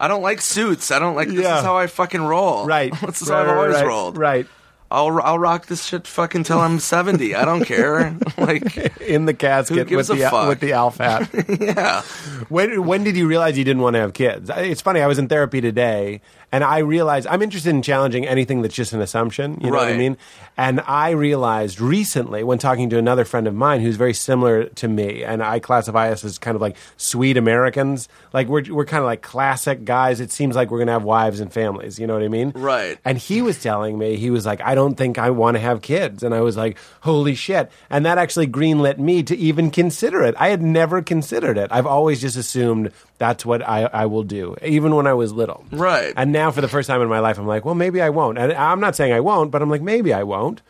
[0.00, 0.90] I don't like suits.
[0.90, 1.28] I don't like.
[1.28, 1.58] This Yeah.
[1.58, 2.64] is how I fucking roll.
[2.64, 2.92] Right.
[3.06, 4.16] This is right, how I've always right, rolled.
[4.16, 4.46] Right.
[4.90, 7.34] I'll I'll rock this shit fucking till I'm 70.
[7.36, 8.16] I don't care.
[8.38, 10.48] like, In the casket with the fuck?
[10.48, 11.28] with the Alf hat.
[11.60, 12.02] yeah.
[12.48, 14.50] when when did you realize you didn't want to have kids?
[14.52, 15.00] It's funny.
[15.00, 18.92] I was in therapy today, and I realized I'm interested in challenging anything that's just
[18.92, 19.58] an assumption.
[19.60, 20.16] You know what I mean?
[20.56, 24.88] And I realized recently when talking to another friend of mine who's very similar to
[24.88, 28.08] me, and I classify us as kind of like sweet Americans.
[28.32, 30.20] Like we're we're kind of like classic guys.
[30.20, 31.98] It seems like we're gonna have wives and families.
[31.98, 32.52] You know what I mean?
[32.54, 32.98] Right.
[33.04, 35.82] And he was telling me, he was like, I don't think I want to have
[35.82, 36.22] kids.
[36.22, 37.70] And I was like, holy shit.
[37.88, 40.34] And that actually greenlit me to even consider it.
[40.38, 41.68] I had never considered it.
[41.70, 45.64] I've always just assumed that's what I, I will do, even when I was little.
[45.70, 46.14] Right.
[46.16, 48.38] And now for the first time in my life, I'm like, well, maybe I won't.
[48.38, 50.62] And I'm not saying I won't, but I'm like, maybe I won't.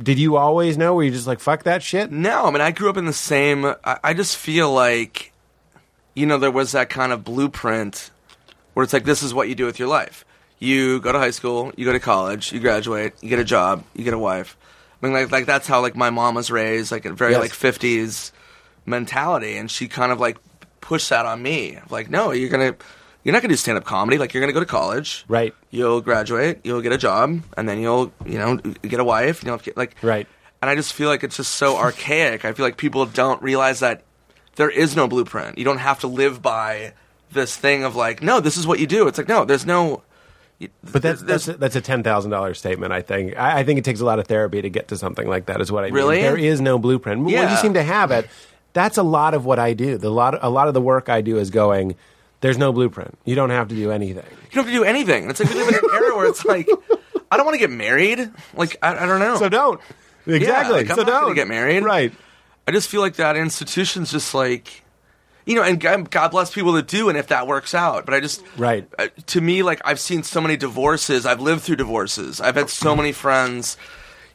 [0.00, 0.94] Did you always know?
[0.94, 2.12] Were you just like, fuck that shit?
[2.12, 3.64] No, I mean, I grew up in the same.
[3.64, 5.32] I, I just feel like,
[6.14, 8.10] you know, there was that kind of blueprint
[8.74, 10.24] where it's like, this is what you do with your life.
[10.58, 13.84] You go to high school, you go to college, you graduate, you get a job,
[13.94, 14.56] you get a wife.
[15.02, 17.40] I mean, like, like that's how like my mom was raised, like a very Yes.
[17.40, 18.32] like '50s
[18.86, 20.38] mentality, and she kind of like
[20.80, 21.78] pushed that on me.
[21.90, 22.76] Like, no, you're gonna,
[23.26, 24.18] you're not gonna do stand up comedy.
[24.18, 25.52] Like, you're gonna go to college, Right.
[25.70, 29.42] You'll graduate, you'll get a job, and then you'll, you know, get a wife.
[29.42, 30.28] You know, like, Right.
[30.62, 32.44] and I just feel like it's just so archaic.
[32.44, 34.02] I feel like people don't realize that
[34.54, 35.58] there is no blueprint.
[35.58, 36.92] You don't have to live by
[37.32, 39.08] this thing of like, no, this is what you do.
[39.08, 40.02] It's like, no, there's no.
[40.90, 42.90] But that's that's a, that's a ten thousand dollars statement.
[42.92, 43.36] I think.
[43.36, 45.60] I, I think it takes a lot of therapy to get to something like that.
[45.60, 46.16] Is what I Really?
[46.16, 46.24] mean.
[46.24, 47.24] There is no blueprint.
[47.24, 48.26] When you seem to have it,
[48.72, 49.98] that's a lot of what I do.
[49.98, 51.96] The lot a lot of the work I do is going.
[52.40, 53.18] There's no blueprint.
[53.24, 54.24] You don't have to do anything.
[54.24, 55.22] You don't have to do anything.
[55.22, 56.68] And it's like we live in an era where it's like,
[57.30, 58.30] I don't want to get married.
[58.54, 59.36] Like, I, I don't know.
[59.36, 59.80] So don't.
[60.26, 60.76] Exactly.
[60.76, 61.82] like, I'm so don't get married.
[61.82, 62.12] Right.
[62.68, 64.82] I just feel like that institution's just like,
[65.46, 65.80] you know, and
[66.10, 68.04] God bless people that do, and if that works out.
[68.04, 68.88] But I just, Right.
[68.98, 71.24] uh, to me, like I've seen so many divorces.
[71.24, 72.40] I've lived through divorces.
[72.40, 73.76] I've had so many friends,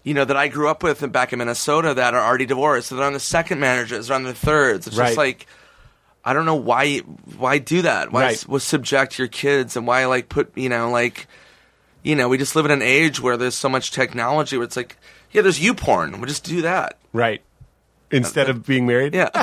[0.03, 2.87] you know, that I grew up with back in Minnesota that are already divorced.
[2.87, 4.87] So they're on the second marriages, they're on the thirds.
[4.87, 5.07] It's Right.
[5.07, 5.45] just like.
[6.24, 6.99] I don't know why
[7.38, 8.11] why do that.
[8.11, 8.45] Why Right.
[8.51, 11.28] s- subject your kids and why like put you know like
[12.03, 14.78] you know we just live in an age where there's so much technology where it's
[14.78, 14.97] like
[15.32, 17.41] yeah there's YouPorn we'll just do that Right.
[18.12, 19.14] Instead of being married.
[19.14, 19.30] yeah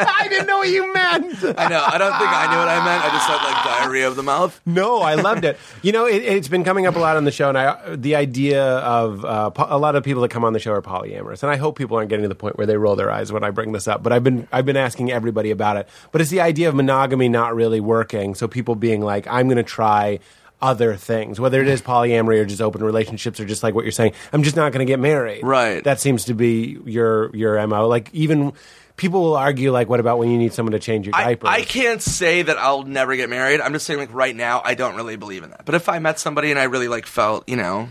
[0.00, 1.58] I didn't know what you meant.
[1.58, 1.84] I know.
[1.84, 3.04] I don't think I knew what I meant.
[3.04, 4.60] I just had like diarrhea of the mouth.
[4.64, 5.58] No, I loved it.
[5.82, 8.14] You know, it, it's been coming up a lot on the show, and I, the
[8.14, 11.42] idea of uh, po- a lot of people that come on the show are polyamorous,
[11.42, 13.42] and I hope people aren't getting to the point where they roll their eyes when
[13.42, 14.02] I bring this up.
[14.02, 15.88] But I've been I've been asking everybody about it.
[16.12, 19.56] But it's the idea of monogamy not really working, so people being like, I'm going
[19.56, 20.20] to try
[20.60, 23.92] other things, whether it is polyamory or just open relationships or just like what you're
[23.92, 24.12] saying.
[24.32, 25.44] I'm just not going to get married.
[25.44, 25.82] Right.
[25.84, 27.86] That seems to be your your mo.
[27.88, 28.52] Like even.
[28.96, 31.38] People will argue, like, what about when you need someone to change your I.
[31.44, 33.60] I can't say that I'll never get married.
[33.60, 35.64] I'm just saying, like right now, I don't really believe in that.
[35.64, 37.90] But if I met somebody and I really like felt, you know,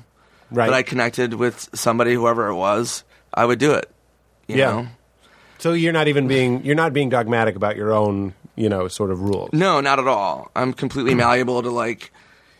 [0.51, 0.65] right.
[0.65, 3.89] that I connected with somebody, whoever it was, I would do it.
[4.49, 4.65] You Yeah.
[4.71, 4.87] know?
[5.59, 9.09] So you're not even being you're not being dogmatic about your own, you know, sort
[9.11, 9.51] of rules.
[9.53, 10.51] No, not at all.
[10.57, 12.11] I'm completely malleable to like,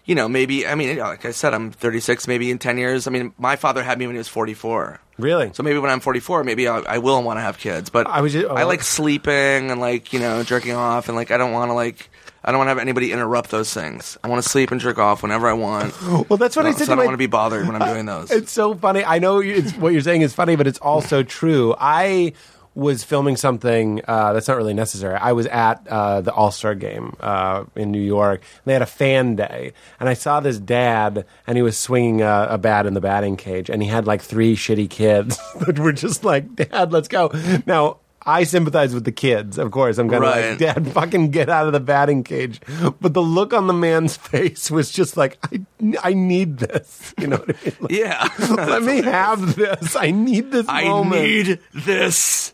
[0.07, 0.65] you know, maybe.
[0.65, 2.27] I mean, like I said, I'm 36.
[2.27, 3.05] Maybe in 10 years.
[3.05, 4.99] I mean, my father had me when he was 44.
[5.19, 5.51] Really?
[5.53, 7.89] So maybe when I'm 44, maybe I, I will want to have kids.
[7.89, 8.67] But I was ju- I oh.
[8.67, 12.09] like sleeping and like you know jerking off and like I don't want to like
[12.43, 14.17] I don't want to have anybody interrupt those things.
[14.23, 15.99] I want to sleep and jerk off whenever I want.
[16.29, 17.05] well, that's what I so said I don't my.
[17.05, 18.31] want to be bothered when I'm doing those.
[18.31, 19.03] it's so funny.
[19.03, 21.75] I know you- what you're saying is funny, but it's also true.
[21.79, 22.33] I
[22.77, 25.15] was filming something uh, that's not really necessary.
[25.15, 28.41] I was at uh, the All Star game uh, in New York.
[28.41, 32.21] And they had a fan day, and I saw this dad, and he was swinging
[32.21, 35.79] a, a bat in the batting cage, and he had like three shitty kids that
[35.79, 37.31] were just like, "Dad, let's go."
[37.65, 37.97] Now.
[38.29, 39.97] I sympathize with the kids, of course.
[39.97, 42.59] I'm kind of like, Dad, fucking get out of the batting cage.
[42.99, 45.63] But the look on the man's face was just like, I,
[46.03, 47.13] I need this.
[47.19, 47.75] You know what I mean?
[47.79, 49.95] Like, yeah, let me have this.
[49.95, 51.21] I need this I moment.
[51.21, 52.53] need this.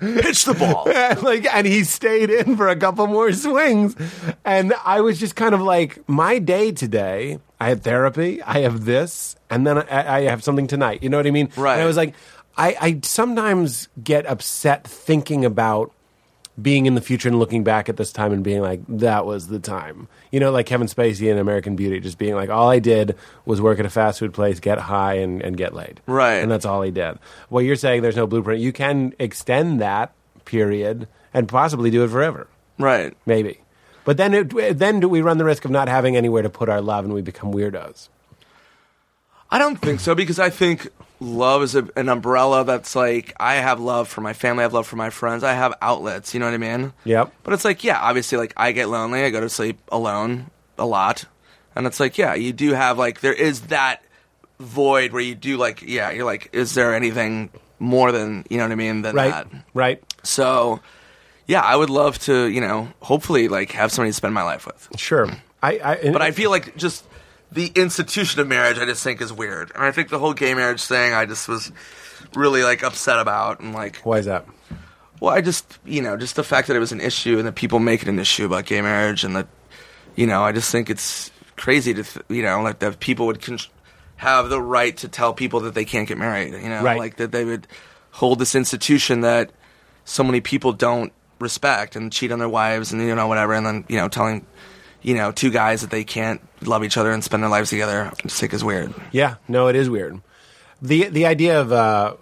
[0.00, 0.84] Pitch the ball.
[1.22, 3.94] like, and he stayed in for a couple more swings,
[4.44, 7.38] and I was just kind of like, my day today.
[7.60, 8.42] I had therapy.
[8.42, 11.02] I have this, and then I, I have something tonight.
[11.02, 11.50] You know what I mean?
[11.56, 11.74] Right.
[11.74, 12.14] And I was like,
[12.56, 15.92] I, I sometimes get upset thinking about
[16.60, 19.48] being in the future and looking back at this time and being like, that was
[19.48, 20.06] the time.
[20.30, 23.60] You know, like Kevin Spacey in American Beauty, just being like, all I did was
[23.60, 26.00] work at a fast food place, get high, and, and get laid.
[26.06, 26.36] Right.
[26.36, 27.18] And that's all he did.
[27.50, 28.60] Well, you're saying there's no blueprint.
[28.60, 30.12] You can extend that
[30.44, 32.46] period and possibly do it forever.
[32.78, 33.16] Right.
[33.26, 33.60] Maybe.
[34.04, 36.68] But then, it, then do we run the risk of not having anywhere to put
[36.68, 38.08] our love and we become weirdos?
[39.50, 40.88] I don't think so because I think
[41.20, 44.74] love is a, an umbrella that's like I have love for my family, I have
[44.74, 46.34] love for my friends, I have outlets.
[46.34, 46.92] You know what I mean?
[47.04, 47.32] Yep.
[47.42, 50.86] But it's like, yeah, obviously, like I get lonely, I go to sleep alone a
[50.86, 51.24] lot,
[51.76, 54.02] and it's like, yeah, you do have like there is that
[54.60, 58.64] void where you do like, yeah, you're like, is there anything more than you know
[58.64, 59.30] what I mean than Right.
[59.30, 59.46] that?
[59.74, 60.02] Right.
[60.22, 60.80] So,
[61.46, 64.66] yeah, I would love to, you know, hopefully like have somebody to spend my life
[64.66, 64.88] with.
[64.96, 65.28] Sure.
[65.62, 67.04] I, I, But I feel like just
[67.52, 70.54] the institution of marriage, I just think is weird, and I think the whole gay
[70.54, 71.70] marriage thing, I just was
[72.34, 74.46] really like upset about, and like, Why is that?
[75.20, 77.54] well, I just, you know, just the fact that it was an issue and that
[77.54, 79.46] people make it an issue about gay marriage, and that,
[80.16, 83.40] you know, I just think it's crazy to, th- you know, like that people would
[83.40, 83.58] con-
[84.16, 86.98] have the right to tell people that they can't get married, you know, Right.
[86.98, 87.66] like that they would
[88.10, 89.50] hold this institution that
[90.04, 93.64] so many people don't respect and cheat on their wives and you know whatever, and
[93.66, 94.44] then you know telling,
[95.04, 98.10] you know, two guys that they can't love each other and spend their lives together,
[98.26, 98.92] think is weird.
[99.12, 100.20] Yeah, no, it is weird.
[100.82, 102.16] the The idea of uh,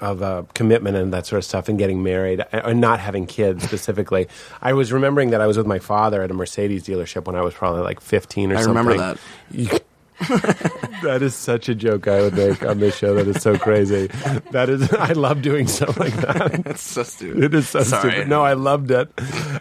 [0.00, 3.26] of uh, commitment and that sort of stuff, and getting married, uh, and not having
[3.26, 4.28] kids specifically.
[4.62, 7.42] I was remembering that I was with my father at a Mercedes dealership when I
[7.42, 8.76] was probably like fifteen or I something.
[8.76, 9.18] I remember
[9.50, 9.82] that.
[11.02, 13.14] that is such a joke I would make on this show.
[13.14, 14.06] That is so crazy.
[14.52, 16.62] That is, I love doing stuff like that.
[16.64, 17.42] That's so stupid.
[17.44, 18.10] It is so Sorry.
[18.12, 18.28] stupid.
[18.28, 19.10] No, I loved it.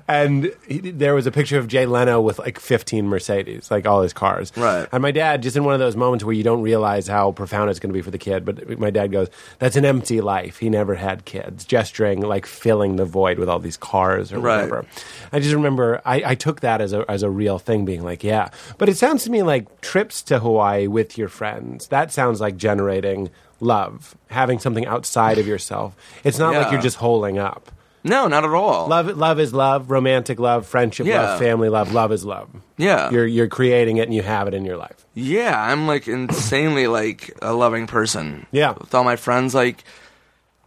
[0.07, 4.01] And he, there was a picture of Jay Leno with like 15 Mercedes, like all
[4.01, 4.51] his cars.
[4.55, 4.87] Right.
[4.91, 7.69] And my dad, just in one of those moments where you don't realize how profound
[7.69, 9.29] it's going to be for the kid, but my dad goes,
[9.59, 10.59] "That's an empty life.
[10.59, 14.55] He never had kids," gesturing like filling the void with all these cars or Right.
[14.57, 14.85] whatever.
[15.31, 18.23] I just remember I, I took that as a as a real thing, being like,
[18.23, 21.87] "Yeah." But it sounds to me like trips to Hawaii with your friends.
[21.87, 25.95] That sounds like generating love, having something outside of yourself.
[26.23, 27.71] It's not like you're just holding up.
[28.05, 28.87] No, not at all.
[28.89, 29.89] Love, love is love.
[29.89, 31.21] Romantic love, friendship Yeah.
[31.21, 31.93] love, family love.
[31.93, 32.49] Love is love.
[32.75, 33.09] Yeah.
[33.11, 35.05] you're you're creating it and you have it in your life.
[35.13, 38.45] Yeah, I'm like insanely like a loving person.
[38.51, 38.73] Yeah.
[38.77, 39.85] With all my friends, like,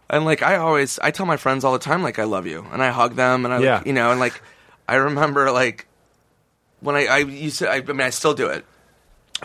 [0.09, 2.65] and like I always, I tell my friends all the time, like I love you,
[2.71, 3.83] and I hug them, and I, Yeah.
[3.85, 4.41] you know, and like
[4.89, 5.85] I remember like
[6.79, 8.65] when I, I used to, I, I mean, I still do it,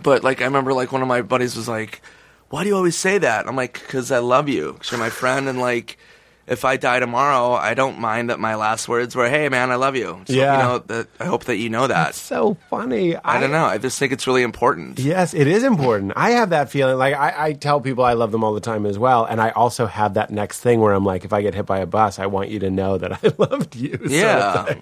[0.02, 2.02] but like I remember like one of my buddies was like,
[2.50, 5.10] "Why do you always say that?" I'm like, "Cause I love you, cause you're my
[5.10, 5.98] friend, and like."
[6.44, 9.76] If I die tomorrow, I don't mind that my last words were, "Hey, man, I
[9.76, 10.56] love you." So, Yeah.
[10.56, 12.16] you know that I hope that you know that.
[12.16, 13.16] So funny.
[13.16, 13.64] I don't know.
[13.64, 14.98] I just think it's really important.
[14.98, 16.14] Yes, it is important.
[16.16, 16.98] I have that feeling.
[16.98, 19.50] Like I, I tell people I love them all the time as well, and I
[19.50, 22.18] also have that next thing where I'm like, if I get hit by a bus,
[22.18, 23.92] I want you to know that I loved you.
[23.92, 24.74] sort of Yeah.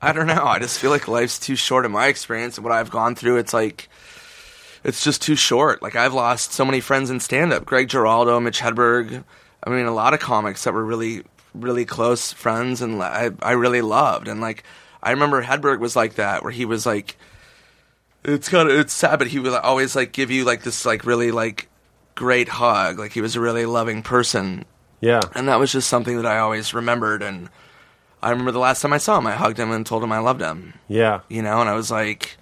[0.00, 0.42] I don't know.
[0.46, 3.36] I just feel like life's too short in my experience and what I've gone through.
[3.36, 3.90] It's like,
[4.84, 5.82] it's just too short.
[5.82, 9.24] Like, I've lost so many friends in stand up Greg Giraldo, Mitch Hedberg.
[9.64, 11.24] I mean, a lot of comics that were really,
[11.54, 14.28] really close friends and I, I really loved.
[14.28, 14.62] And like,
[15.02, 17.16] I remember Hedberg was like that, where he was like,
[18.24, 21.04] it's kind of, it's sad, but he would always like give you like this, like,
[21.04, 21.68] really like
[22.14, 22.98] great hug.
[22.98, 24.64] Like, he was a really loving person
[25.00, 25.20] Yeah.
[25.34, 27.22] and that was just something that I always remembered.
[27.22, 27.48] And
[28.22, 30.18] I remember the last time I saw him, I hugged him and told him I
[30.18, 30.74] loved him.
[30.88, 31.20] Yeah.
[31.28, 32.36] You know, and I was like,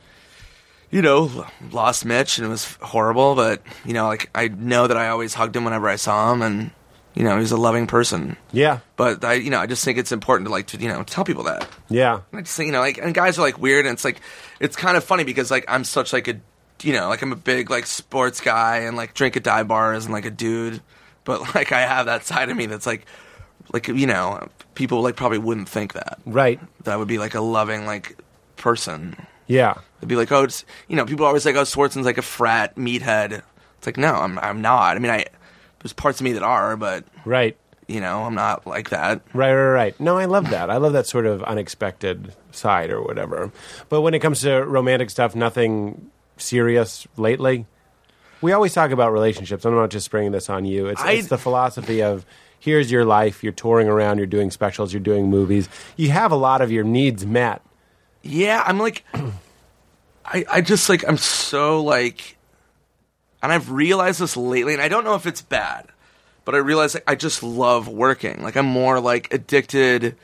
[0.91, 4.97] you know, lost Mitch and it was horrible, but you know, like I know that
[4.97, 6.71] I always hugged him whenever I saw him, and
[7.15, 8.37] you know, he's a loving person.
[8.53, 8.81] Yeah.
[8.97, 11.25] But I, you know, I just think it's important to like to you know tell
[11.25, 11.69] people that.
[11.89, 12.21] Yeah.
[12.33, 14.21] I just think you know, like, and guys are like weird, and it's like,
[14.61, 16.41] it's kind of funny because like I'm such like a,
[16.83, 20.05] you know, like I'm a big like sports guy and like drink at dive bars
[20.05, 20.83] and like a dude,
[21.25, 23.07] but like I have that side of me that's like,
[23.73, 26.61] like you know, people like probably wouldn't think that Right.
[26.85, 28.17] that I would be like a loving like
[28.57, 29.17] person.
[29.47, 29.75] Yeah.
[30.01, 32.23] They'd be like, oh, it's you know, people are always like, oh, Swardson's like a
[32.23, 33.43] frat meathead.
[33.79, 34.97] It's like, no, I'm I'm not.
[34.97, 35.27] I mean, I
[35.81, 37.57] there's parts of me that are, but Right.
[37.87, 39.21] you know, I'm not like that.
[39.33, 40.01] Right, right, right.
[40.01, 40.71] No, I love that.
[40.71, 43.53] I love that sort of unexpected side or whatever.
[43.89, 47.67] But when it comes to romantic stuff, nothing serious lately.
[48.43, 49.65] We always talk about relationships.
[49.65, 50.87] I'm not just bringing this on you.
[50.89, 52.27] It's, I- it's the philosophy of
[52.59, 53.43] here's your life.
[53.43, 54.19] You're touring around.
[54.19, 54.93] You're doing specials.
[54.93, 55.69] You're doing movies.
[55.97, 57.63] You have a lot of your needs met.
[58.29, 59.05] Yeah, I'm like,
[60.25, 62.37] I, I just like, I'm so like,
[63.43, 65.87] and I've realized this lately, and I don't know if it's bad,
[66.45, 68.43] but I realize like, I just love working.
[68.43, 70.17] Like, I'm more like addicted.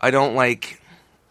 [0.00, 0.80] I don't like,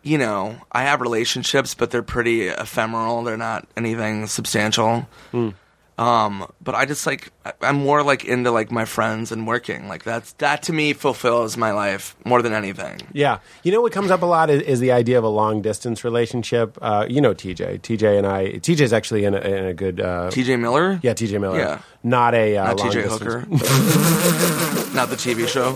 [0.03, 3.23] you know, I have relationships, but they're pretty ephemeral.
[3.23, 5.07] They're not anything substantial.
[5.31, 5.49] Hmm.
[5.97, 9.87] Um, but I just like I'm more like into like my friends and working.
[9.87, 13.01] Like that's that to me fulfills my life more than anything.
[13.13, 15.63] Yeah, you know what comes up a lot is, is the idea of a long
[15.63, 16.77] distance relationship.
[16.81, 18.59] Uh, you know, TJ, TJ and I.
[18.59, 19.99] TJ's actually in a, in a good.
[19.99, 21.57] Uh, TJ Miller, yeah, TJ Miller.
[21.57, 21.81] Yeah.
[22.03, 25.75] not a uh, not long TJ distance- Hooker, not the TV show.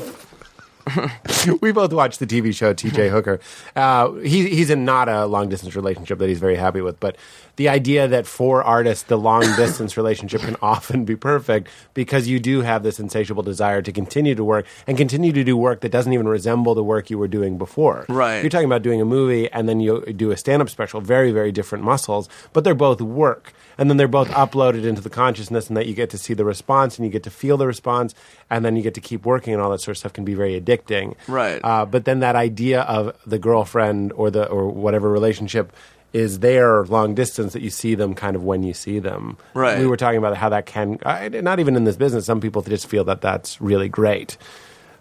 [1.61, 3.39] we both watched the TV show TJ Hooker.
[3.75, 7.17] Uh, he, he's in not a long distance relationship that he's very happy with, but
[7.61, 12.39] the idea that for artists the long distance relationship can often be perfect because you
[12.39, 15.91] do have this insatiable desire to continue to work and continue to do work that
[15.91, 18.07] doesn't even resemble the work you were doing before.
[18.09, 18.41] Right.
[18.41, 21.31] You're talking about doing a movie and then you do a stand up special, very
[21.31, 23.53] very different muscles, but they're both work.
[23.77, 26.45] And then they're both uploaded into the consciousness, and that you get to see the
[26.45, 28.13] response and you get to feel the response,
[28.49, 30.35] and then you get to keep working, and all that sort of stuff can be
[30.35, 31.15] very addicting.
[31.27, 31.59] Right.
[31.63, 35.73] Uh, but then that idea of the girlfriend or the or whatever relationship
[36.13, 39.37] is there long distance that you see them kind of when you see them.
[39.53, 39.79] Right.
[39.79, 42.25] We were talking about how that can not even in this business.
[42.25, 44.37] Some people just feel that that's really great.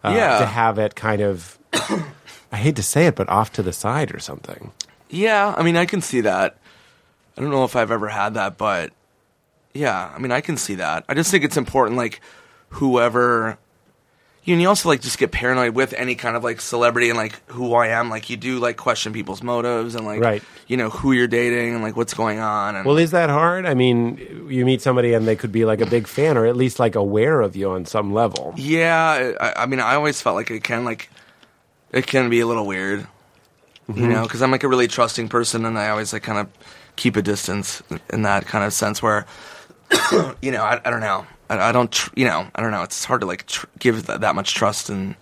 [0.04, 0.38] Uh, Yeah.
[0.38, 1.58] To have it kind of.
[2.52, 4.72] I hate to say it, but off to the side or something.
[5.08, 6.58] Yeah, I mean, I can see that.
[7.36, 8.92] I don't know if I've ever had that, but
[9.72, 11.04] yeah, I mean, I can see that.
[11.08, 12.20] I just think it's important, like,
[12.70, 13.58] whoever.
[14.51, 17.16] You know, you also like just get paranoid with any kind of like celebrity and
[17.16, 18.10] like who I am.
[18.10, 20.43] Like you do like question people's motives and like Right.
[20.66, 22.74] you know who you're dating and like what's going on.
[22.74, 23.64] And Well, is that hard?
[23.64, 26.56] I mean, you meet somebody and they could be like a big fan or at
[26.56, 28.52] least like aware of you on some level.
[28.56, 31.10] yeah, I, I mean, I always felt like it can like
[31.93, 33.06] it can be a little weird,
[33.86, 34.09] you mm-hmm.
[34.09, 36.48] know, because I'm like a really trusting person and I always like kind of
[36.97, 39.27] keep a distance in that kind of sense where,
[40.43, 42.82] you know, I, I don't know, I, I don't, tr- you know, I don't know.
[42.82, 45.16] It's hard to like tr- give that, that much trust in,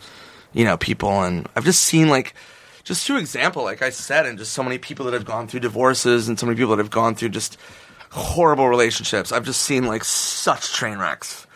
[0.52, 2.34] you know, people, and I've just seen like.
[2.84, 5.60] Just through example, like I said, and just so many people that have gone through
[5.60, 7.58] divorces and so many people that have gone through just
[8.10, 9.30] horrible relationships.
[9.30, 11.46] I've just seen like such train wrecks.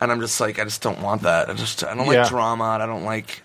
[0.00, 1.48] And I'm just like, I just don't want that.
[1.48, 2.28] I just, I don't like Yeah.
[2.28, 2.64] drama.
[2.74, 3.42] and I don't like,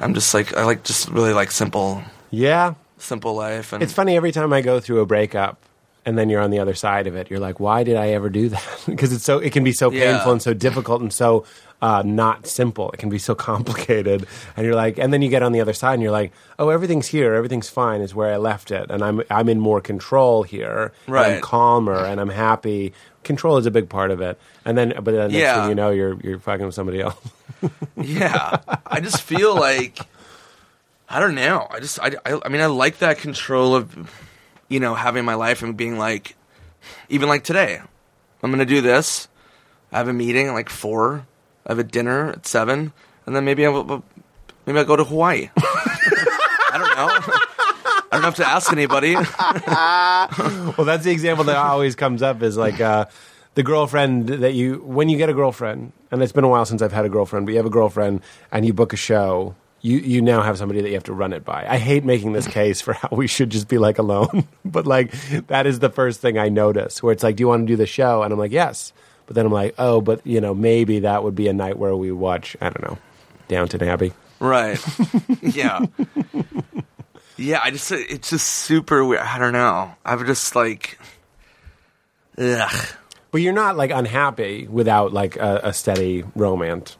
[0.00, 2.74] I'm just like, I like just really like simple, Yeah.
[2.98, 3.72] simple life.
[3.72, 5.62] And It's funny every time I go through a breakup
[6.06, 8.28] and then you're on the other side of it, you're like, why did I ever
[8.30, 8.82] do that?
[8.86, 10.12] Because it's so, it can be so Yeah.
[10.12, 11.44] painful and so difficult and so
[11.82, 12.90] uh, not simple.
[12.92, 14.26] It can be so complicated.
[14.56, 16.68] And you're like, and then you get on the other side and you're like, oh,
[16.70, 17.34] everything's here.
[17.34, 18.90] Everything's fine is where I left it.
[18.90, 20.92] And I'm, I'm in more control here.
[21.06, 21.42] and I'm Right.
[21.42, 22.92] calmer and I'm happy.
[23.22, 24.38] Control is a big part of it.
[24.64, 25.60] And then, but then next Yeah.
[25.60, 27.16] thing you know, you're, you're fucking with somebody else.
[27.96, 29.98] yeah, I just feel like,
[31.08, 31.66] I don't know.
[31.70, 34.10] I just, I, I, I mean, I like that control of,
[34.70, 36.36] you know, having my life and being like,
[37.10, 37.80] even like today,
[38.42, 39.28] I'm gonna do this.
[39.92, 41.26] I have a meeting at like four.
[41.66, 42.94] I have a dinner at seven,
[43.26, 44.02] and then maybe I will,
[44.64, 45.50] maybe I'll go to Hawaii.
[45.58, 47.34] I don't know.
[48.12, 49.14] I don't have to ask anybody.
[50.76, 53.06] Well, that's the example that always comes up is like uh,
[53.54, 56.80] the girlfriend that you, when you get a girlfriend, and it's been a while since
[56.80, 58.22] I've had a girlfriend, but you have a girlfriend
[58.52, 61.32] and you book a show, you, you now have somebody that you have to run
[61.32, 61.66] it by.
[61.68, 65.12] I hate making this case for how we should just be like alone, but like
[65.48, 67.76] that is the first thing I notice where it's like, do you want to do
[67.76, 68.22] the show?
[68.22, 68.92] And I'm like, yes.
[69.26, 71.94] But then I'm like, oh, but you know, maybe that would be a night where
[71.94, 72.98] we watch, I don't know,
[73.48, 74.12] Downton Abbey.
[74.40, 74.78] Right.
[75.42, 75.80] Yeah.
[77.36, 79.22] Yeah, I just it's just super weird.
[79.22, 79.94] I don't know.
[80.04, 80.98] I've just like
[82.36, 82.86] ugh.
[83.30, 86.98] But you're not like unhappy without like a, a steady romance.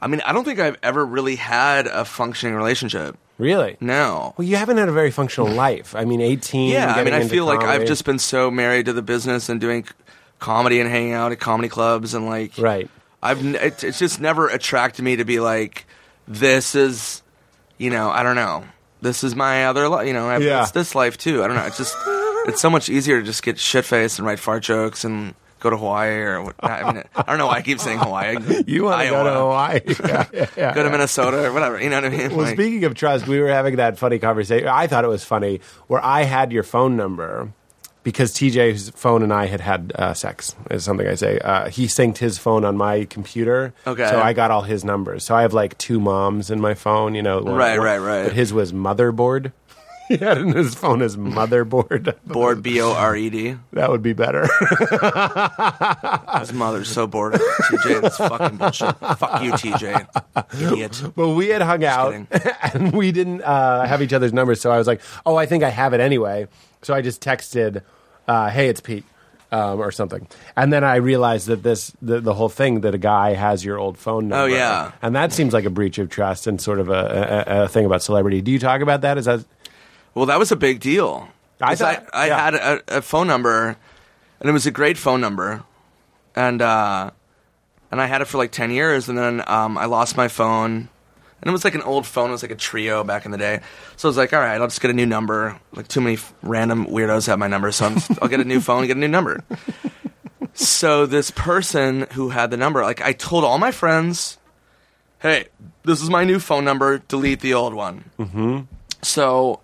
[0.00, 3.16] I mean, I don't think I've ever really had a functioning relationship.
[3.38, 3.76] Really?
[3.80, 4.34] No.
[4.36, 5.94] Well, you haven't had a very functional life.
[5.94, 6.70] I mean, 18.
[6.70, 9.60] Yeah, I mean, I feel like I've just been so married to the business and
[9.60, 9.84] doing
[10.38, 12.90] comedy and hanging out at comedy clubs and like Right.
[13.22, 15.86] I've n- it, it's just never attracted me to be like
[16.28, 17.22] this is
[17.78, 18.64] you know, I don't know.
[19.02, 20.62] This is my other life, you know, I've, Yeah.
[20.62, 21.42] it's this life too.
[21.42, 21.64] I don't know.
[21.66, 21.96] It's just
[22.46, 25.70] it's so much easier to just get shit faced and write fart jokes and go
[25.70, 28.36] to Hawaii or what I mean, I don't know why I keep saying Hawaii.
[28.66, 29.80] You want to go to Hawaii?
[29.86, 30.74] yeah, yeah, yeah.
[30.74, 32.30] Go to Minnesota or whatever, you know what I mean?
[32.30, 34.68] Well, Like- speaking of trust, we were having that funny conversation.
[34.68, 37.52] I thought it was funny where I had your phone number
[38.02, 40.54] because TJ's phone and I had had uh, sex.
[40.70, 41.38] Is something I say.
[41.40, 44.08] Uh, he synced his phone on my computer, Okay.
[44.08, 45.24] So I got all his numbers.
[45.24, 47.14] So I have like two moms in my phone.
[47.16, 48.24] You know, one- Right, one- right, right.
[48.24, 49.50] But his was motherboard.
[50.08, 52.16] he had in his phone as motherboard.
[52.26, 53.56] Board B O R E D.
[53.72, 54.46] that would be better.
[56.38, 58.02] His mother's so bored of TJ.
[58.02, 58.96] This fucking bullshit.
[58.96, 60.06] Fuck you, TJ.
[60.72, 61.02] Idiot.
[61.14, 62.28] But we had hung out kidding.
[62.74, 64.60] and we didn't uh, have each other's numbers.
[64.60, 66.46] So I was like, oh, I think I have it anyway.
[66.82, 67.82] So I just texted,
[68.28, 69.04] uh, hey, it's Pete.
[69.52, 70.26] Um, or something,
[70.56, 73.78] and then I realized that this the, the whole thing that a guy has your
[73.78, 74.42] old phone number.
[74.42, 74.90] Oh, yeah.
[75.00, 77.86] and that seems like a breach of trust and sort of a, a, a thing
[77.86, 78.42] about celebrity.
[78.42, 79.18] Do you talk about that?
[79.18, 79.44] Is that
[80.16, 81.28] Well, that was a big deal.
[81.60, 82.38] I, thought- I yeah.
[82.44, 83.76] had a, a phone number,
[84.40, 85.62] and it was a great phone number.
[86.34, 87.10] and uh,
[87.90, 90.88] and I had it for like ten years, and then um, I lost my phone.
[91.42, 92.30] And it was like an old phone.
[92.30, 93.60] It was like a Treo back in the day.
[93.96, 95.60] So I was like, all right, I'll just get a new number.
[95.74, 98.44] Like too many f- random weirdos have my number, so I'm just, I'll get a
[98.44, 99.44] new phone and get a new number.
[100.58, 104.38] So this person who had the number, like I told all my friends,
[105.18, 105.48] hey,
[105.84, 106.96] this is my new phone number.
[107.08, 108.04] Delete the old one.
[108.18, 108.60] Mm-hmm.
[109.06, 109.60] So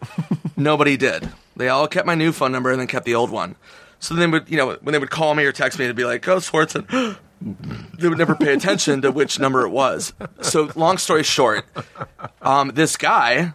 [0.57, 1.29] nobody did.
[1.57, 3.57] They all kept my new phone number and then kept the old one.
[3.99, 6.05] So then, would you know when they would call me or text me, it'd be
[6.05, 7.17] like, "Oh, Swardson."
[7.99, 10.13] they would never pay attention to which number it was.
[10.43, 11.65] So, long story short,
[12.41, 13.53] um, this guy,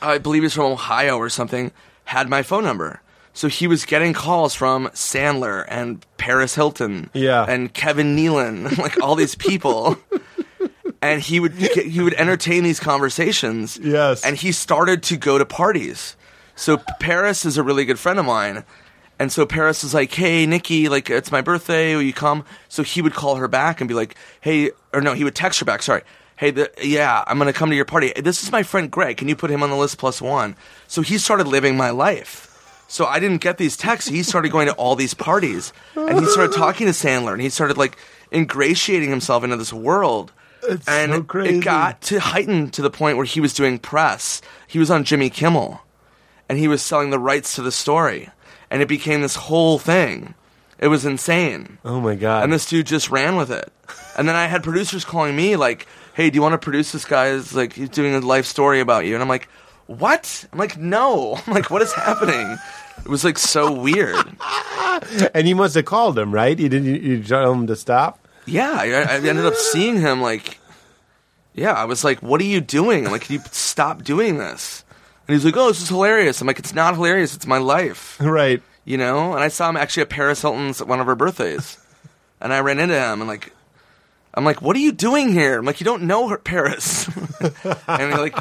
[0.00, 1.70] I believe he's from Ohio or something,
[2.04, 3.00] had my phone number.
[3.34, 7.46] So he was getting calls from Sandler and Paris Hilton, Yeah.
[7.48, 9.96] and Kevin Nealon, like all these people.
[11.02, 13.78] And he would he would entertain these conversations.
[13.82, 14.24] Yes.
[14.24, 16.16] And he started to go to parties.
[16.54, 18.64] So Paris is a really good friend of mine.
[19.18, 21.94] And so Paris is like, "Hey, Nikki, like it's my birthday.
[21.94, 25.12] Will you come?" So he would call her back and be like, "Hey," or no,
[25.12, 25.82] he would text her back.
[25.82, 26.02] Sorry.
[26.36, 28.12] Hey, the, yeah, I'm gonna come to your party.
[28.16, 29.16] This is my friend Greg.
[29.16, 30.56] Can you put him on the list plus one?
[30.88, 32.48] So he started living my life.
[32.88, 34.10] So I didn't get these texts.
[34.10, 37.48] He started going to all these parties, and he started talking to Sandler, and he
[37.48, 37.96] started like
[38.32, 40.32] ingratiating himself into this world.
[40.86, 41.58] And so crazy.
[41.58, 44.40] it got to heighten to the point where he was doing press.
[44.66, 45.80] He was on Jimmy Kimmel,
[46.48, 48.28] and he was selling the rights to the story,
[48.70, 50.34] and it became this whole thing.
[50.78, 51.78] It was insane.
[51.84, 52.44] Oh my god!
[52.44, 53.72] And this dude just ran with it.
[54.16, 57.04] And then I had producers calling me like, "Hey, do you want to produce this
[57.04, 57.30] guy?
[57.30, 59.48] guy's like he's doing a life story about you?" And I'm like,
[59.86, 62.58] "What?" I'm like, "No." I'm like, "What is happening?"
[62.98, 64.16] It was like so weird.
[65.34, 66.58] and you must have called him, right?
[66.58, 66.88] You didn't.
[66.88, 68.21] You, you tell him to stop.
[68.46, 70.58] Yeah, I, I ended up seeing him like,
[71.54, 74.84] yeah, I was like, "What are you doing?" I'm like, "Can you stop doing this?"
[75.28, 77.34] And he's like, "Oh, this is hilarious." I'm like, "It's not hilarious.
[77.34, 78.62] It's my life." Right.
[78.84, 79.34] you know.
[79.34, 81.78] And I saw him actually at Paris Hilton's at one of her birthdays,
[82.40, 83.52] and I ran into him and like,
[84.34, 87.06] I'm like, "What are you doing here?" I'm like, "You don't know her, Paris."
[87.86, 88.36] and he like,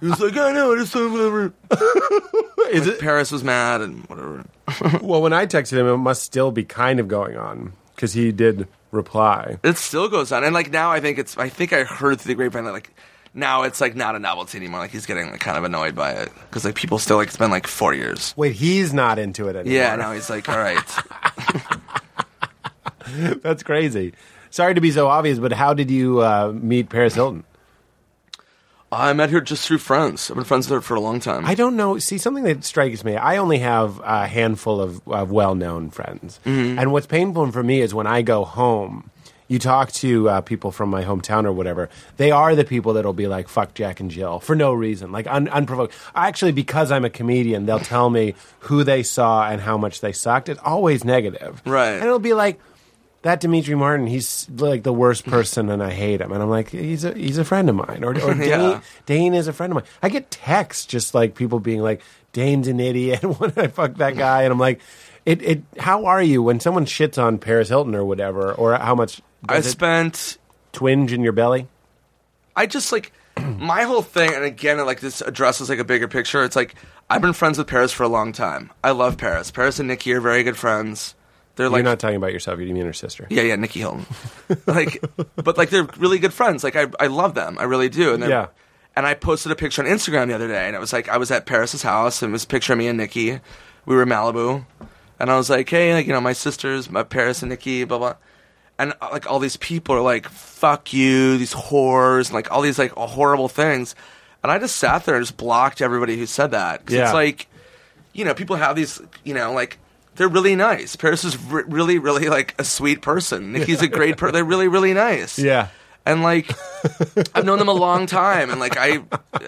[0.00, 1.52] he was like, "I know, I just whatever."
[2.70, 2.98] Is it?
[2.98, 4.44] Paris was mad and whatever.
[5.02, 8.32] Well, when I texted him, it must still be kind of going on because he
[8.32, 9.58] did reply.
[9.62, 11.36] It still goes on, and like now, I think it's.
[11.36, 12.94] I think I heard through the grapevine that like.
[13.34, 14.80] Now it's like not a novelty anymore.
[14.80, 17.36] Like he's getting like kind of annoyed by it because like people still like it's
[17.36, 18.32] been like four years.
[18.34, 19.76] Wait, he's not into it anymore.
[19.76, 20.82] Yeah, now he's like, all right.
[23.42, 24.14] That's crazy.
[24.48, 27.44] Sorry to be so obvious, but how did you uh, meet Paris Hilton?
[28.92, 30.30] I met her just through friends.
[30.30, 31.44] I've been friends with her for a long time.
[31.44, 31.98] I don't know.
[31.98, 36.38] See, something that strikes me, I only have a handful of, of well known friends.
[36.44, 39.10] And what's painful for me is when I go home,
[39.48, 43.12] you talk to uh, people from my hometown or whatever, they are the people that'll
[43.12, 45.94] be like, fuck Jack and Jill for no reason, like un- unprovoked.
[46.14, 50.12] Actually, because I'm a comedian, they'll tell me who they saw and how much they
[50.12, 50.48] sucked.
[50.48, 51.60] It's always negative.
[51.64, 51.92] Right.
[51.92, 52.60] And it'll be like,
[53.26, 55.32] that Demetri Martin, he's like the worst mm-hmm.
[55.32, 56.30] person, and I hate him.
[56.30, 58.80] And I'm like, he's a he's a friend of mine, or, or Dane, Yeah.
[59.04, 59.84] Dane is a friend of mine.
[60.00, 63.24] I get texts just like people being like, Dane's an idiot.
[63.40, 64.80] What did I fuck that guy, and I'm like,
[65.24, 65.62] it it.
[65.76, 69.60] How are you when someone shits on Paris Hilton or whatever, or how much I
[69.60, 70.38] spent
[70.72, 71.66] twinge in your belly?
[72.54, 76.44] I just like my whole thing, and again, like this addresses like a bigger picture.
[76.44, 76.76] It's like
[77.10, 78.70] I've been friends with Paris for a long time.
[78.84, 79.50] I love Paris.
[79.50, 81.16] Paris and Nikki are very good friends.
[81.56, 82.60] They're like, You're not talking about yourself.
[82.60, 83.26] You mean her sister.
[83.30, 84.06] yeah, yeah, Nikki Hilton.
[84.66, 85.02] like,
[85.36, 86.62] but like they're really good friends.
[86.62, 87.56] Like I, I love them.
[87.58, 88.12] I really do.
[88.14, 88.46] And they're- Yeah.
[88.94, 91.18] And I posted a picture on Instagram the other day, and it was like I
[91.18, 93.40] was at Paris's house, and it was a picture of me and Nikki.
[93.84, 94.64] We were in Malibu,
[95.20, 97.98] and I was like, hey, like you know, my sisters, my Paris and Nikki, blah
[97.98, 98.14] blah.
[98.78, 102.62] And uh, like all these people are like, "Fuck you," these whores, and like all
[102.62, 103.94] these like horrible things.
[104.42, 106.86] And I just sat there and just blocked everybody who said that.
[106.86, 107.04] 'Cause Yeah.
[107.04, 107.48] It's like,
[108.14, 109.76] you know, people have these, you know, like
[110.16, 110.96] they're really nice.
[110.96, 113.52] Paris is r- really, really like a sweet person.
[113.52, 114.34] Nikki's a great person.
[114.34, 115.38] They're really, really nice.
[115.38, 115.68] Yeah.
[116.04, 116.50] And like,
[117.34, 119.02] I've known them a long time, and like I,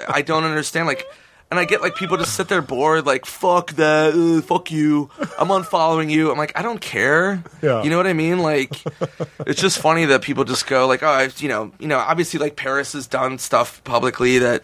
[0.08, 1.04] I don't understand like.
[1.50, 5.08] And I get like people just sit there bored, like fuck that, uh, fuck you.
[5.38, 6.30] I'm unfollowing you.
[6.30, 7.42] I'm like, I don't care.
[7.62, 7.82] Yeah.
[7.82, 8.40] You know what I mean?
[8.40, 8.82] Like,
[9.46, 12.38] it's just funny that people just go like, oh, I, you know, you know, obviously
[12.38, 14.62] like Paris has done stuff publicly that,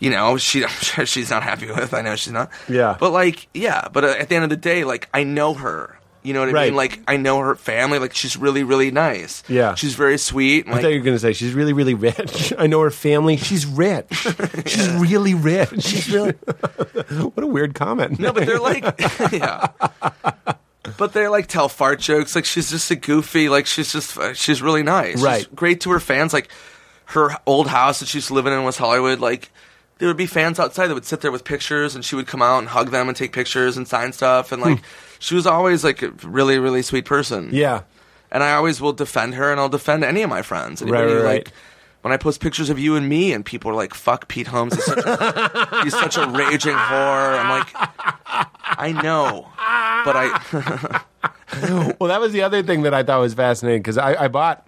[0.00, 1.94] you know, she, I'm sure she's not happy with.
[1.94, 2.50] I know she's not.
[2.68, 2.96] Yeah.
[2.98, 3.86] But like, yeah.
[3.92, 5.96] But uh, at the end of the day, like, I know her.
[6.22, 6.64] You know what I Right.
[6.66, 6.76] mean?
[6.76, 7.98] Like, I know her family.
[7.98, 9.42] Like, she's really, really nice.
[9.48, 9.74] Yeah.
[9.74, 10.66] She's very sweet.
[10.66, 12.52] and, I thought you were going to say she's really, really rich.
[12.58, 13.38] I know her family.
[13.38, 14.04] She's rich.
[14.66, 15.82] She's really rich.
[15.82, 16.32] She's really.
[16.32, 18.18] what a weird comment.
[18.18, 18.84] No, but they're like,
[19.32, 19.68] yeah.
[20.98, 22.34] But they're like tell fart jokes.
[22.34, 23.48] Like she's just a goofy.
[23.48, 25.12] Like she's just uh, she's really nice.
[25.12, 25.54] She's Right.
[25.54, 26.32] great to her fans.
[26.32, 26.48] Like
[27.06, 29.20] her old house that she's living in was Hollywood.
[29.20, 29.50] Like
[30.00, 32.42] there would be fans outside that would sit there with pictures, and she would come
[32.42, 34.50] out and hug them and take pictures and sign stuff.
[34.50, 34.84] And like hmm.
[35.20, 37.50] she was always like a really really sweet person.
[37.52, 37.82] yeah.
[38.32, 40.82] and I always will defend her, and I'll defend any of my friends.
[40.82, 41.44] Right, Anybody, right, right.
[41.46, 41.52] like
[42.02, 44.74] when I post pictures of you and me, and people are like, "Fuck Pete Holmes,
[44.74, 47.68] he's such a, he's such a raging whore." I'm like,
[48.78, 49.46] I know,
[50.04, 51.02] but I
[51.98, 54.66] Well, that was the other thing that I thought was fascinating because I, I bought.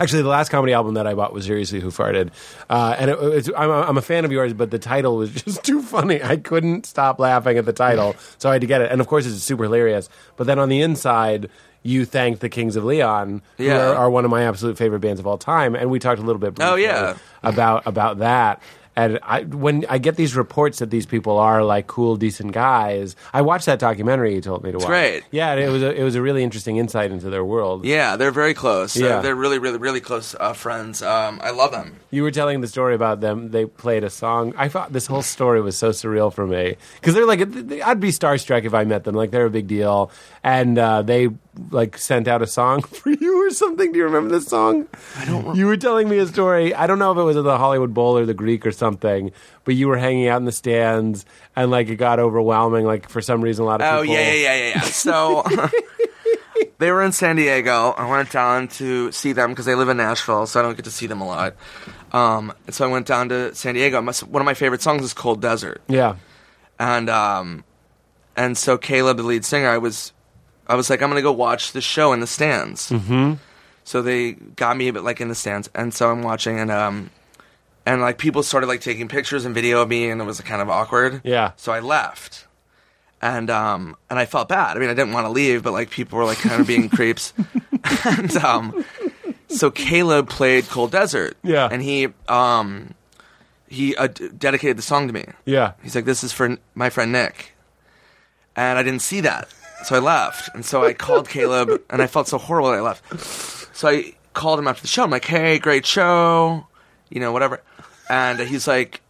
[0.00, 2.30] Actually, the last comedy album that I bought was Seriously Who Farted,
[2.70, 5.30] uh, and it, it's, I'm, a, I'm a fan of yours, but the title was
[5.44, 6.22] just too funny.
[6.22, 8.90] I couldn't stop laughing at the title, so I had to get it.
[8.90, 10.08] And of course, it's super hilarious.
[10.36, 11.50] But then on the inside,
[11.82, 13.90] you thanked the Kings of Leon, who Yeah.
[13.90, 16.24] are, are one of my absolute favorite bands of all time, and we talked a
[16.24, 16.54] little bit.
[16.60, 17.16] Oh, yeah.
[17.42, 18.62] about about that.
[18.96, 23.14] And I, when I get these reports that these people are like cool, decent guys,
[23.32, 24.86] I watched that documentary you told me to watch.
[24.88, 25.22] great.
[25.30, 27.84] Yeah, it was a, it was a really interesting insight into their world.
[27.84, 28.94] yeah, they're very close.
[28.94, 29.20] They're- Yeah.
[29.20, 31.02] they're, really, really, really close uh, friends.
[31.02, 31.96] Um, I love them.
[32.10, 33.50] You were telling the story about them.
[33.52, 34.52] They played a song.
[34.56, 38.10] I thought this whole story was so surreal for me because they're like, I'd be
[38.10, 39.14] starstruck if I met them.
[39.14, 40.10] Like they're a big deal,
[40.42, 41.28] and uh, they
[41.70, 43.92] like sent out a song for you or something.
[43.92, 44.86] Do you remember this song?
[45.16, 45.56] I don't.
[45.56, 46.74] You were telling me a story.
[46.74, 49.32] I don't know if it was at the Hollywood Bowl or the Greek or something,
[49.64, 51.24] but you were hanging out in the stands
[51.56, 52.84] and like it got overwhelming.
[52.86, 54.14] Like for some reason, a lot of Oh people.
[54.14, 54.80] yeah, yeah, yeah, yeah, yeah.
[54.82, 55.44] So
[56.78, 57.90] they were in San Diego.
[57.96, 60.84] I went down to see them because they live in Nashville, so I don't get
[60.84, 61.54] to see them a lot.
[62.12, 64.00] Um, and so I went down to San Diego.
[64.02, 66.16] My, one of my favorite songs is "Cold Desert," Yeah.
[66.78, 67.64] and um,
[68.36, 70.12] and so Caleb, the lead singer, I was,
[70.70, 72.90] I was like, I'm gonna go watch the show in the stands.
[72.90, 73.34] Mm-hmm.
[73.84, 76.70] So they got me a bit like in the stands, and so I'm watching, and
[76.70, 77.10] um,
[77.84, 80.62] and like people started like taking pictures and video of me, and it was kind
[80.62, 81.22] of awkward.
[81.24, 81.52] Yeah.
[81.56, 82.46] So I left,
[83.20, 84.76] and um, and I felt bad.
[84.76, 86.88] I mean, I didn't want to leave, but like people were like kind of being
[86.88, 87.32] creeps,
[88.04, 88.84] and um,
[89.48, 91.36] so Caleb played Cold Desert.
[91.42, 91.68] Yeah.
[91.72, 92.94] and he um,
[93.66, 95.24] he uh, d- dedicated the song to me.
[95.46, 95.72] Yeah.
[95.82, 97.54] He's like, "This is for my friend Nick,"
[98.54, 99.48] and I didn't see that,
[99.84, 100.54] so I left.
[100.54, 103.76] And so I called Caleb, and I felt so horrible that I left.
[103.76, 105.04] So I called him after the show.
[105.04, 106.66] I'm like, "Hey, great show,"
[107.08, 107.62] you know, whatever.
[108.08, 109.00] And he's like,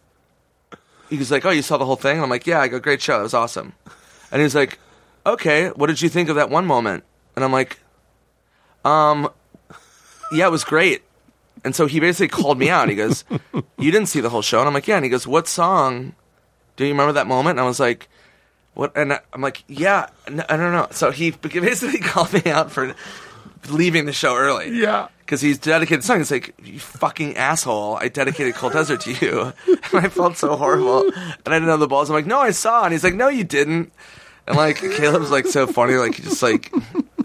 [1.09, 2.79] he was like, "Oh, you saw the whole thing?" And I'm like, "Yeah." I go,
[2.79, 3.19] "Great show.
[3.19, 3.73] It was awesome."
[4.31, 4.79] And he was like,
[5.25, 7.03] "Okay, what did you think of that one moment?"
[7.35, 7.79] And I'm like,
[8.85, 9.29] "Um,
[10.31, 11.03] yeah, it was great."
[11.63, 12.89] And so he basically called me out.
[12.89, 13.23] He goes,
[13.77, 16.15] "You didn't see the whole show?" And I'm like, "Yeah." And he goes, "What song?
[16.77, 18.07] Do you remember that moment?" And I was like,
[18.73, 22.71] "What?" And I'm like, "Yeah, n- I don't know." So he basically called me out
[22.71, 22.93] for
[23.69, 24.69] leaving the show early.
[24.79, 25.07] Yeah.
[25.19, 26.19] Because he's dedicated song.
[26.19, 27.95] It's like, you fucking asshole.
[27.95, 29.53] I dedicated Cold Desert to you.
[29.93, 31.03] And I felt so horrible.
[31.09, 32.09] And I didn't know the balls.
[32.09, 32.83] I'm like, no, I saw.
[32.83, 33.91] And he's like, no, you didn't.
[34.47, 35.93] And like, Caleb's like so funny.
[35.95, 36.71] Like, he just like,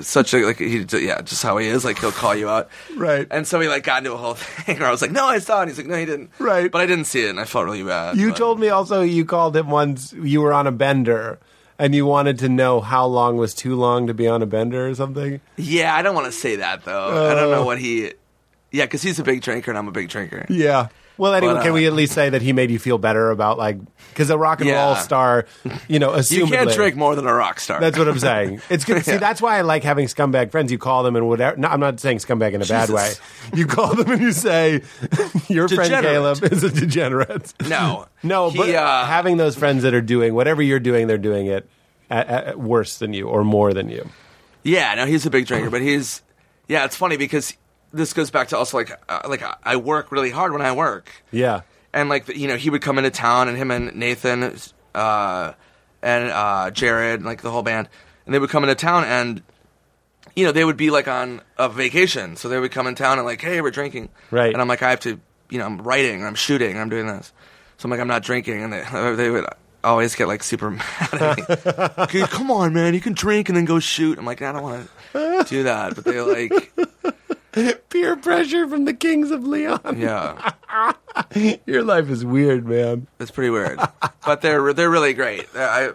[0.01, 1.85] such a, like, he, yeah, just how he is.
[1.85, 2.69] Like, he'll call you out.
[2.97, 3.27] Right.
[3.31, 5.39] And so he like got into a whole thing where I was like, no, I
[5.39, 5.63] saw it.
[5.63, 6.31] And he's like, no, he didn't.
[6.39, 6.71] Right.
[6.71, 7.31] But I didn't see it.
[7.31, 8.17] And I felt really bad.
[8.17, 11.39] You but- told me also you called him once you were on a bender
[11.79, 14.89] and you wanted to know how long was too long to be on a bender
[14.89, 15.41] or something.
[15.57, 17.31] Yeah, I don't want to say that though.
[17.31, 17.67] I don't know uh.
[17.67, 18.13] what he,
[18.71, 20.47] yeah, because he's a big drinker and I'm a big drinker.
[20.49, 20.89] Yeah.
[21.19, 23.31] Well, anyway, But, uh, can we at least say that he made you feel better
[23.31, 23.79] about like
[24.11, 24.85] because a rock and Yeah.
[24.87, 25.47] roll star,
[25.89, 27.81] you know, You can't drink more than a rock star.
[27.81, 28.61] That's what I'm saying.
[28.69, 29.05] It's good.
[29.07, 30.71] See, that's why I like having scumbag friends.
[30.71, 31.57] You call them and whatever.
[31.57, 33.13] No, I'm not saying scumbag in a bad way.
[33.55, 34.83] You call them and you say,
[35.49, 38.07] "Your friend Caleb is a degenerate." No.
[38.23, 41.47] no, He, but uh, having those friends that are doing whatever you're doing, they're doing
[41.47, 41.69] it
[42.11, 44.09] at, at, worse than you or more than you.
[44.63, 46.23] Yeah, no, he's a big drinker, but he's
[46.69, 46.85] yeah.
[46.85, 47.55] It's funny because
[47.97, 51.11] this goes back to also like uh, like I- work really hard when I work,
[51.31, 51.63] Yeah.
[51.93, 54.57] and like you know he would come into town and him and Nathan
[54.95, 55.53] uh,
[56.03, 57.89] and uh, Jared like the whole band,
[58.25, 59.43] and they would come into town and
[60.35, 63.19] you know they would be like on a vacation, so they would come in town
[63.19, 64.53] and like hey we're drinking, Right.
[64.53, 65.19] And I'm like I have to
[65.51, 67.33] you know I'm writing, I'm shooting, I'm doing this,
[67.79, 69.47] so I'm like I'm not drinking, and they they would.
[69.85, 70.83] Always get like super mad
[71.13, 71.45] at me.
[71.99, 74.19] okay, come on, man, you can drink and then go shoot.
[74.19, 76.73] I'm like, I don't want to do that, but they like,
[77.91, 79.81] Peer pressure from the kings of Leon.
[79.99, 80.53] yeah,
[81.67, 83.07] Your life is weird, man.
[83.19, 83.81] it's pretty weird.
[84.25, 85.47] But they're they're really great.
[85.55, 85.91] I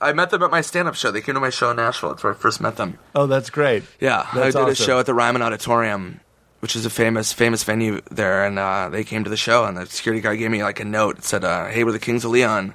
[0.00, 1.10] I met them at my stand up show.
[1.10, 2.10] They came to my show in Nashville.
[2.10, 2.98] That's where I first met them.
[3.14, 3.82] Oh, that's great.
[4.00, 6.20] Yeah, I That's did a show at the Ryman Auditorium,
[6.60, 9.76] which is a famous famous venue there, and uh, they came to the show, and
[9.76, 11.18] the security guard gave me like a note.
[11.18, 12.74] It said, uh, "Hey, we're the Kings of Leon."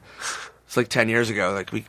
[0.68, 1.54] It's like ten years ago.
[1.54, 1.86] Like we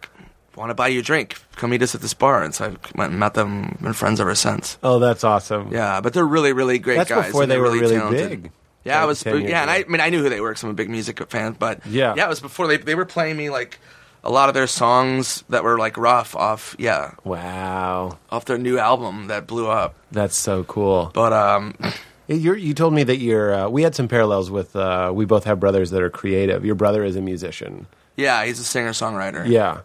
[0.56, 1.36] want to buy you a drink.
[1.56, 2.42] Come meet us at this bar.
[2.42, 3.76] And so I met them.
[3.80, 4.78] Been friends ever since.
[4.82, 5.72] Oh, that's awesome.
[5.72, 7.26] Yeah, but they're really really great That's guys.
[7.26, 8.42] before they were really talented.
[8.42, 8.50] big.
[8.84, 9.20] Yeah, I was.
[9.20, 9.76] 10 years Yeah, and I.
[9.78, 11.56] I mean, I knew who they were because I'm a big music fan.
[11.58, 12.14] But Yeah.
[12.16, 13.78] yeah, it was before they they were playing me like
[14.24, 16.74] a lot of their songs that were like rough off.
[16.78, 19.94] Yeah, Wow, off their new album that blew up.
[20.10, 21.10] that's so cool.
[21.14, 21.74] But um,
[22.28, 23.54] You're, you told me that you're.
[23.54, 24.74] Uh, we had some parallels with.
[24.74, 26.64] Uh, we both have brothers that are creative.
[26.64, 27.86] Your brother is a musician.
[28.16, 29.46] yeah, he's a singer songwriter.
[29.46, 29.82] Yeah,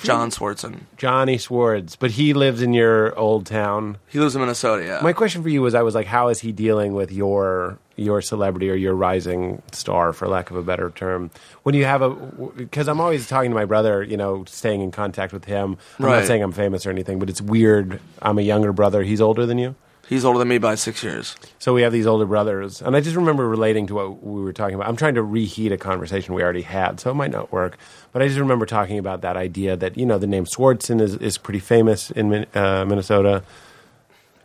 [0.00, 0.80] John Swardson.
[0.96, 3.98] Johnny Swartz, but he lives in your old town.
[4.08, 4.84] He lives in Minnesota.
[4.84, 5.00] Yeah.
[5.02, 8.22] My question for you was, I was like, how is he dealing with your your
[8.22, 11.30] celebrity or your rising star, for lack of a better term?
[11.62, 14.90] When you have a, because I'm always talking to my brother, you know, staying in
[14.90, 15.76] contact with him.
[15.98, 18.00] I'm not saying I'm famous or anything, but it's weird.
[18.22, 19.02] I'm a younger brother.
[19.02, 19.74] He's older than you.
[20.08, 21.36] He's older than me by six years.
[21.58, 24.52] So we have these older brothers, and I just remember relating to what we were
[24.52, 24.88] talking about.
[24.88, 27.78] I'm trying to reheat a conversation we already had, so it might not work.
[28.12, 31.16] But I just remember talking about that idea that you know the name Swardson is
[31.16, 33.42] is pretty famous in uh, Minnesota.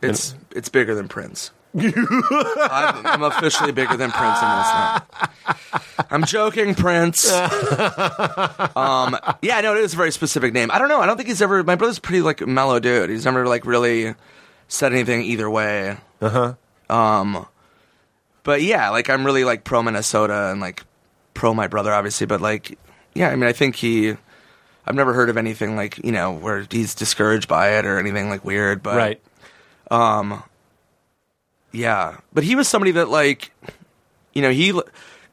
[0.02, 1.52] It's it's bigger than Prince.
[1.78, 5.04] I'm, I'm officially bigger than Prince in Minnesota.
[6.10, 7.32] I'm joking, Prince.
[8.76, 10.72] um, yeah, no, it is a very specific name.
[10.72, 11.02] I don't know.
[11.02, 11.64] I don't think he's ever.
[11.64, 13.10] My brother's pretty like mellow dude.
[13.10, 14.16] He's never like really
[14.68, 15.98] said anything either way.
[16.22, 16.54] Uh huh.
[16.90, 17.46] Um,
[18.44, 20.84] but yeah, like I'm really like pro Minnesota and like
[21.34, 22.26] pro my brother, obviously.
[22.28, 22.78] But like,
[23.18, 24.16] yeah, I mean, I think he.
[24.86, 28.30] I've never heard of anything like you know where he's discouraged by it or anything
[28.30, 28.82] like weird.
[28.82, 29.22] But Right.
[29.92, 30.44] um,
[31.72, 33.52] yeah, but he was somebody that like,
[34.34, 34.80] you know, he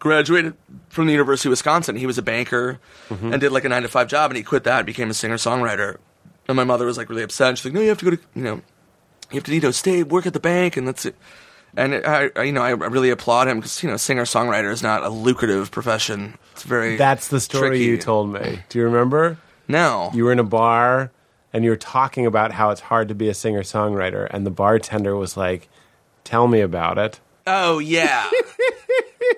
[0.01, 0.55] graduated
[0.89, 1.97] from the University of Wisconsin.
[1.97, 2.81] He was a banker
[3.11, 5.15] and did like a nine to five job, and he quit that, and became a
[5.15, 5.99] singer songwriter.
[6.49, 7.57] And my mother was like really upset.
[7.57, 8.55] She's like, "No, you have to go to you know,
[9.31, 11.15] you have to you know stay work at the bank, and that's it."
[11.77, 14.83] And I, I you know, I really applaud him because you know, singer songwriter is
[14.83, 16.39] not a lucrative profession.
[16.53, 17.85] It's very That's the story tricky.
[17.85, 18.61] you told me.
[18.69, 19.39] Do you remember?
[19.67, 21.11] No, You were in a bar
[21.53, 24.51] and you were talking about how it's hard to be a singer songwriter, and the
[24.51, 25.69] bartender was like,
[26.25, 28.29] "Tell me about it." oh yeah,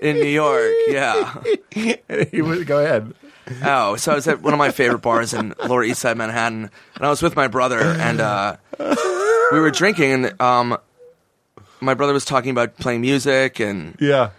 [0.03, 1.43] in New York, yeah.
[2.31, 3.15] he was, go ahead.
[3.63, 6.71] Oh, so I was at one of my favorite bars in Lower East Side Manhattan,
[6.97, 8.57] and I was with my brother, and uh,
[9.53, 10.79] we were drinking, and um,
[11.81, 14.31] my brother was talking about playing music, and Yeah.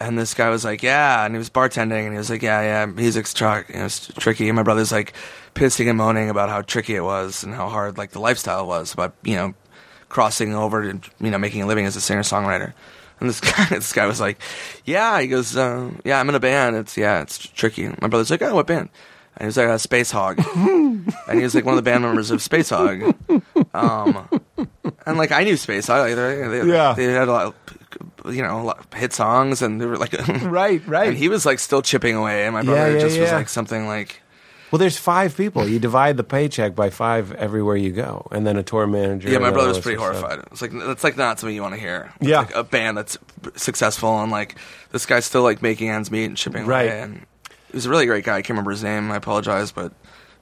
[0.00, 2.60] and this guy was like, "Yeah," and he was bartending, and he was like, "Yeah,
[2.62, 5.12] yeah, music's tr- you know, it's tricky." And my brother's like
[5.54, 8.92] pissing and moaning about how tricky it was and how hard like the lifestyle was
[8.94, 9.54] about you know
[10.08, 12.72] crossing over and you know making a living as a singer songwriter.
[13.20, 14.40] And this guy, this guy was like,
[14.84, 16.76] "Yeah," he goes, uh, "Yeah, I'm in a band.
[16.76, 18.90] It's yeah, it's tricky." And my brother's like, "Oh, what band?"
[19.38, 20.38] And he was like, a "Spacehog,"
[21.28, 23.14] and he was like one of the band members of Spacehog.
[23.72, 24.28] Um,
[25.06, 26.94] and like I knew Spacehog, like, they, they, Yeah.
[26.96, 27.54] they had a lot,
[28.24, 30.12] of, you know, a lot of hit songs, and they were like,
[30.42, 31.08] Right, right.
[31.08, 33.86] and he was like still chipping away, and my brother yeah, just was like something
[33.86, 34.20] like,
[34.72, 35.68] Well, there's five people.
[35.68, 39.30] You divide the paycheck by five everywhere you go, and then a tour manager.
[39.30, 40.40] yeah, my brother was pretty horrified.
[40.50, 42.12] It's like that's like not something you want to hear.
[42.20, 42.38] It's Yeah.
[42.40, 43.16] like a band that's
[43.54, 44.56] successful and like
[44.90, 46.86] this guy's still like making ends meet and chipping Right.
[46.88, 47.00] away.
[47.02, 47.26] And
[47.70, 48.36] he was a really great guy.
[48.36, 49.10] I can't remember his name.
[49.10, 49.92] I apologize, but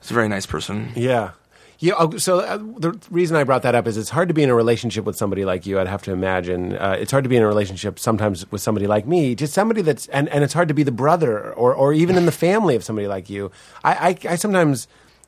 [0.01, 0.91] he's a very nice person.
[0.95, 1.31] Yeah.
[1.79, 4.41] Yeah, oh, so uh, the reason I brought that up is it's hard to be
[4.41, 5.79] in a relationship with somebody like you.
[5.79, 8.87] I'd have to imagine uh, it's hard to be in a relationship sometimes with somebody
[8.87, 11.93] like me, just somebody that's and, and it's hard to be the brother or or
[11.93, 13.51] even in the family of somebody like you.
[13.83, 14.87] I I, I sometimes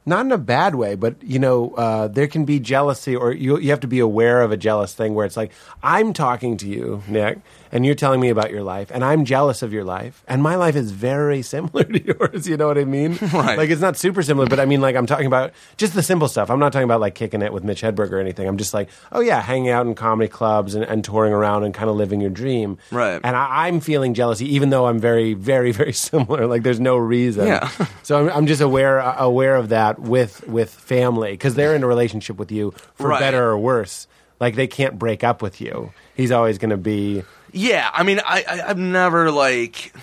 [0.09, 3.57] not in a bad way, but you know uh, there can be jealousy or you
[3.59, 6.67] you have to be aware of a jealous thing where it's like I'm talking to
[6.67, 7.39] you, Nick,
[7.71, 10.55] and you're telling me about your life, and I'm jealous of your life, and my
[10.55, 12.47] life is very similar to yours.
[12.47, 13.17] You know what I mean?
[13.39, 13.57] Right.
[13.57, 16.27] Like it's not super similar, but I mean, like I'm talking about just the simple
[16.27, 16.49] stuff.
[16.49, 18.47] I'm not talking about like kicking it with Mitch Hedberg or anything.
[18.47, 21.73] I'm just like, oh yeah, hanging out in comedy clubs and, and touring around and
[21.73, 22.79] kind of living your dream.
[22.91, 23.21] Right.
[23.23, 26.47] And I, I'm feeling jealousy, even though I'm very, very, very similar.
[26.47, 27.47] Like there's no reason.
[27.47, 27.69] Yeah.
[28.03, 31.83] so I'm, I'm just aware uh, aware of that with with family because they're in
[31.83, 33.19] a relationship with you for Right.
[33.19, 34.07] better or worse.
[34.39, 35.91] Like they can't break up with you.
[36.15, 37.23] He's always going to be.
[37.51, 39.93] Yeah, I mean, I, I I've never like,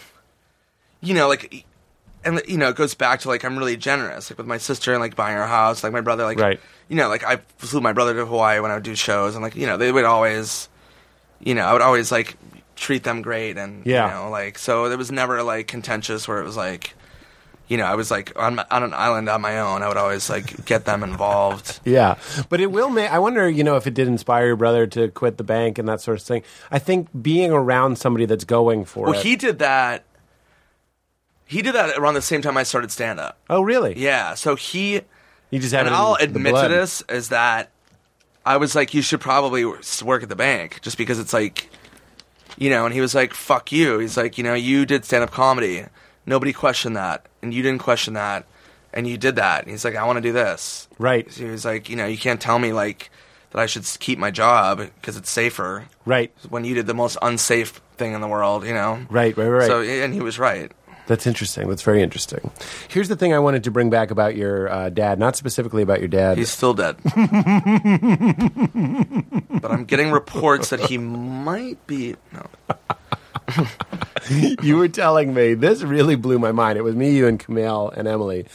[1.00, 1.64] you know, like,
[2.24, 4.92] and you know, it goes back to like I'm really generous, like with my sister
[4.92, 6.60] and like buying her house, like my brother, like, Right.
[6.88, 9.42] you know, like I flew my brother to Hawaii when I would do shows, and
[9.44, 10.68] like you know, they would always,
[11.40, 12.36] you know, I would always like
[12.74, 14.06] treat them great, and Yeah.
[14.08, 16.92] you know, like so there was never like contentious where it was like.
[17.68, 19.82] You know, I was like on, my, on an island on my own.
[19.82, 21.80] I would always like get them involved.
[21.86, 22.18] Yeah,
[22.48, 23.10] but it will make.
[23.10, 25.88] I wonder, you know, if it did inspire your brother to quit the bank and
[25.88, 26.42] that sort of thing.
[26.70, 29.10] I think being around somebody that's going for it.
[29.10, 29.24] Well, it.
[29.24, 30.04] he did that.
[31.44, 33.38] He did that around the same time I started stand up.
[33.48, 33.96] oh, really?
[33.96, 35.00] Yeah, so he
[35.50, 36.68] You just have and I'll admit blood.
[36.68, 37.70] to this is that
[38.44, 41.68] I was like, you should probably work at the bank just because it's like,
[42.58, 42.84] you know.
[42.84, 45.84] And he was like, "Fuck you." He's like, you know, you did stand up comedy.
[46.26, 48.46] Nobody questioned that, and you didn't question that,
[48.92, 49.62] and you did that.
[49.62, 50.88] And he's like, I want to do this.
[50.98, 53.10] Right, So he was like, you know, you can't tell me like
[53.50, 57.16] that I should keep my job because it's safer right, when you did the most
[57.22, 58.66] unsafe thing in the world.
[58.66, 59.06] You know.
[59.08, 59.66] right, right, right.
[59.68, 60.72] So and he was right.
[61.06, 61.68] That's interesting.
[61.68, 62.50] That's very interesting.
[62.88, 66.00] Here's the thing I wanted to bring back about your uh, dad, not specifically about
[66.00, 66.36] your dad.
[66.36, 66.96] He's still dead.
[67.04, 67.14] but
[69.70, 72.16] I'm getting reports that he might be.
[72.32, 72.48] No.
[74.62, 76.78] you were telling me this really blew my mind.
[76.78, 78.46] It was me, you, and Camille and Emily,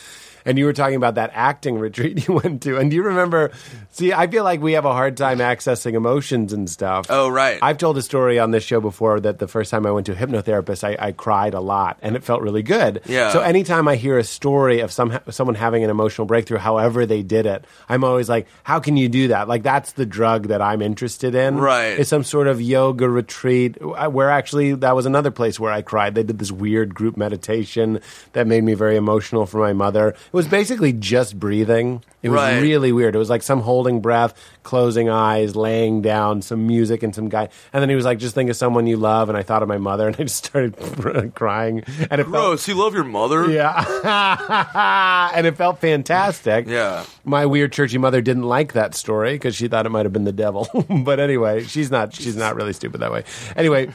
[0.45, 2.77] and you were talking about that acting retreat you went to.
[2.77, 3.51] And do you remember?
[3.93, 7.07] See, I feel like we have a hard time accessing emotions and stuff.
[7.09, 7.59] Oh, right.
[7.61, 10.13] I've told a story on this show before that the first time I went to
[10.13, 13.01] a hypnotherapist, I, I cried a lot, and it felt really good.
[13.05, 13.31] Yeah.
[13.31, 17.21] So anytime I hear a story of some someone having an emotional breakthrough, however they
[17.21, 19.49] did it, I'm always like, how can you do that?
[19.49, 21.57] Like that's the drug that I'm interested in.
[21.57, 21.99] Right.
[21.99, 26.15] It's some sort of yoga retreat where actually that was another place where I cried.
[26.15, 27.99] They did this weird group meditation
[28.31, 30.09] that made me very emotional for my mother.
[30.09, 32.03] It was basically just breathing.
[32.23, 32.61] It was Right.
[32.61, 33.15] really weird.
[33.15, 34.33] It was like some holding breath,
[34.63, 37.49] closing eyes, laying down, some music and some guy.
[37.73, 39.27] And then he was like, just think of someone you love.
[39.29, 41.83] And I thought of my mother and I just started crying.
[42.11, 42.67] And it felt, Gross.
[42.67, 43.49] You love your mother?
[43.49, 45.31] yeah.
[45.33, 46.67] and it felt fantastic.
[46.67, 47.05] Yeah.
[47.23, 50.25] My weird churchy mother didn't like that story because she thought it might have been
[50.25, 50.67] the devil.
[51.03, 52.13] but anyway, she's not.
[52.13, 53.23] She's not really stupid that way.
[53.55, 53.89] Anyway,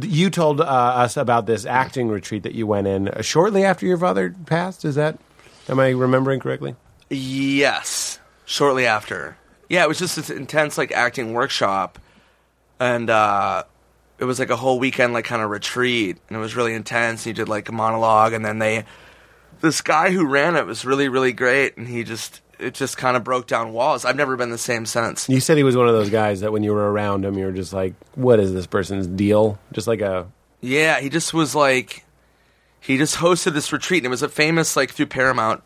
[0.00, 3.98] you told uh, us about this acting retreat that you went in shortly after your
[3.98, 4.84] father passed.
[4.84, 5.18] Is that?
[5.68, 6.76] Am I remembering correctly?
[7.12, 8.18] Yes.
[8.44, 9.36] Shortly after.
[9.68, 11.98] Yeah, it was just this intense like acting workshop,
[12.78, 13.64] and uh,
[14.18, 17.26] it was like a whole weekend like kind of retreat, and it was really intense.
[17.26, 18.84] You did like a monologue, and then they,
[19.60, 23.16] this guy who ran it was really really great, and he just it just kind
[23.16, 24.04] of broke down walls.
[24.04, 25.28] I've never been the same since.
[25.28, 27.46] You said he was one of those guys that when you were around him, you
[27.46, 30.26] were just like, "What is this person's deal?" Just like a
[30.60, 32.04] Yeah, he just was like,
[32.80, 35.62] he just hosted this retreat, and it was a famous like through Paramount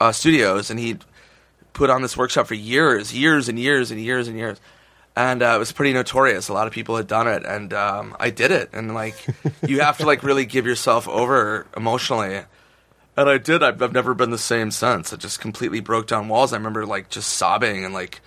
[0.00, 0.96] uh, Studios, and he
[1.72, 4.60] put on this workshop for years, years and years and years and years,
[5.14, 6.48] and uh, it was pretty notorious.
[6.48, 9.26] A lot of people had done it, and um, I did it, and like
[9.66, 12.42] you have to like really give yourself over emotionally.
[13.16, 13.62] And I did.
[13.62, 15.12] I've, I've never been the same since.
[15.12, 16.52] It just completely broke down walls.
[16.52, 18.20] I remember like just sobbing and like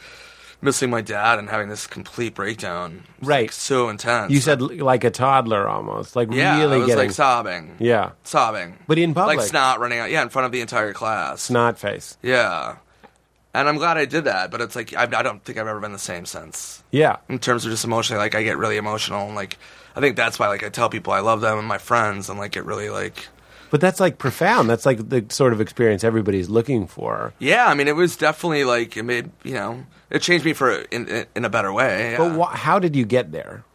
[0.63, 2.91] missing my dad and having this complete breakdown.
[2.91, 3.51] It was, like, Right.
[3.51, 4.31] so intense.
[4.31, 7.75] you said like a toddler almost, like yeah, really I was getting like sobbing.
[7.79, 8.77] yeah, sobbing.
[8.87, 9.37] But in public.
[9.39, 10.09] like snot running out.
[10.09, 11.41] Yeah, in front of the entire class.
[11.43, 12.17] snot face.
[12.23, 12.77] Yeah,
[13.53, 14.49] and I'm glad I did that.
[14.51, 16.83] But it's like I, I don't think I've ever been the same since.
[16.91, 19.57] Yeah, In terms of just emotionally, like I get really emotional, and like
[19.95, 22.39] I think that's why like I tell people I love them and my friends, and
[22.39, 23.27] like get really like
[23.69, 24.69] but that's like profound.
[24.69, 27.33] That's like the sort of experience everybody's looking for.
[27.39, 27.65] yeah.
[27.65, 29.83] I mean, it was definitely like it made you know
[30.13, 32.11] it changed me for in in, a better way.
[32.11, 32.17] Yeah.
[32.19, 33.65] But wh- how did you get there?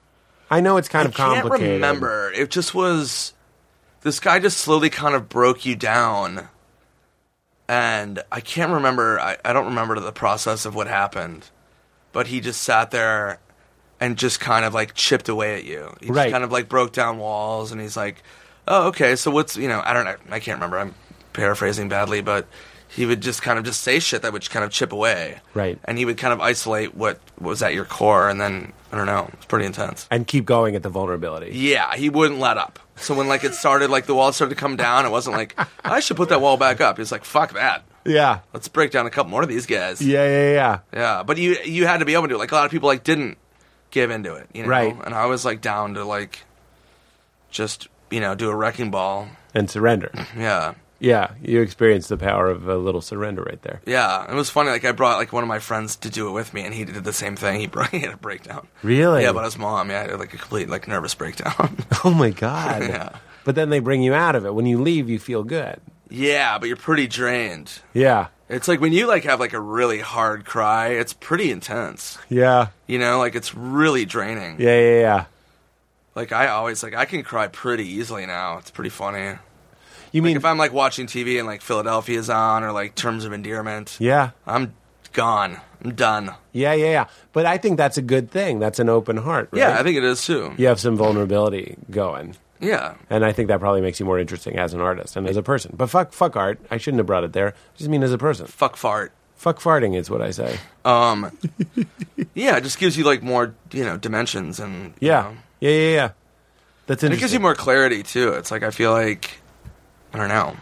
[0.50, 1.74] I know it's kind I of can't complicated.
[1.74, 2.32] remember.
[2.32, 3.34] It just was.
[4.00, 6.48] This guy just slowly kind of broke you down,
[7.68, 9.20] and I can't remember.
[9.20, 11.50] I, I don't remember the process of what happened,
[12.12, 13.40] but he just sat there
[14.00, 15.92] and just kind of like chipped away at you.
[16.00, 16.24] He Right.
[16.24, 18.22] just kind of like broke down walls, and he's like,
[18.66, 19.16] "Oh, okay.
[19.16, 19.82] So what's you know?
[19.84, 20.16] I don't know.
[20.30, 20.78] I can't remember.
[20.78, 20.94] I'm
[21.32, 22.46] paraphrasing badly, but."
[22.88, 25.78] He would just kind of just say shit that would kind of chip away, Right.
[25.84, 29.06] And he would kind of isolate what was at your core, and then I don't
[29.06, 29.28] know.
[29.34, 30.06] It's pretty intense.
[30.10, 31.50] And keep going at the vulnerability.
[31.54, 32.78] Yeah, he wouldn't let up.
[32.96, 35.54] So when like it started, like the wall started to come down, it wasn't like
[35.84, 36.96] I should put that wall back up.
[36.98, 38.40] He's like, "Fuck that, Yeah.
[38.54, 40.78] let's break down a couple more of these guys." Yeah, yeah, yeah.
[40.92, 42.34] Yeah, but you you had to be able to.
[42.34, 42.38] It.
[42.38, 43.36] Like a lot of people like didn't
[43.90, 44.68] give into it, you know.
[44.70, 44.96] Right.
[45.04, 46.44] And I was like down to like
[47.50, 49.28] just you know do a wrecking ball.
[49.54, 50.10] And surrender.
[50.14, 50.40] Mm-hmm.
[50.40, 53.80] Yeah, Yeah, you experienced the power of a little surrender right there.
[53.86, 54.28] yeah.
[54.30, 54.70] It was funny.
[54.70, 56.84] Like I brought like one of my friends to do it with me, and he
[56.84, 57.60] did the same thing.
[57.60, 58.66] He, brought, he had a breakdown.
[58.82, 59.22] Really?
[59.22, 61.76] Yeah, but his mom, yeah, had, like a complete like nervous breakdown.
[62.04, 62.82] Oh my god.
[62.88, 63.16] Yeah.
[63.44, 64.54] But then they bring you out of it.
[64.54, 65.80] When you leave, you feel good.
[66.10, 67.80] yeah, but you're pretty drained.
[67.94, 68.26] Yeah.
[68.50, 72.18] It's like when you like have like a really hard cry, it's pretty intense.
[72.28, 72.68] Yeah.
[72.86, 74.56] You know, like it's really draining.
[74.60, 75.24] Yeah, yeah, yeah.
[76.14, 78.58] Like I always like I can cry pretty easily now.
[78.58, 79.38] It's pretty funny.
[80.12, 83.24] You Like mean if I'm like watching TV and like Philadelphia's on or like Terms
[83.24, 84.30] of Endearment, Yeah.
[84.46, 84.74] I'm
[85.12, 85.58] gone.
[85.84, 86.34] I'm done.
[86.52, 87.04] Yeah, yeah, yeah.
[87.32, 88.58] But I think that's a good thing.
[88.58, 89.60] That's an open heart, right?
[89.60, 90.52] Yeah, I think it is too.
[90.58, 92.36] you have some vulnerability going.
[92.60, 92.94] Yeah.
[93.08, 95.42] And I think that probably makes you more interesting as an artist and as a
[95.42, 95.74] person.
[95.76, 96.58] But fuck fuck art.
[96.70, 97.48] I shouldn't have brought it there.
[97.50, 98.46] I just mean as a person.
[98.46, 99.12] Fuck fart.
[99.36, 100.58] Fuck farting is what I say.
[100.84, 101.38] Um
[102.34, 105.22] Yeah, it just gives you like more, you know, dimensions and Yeah.
[105.22, 105.36] know.
[105.60, 106.10] Yeah, yeah, yeah.
[106.88, 108.30] That's And it gives you more clarity too.
[108.32, 109.37] It's like I feel like
[110.18, 110.56] I don't know.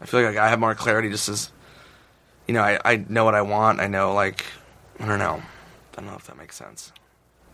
[0.00, 1.50] I feel like I have more clarity just as
[2.46, 3.80] you know, I, I know what I want.
[3.80, 4.44] I know like
[5.00, 5.42] I don't know.
[5.42, 6.92] I don't know if that makes sense.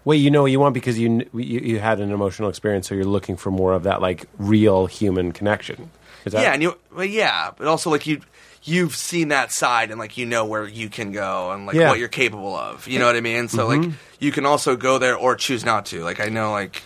[0.04, 2.94] Wait, you know what you want because you, you you had an emotional experience, so
[2.94, 5.90] you're looking for more of that like real human connection.
[6.26, 8.20] Is that, yeah, and you well, yeah, but also like you
[8.62, 11.88] you've seen that side and like you know where you can go and like Yeah.
[11.88, 12.86] what you're capable of.
[12.86, 13.48] You know what I mean?
[13.48, 13.92] So like mm-hmm.
[14.18, 16.04] you can also go there or choose not to.
[16.04, 16.82] Like I know like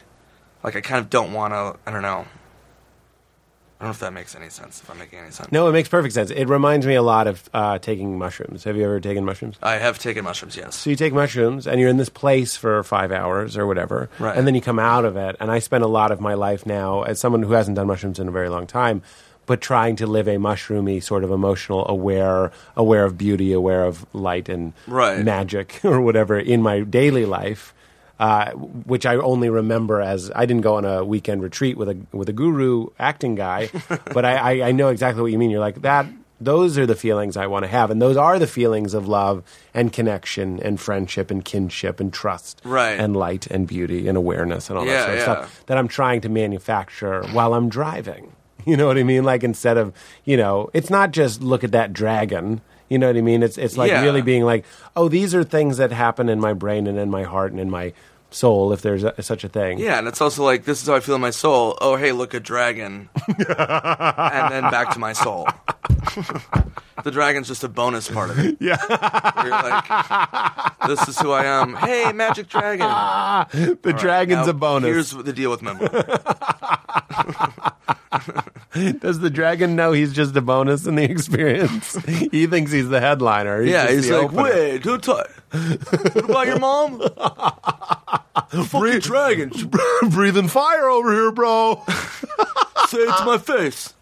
[0.62, 2.26] like I kind of don't want to I don't know.
[3.82, 4.80] I don't know if that makes any sense.
[4.80, 5.50] If I'm making any sense.
[5.50, 6.30] No, it makes perfect sense.
[6.30, 8.62] It reminds me a lot of uh, taking mushrooms.
[8.62, 9.56] Have you ever taken mushrooms?
[9.60, 10.76] I have taken mushrooms, yes.
[10.76, 14.36] So you take mushrooms and you're in this place for five hours or whatever, Right.
[14.36, 15.34] and then you come out of it.
[15.40, 18.20] And I spend a lot of my life now as someone who hasn't done mushrooms
[18.20, 19.02] in a very long time.
[19.44, 24.06] but trying to live a mushroomy sort of emotional, aware, aware of beauty, aware of
[24.14, 25.18] light and Right.
[25.24, 27.74] magic or whatever in my daily life.
[28.22, 28.52] Uh,
[28.92, 32.28] which I only remember as I didn't go on a weekend retreat with a with
[32.28, 33.68] a guru acting guy,
[34.16, 35.50] but I, I, I know exactly what you mean.
[35.50, 36.06] You're like that.
[36.40, 39.42] Those are the feelings I want to have, and those are the feelings of love
[39.74, 42.98] and connection and friendship and kinship and trust, Right.
[42.98, 45.24] And light and beauty and awareness and all Yeah, that sort of yeah.
[45.24, 48.32] stuff that I'm trying to manufacture while I'm driving.
[48.64, 49.24] You know what I mean?
[49.24, 49.92] Like instead of
[50.24, 52.60] you know, it's not just look at that dragon.
[52.88, 53.42] You know what I mean?
[53.42, 54.02] It's it's like Yeah.
[54.06, 57.24] really being like, oh, these are things that happen in my brain and in my
[57.24, 57.92] heart and in my
[58.34, 59.78] soul, if there's a, such a thing.
[59.78, 61.76] Yeah, and it's also like this is how I feel in my soul.
[61.80, 65.46] Oh, hey, look, a dragon, and then back to my soul.
[67.04, 68.56] the dragon's just a bonus part of it.
[68.62, 68.76] Yeah.
[69.42, 71.74] You're like, this is who I am.
[71.74, 72.86] Hey, magic dragon.
[73.82, 74.88] the dragon's Now, a bonus.
[74.88, 75.88] Here's the deal with Memo.
[79.00, 81.94] Does the dragon know he's just a bonus in the experience?
[82.06, 83.62] he thinks he's the headliner.
[83.62, 84.42] yeah, he's like, opener.
[84.44, 85.28] wait, don't talk.
[85.52, 87.00] What about your mom?
[88.66, 89.52] Fucking dragon.
[90.10, 91.82] breathing fire over here, bro.
[92.88, 93.94] Say it to my face.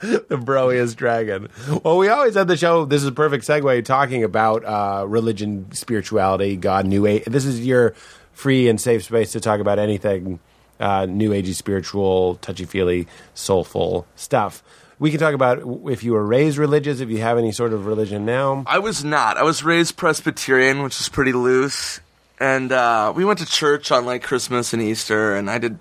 [0.00, 1.48] the broiest dragon.
[1.82, 2.84] Well, we always had the show.
[2.84, 7.24] This is a perfect segue talking about uh, religion, spirituality, God, New Age.
[7.24, 7.94] This is your
[8.32, 10.40] free and safe space to talk about anything
[10.80, 14.62] uh, New Agey, spiritual, touchy feely, soulful stuff.
[14.98, 17.86] We can talk about if you were raised religious, if you have any sort of
[17.86, 18.64] religion now.
[18.66, 19.36] I was not.
[19.36, 22.00] I was raised Presbyterian, which is pretty loose,
[22.38, 25.78] and uh, we went to church on like Christmas and Easter, and I did,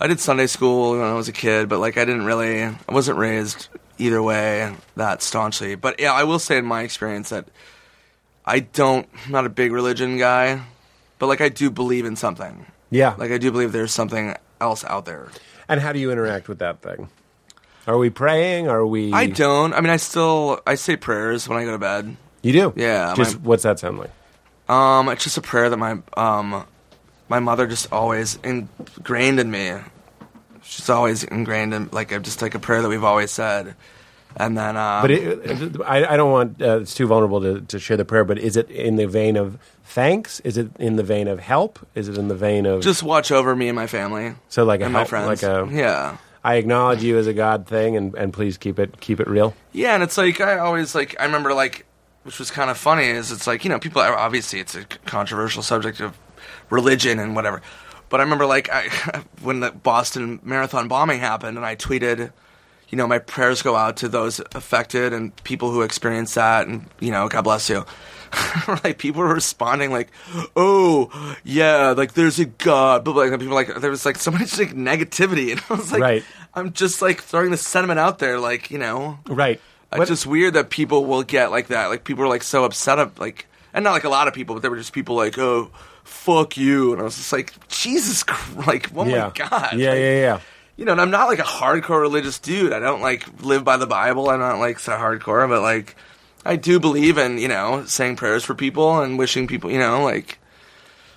[0.00, 2.76] I did Sunday school when I was a kid, but like I didn't really, I
[2.88, 3.68] wasn't raised
[3.98, 5.74] either way that staunchly.
[5.74, 7.46] But yeah, I will say in my experience that
[8.44, 10.62] I don't, I'm not a big religion guy,
[11.18, 12.66] but like I do believe in something.
[12.90, 13.14] Yeah.
[13.16, 15.28] Like I do believe there's something else out there.
[15.68, 17.08] and how do you interact with that thing?
[17.86, 18.68] Are we praying?
[18.68, 19.12] Are we?
[19.12, 19.72] I don't.
[19.74, 22.16] I mean, I still I say prayers when I go to bed.
[22.42, 22.72] You do?
[22.76, 24.10] Yeah, Just my- what's that sound like?
[24.68, 26.64] Um, it's just a prayer that my um,
[27.28, 29.74] my mother just always ingrained in me.
[30.62, 33.74] She's always ingrained in like a, just like a prayer that we've always said,
[34.36, 37.78] and then uh, But it, I, I don't want uh, it's too vulnerable to, to
[37.80, 38.24] share the prayer.
[38.24, 40.40] But is it in the vein of thanks?
[40.40, 41.80] Is it in the vein of help?
[41.94, 44.80] Is it in the vein of just watch over me and my family so like
[44.80, 45.26] a and my help, friends.
[45.26, 49.00] like a yeah, I acknowledge you as a God thing, and, and please keep it
[49.00, 49.54] keep it real.
[49.72, 51.86] yeah, and it's like I always like I remember like
[52.24, 55.62] which was kind of funny is it's like you know people obviously it's a controversial
[55.62, 56.18] subject of
[56.70, 57.62] religion and whatever,
[58.08, 58.88] but I remember like I
[59.42, 62.32] when the Boston Marathon bombing happened and I tweeted.
[62.88, 66.84] You know, my prayers go out to those affected and people who experienced that, and
[67.00, 67.86] you know, God bless you.
[68.84, 70.08] like people were responding like,
[70.56, 71.10] "Oh,
[71.44, 74.58] yeah, like there's a God," but like people were like there was like so much
[74.58, 76.24] like negativity, and I was like, Right.
[76.54, 79.60] I'm just like throwing the sentiment out there, like you know, Right.
[79.92, 81.86] it's just weird that people will get like that.
[81.88, 84.54] Like people are like so upset of like, and not like a lot of people,
[84.54, 85.70] but there were just people like, "Oh,
[86.04, 89.24] fuck you," and I was just like, Jesus, Christ, like, oh yeah.
[89.24, 90.40] my god, Yeah, Like, yeah, yeah.
[90.76, 92.72] You know, and I'm not like a hardcore religious dude.
[92.72, 94.30] I don't like live by the Bible.
[94.30, 95.94] I'm not like so hardcore, but like,
[96.44, 100.02] I do believe in you know saying prayers for people and wishing people, you know,
[100.02, 100.38] like.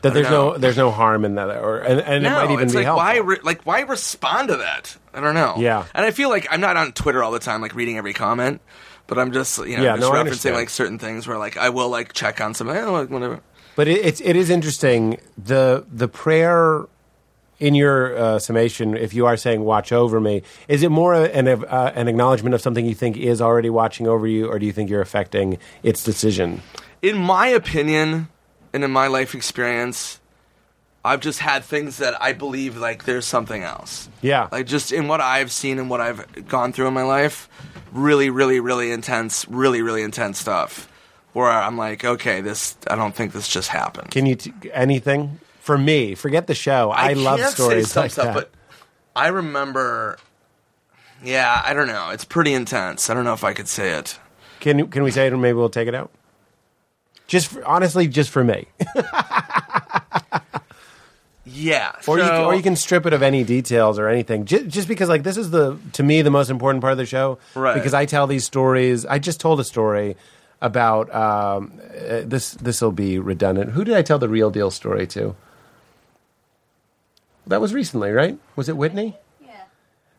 [0.02, 2.68] That there's no there's no harm in that, or and, and No, it might even
[2.68, 3.06] be like helpful.
[3.06, 4.96] why re- like why respond to that?
[5.16, 5.56] I don't know.
[5.58, 5.86] Yeah.
[5.96, 8.62] and I feel like I'm not on Twitter all the time, like reading every comment,
[9.08, 11.70] but I'm just you know Yeah, just no, referencing like certain things where like I
[11.70, 13.42] will like check on something, oh, like, whatever.
[13.76, 16.86] But it, it's it is interesting the the prayer
[17.60, 18.98] in your uh, summation.
[18.98, 22.62] If you are saying "watch over me," is it more an uh, an acknowledgement of
[22.62, 26.04] something you think is already watching over you, or do you think you're affecting its
[26.04, 26.62] decision?
[27.02, 28.30] In my opinion,
[28.74, 30.20] and in my life experience,
[31.04, 34.10] I've just had things that I believe like there's something else.
[34.22, 37.48] Yeah, Like just in what I've seen and what I've gone through in my life,
[37.92, 40.90] really, really, really intense, really, really intense stuff.
[41.34, 44.10] Where I'm like, okay, this I don't think this just happened.
[44.10, 46.14] can you t- anything for me?
[46.14, 46.92] Forget the show.
[46.92, 48.34] I, love can't stories like stuff, that.
[48.36, 48.52] but
[49.16, 50.20] I remember.
[51.24, 52.12] Yeah, I don't know.
[52.12, 53.10] It's pretty intense.
[53.10, 54.20] I don't know if I could say it.
[54.60, 56.12] Can can we say it, and maybe we'll take it out?
[57.28, 58.68] Just for, honestly, just for me,
[61.48, 64.46] Yeah, or you can, or you can strip it of any details or anything.
[64.46, 67.06] Just, just because like this is the to me the most important part of the
[67.06, 67.74] show, Right.
[67.74, 69.06] Because I tell these stories.
[69.06, 70.16] I just told a story
[70.62, 72.52] about um, uh, this.
[72.54, 73.72] This will be redundant.
[73.72, 75.36] Who did I tell the real deal story to?
[77.48, 78.38] That was recently, right?
[78.56, 79.18] Was it Whitney?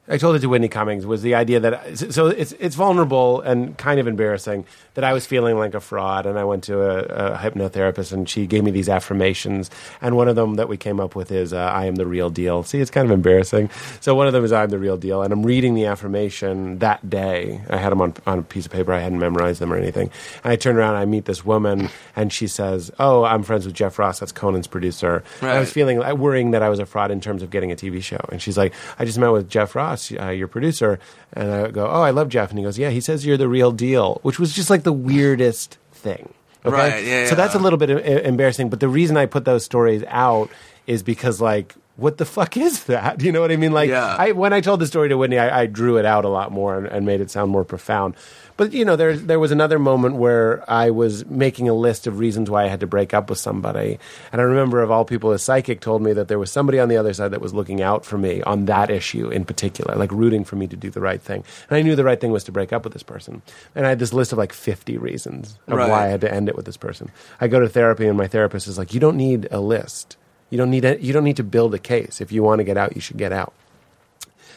[0.09, 3.77] I told it to Whitney Cummings was the idea that so it's it's vulnerable and
[3.77, 4.65] kind of embarrassing
[4.95, 8.29] that I was feeling like a fraud and I went to a, a hypnotherapist and
[8.29, 9.71] she gave me these affirmations
[10.01, 12.31] and one of them that we came up with is uh, I am the real
[12.31, 12.63] deal.
[12.63, 13.71] See, it's kind of embarrassing.
[14.01, 17.09] So one of them is I'm the real deal and I'm reading the affirmation that
[17.09, 17.61] day.
[17.69, 18.93] I had them on on a piece of paper.
[18.93, 20.11] I hadn't memorized them or anything.
[20.45, 23.67] And I turn around and I meet this woman and she says, "Oh, I'm friends
[23.67, 24.21] with Jeff Ross.
[24.21, 27.43] That's Conan's producer." And I was feeling worrying that I was a fraud in terms
[27.43, 28.21] of getting a TV show.
[28.31, 30.99] And she's like, I just met with Jeff Ross, uh, your producer.
[31.33, 32.51] And I go, Oh, I love Jeff.
[32.51, 34.93] And he goes, Yeah, he says you're the real deal, which was just like the
[34.93, 36.33] weirdest thing.
[36.65, 36.75] Okay?
[36.77, 38.71] Right, yeah, So that's a little bit embarrassing.
[38.71, 40.51] But the reason I put those stories out
[40.87, 43.23] is because, like, what the fuck is that?
[43.27, 43.73] You know what I mean?
[43.73, 44.17] Like, Yeah.
[44.19, 46.51] I, when I told the story to Whitney, I, I drew it out a lot
[46.53, 48.15] more and, and made it sound more profound.
[48.57, 52.19] But you know, there there was another moment where I was making a list of
[52.19, 53.99] reasons why I had to break up with somebody,
[54.33, 56.89] and I remember of all people, a psychic told me that there was somebody on
[56.89, 60.11] the other side that was looking out for me on that issue in particular, like
[60.11, 61.45] rooting for me to do the right thing.
[61.69, 63.43] And I knew the right thing was to break up with this person,
[63.75, 65.91] and I had this list of like fifty reasons of Right.
[65.91, 67.11] why I had to end it with this person.
[67.41, 70.17] I go to therapy, and my therapist is like, "You don't need a list.
[70.49, 72.21] You don't need a, you don't need to build a case.
[72.23, 73.53] If you want to get out, you should get out."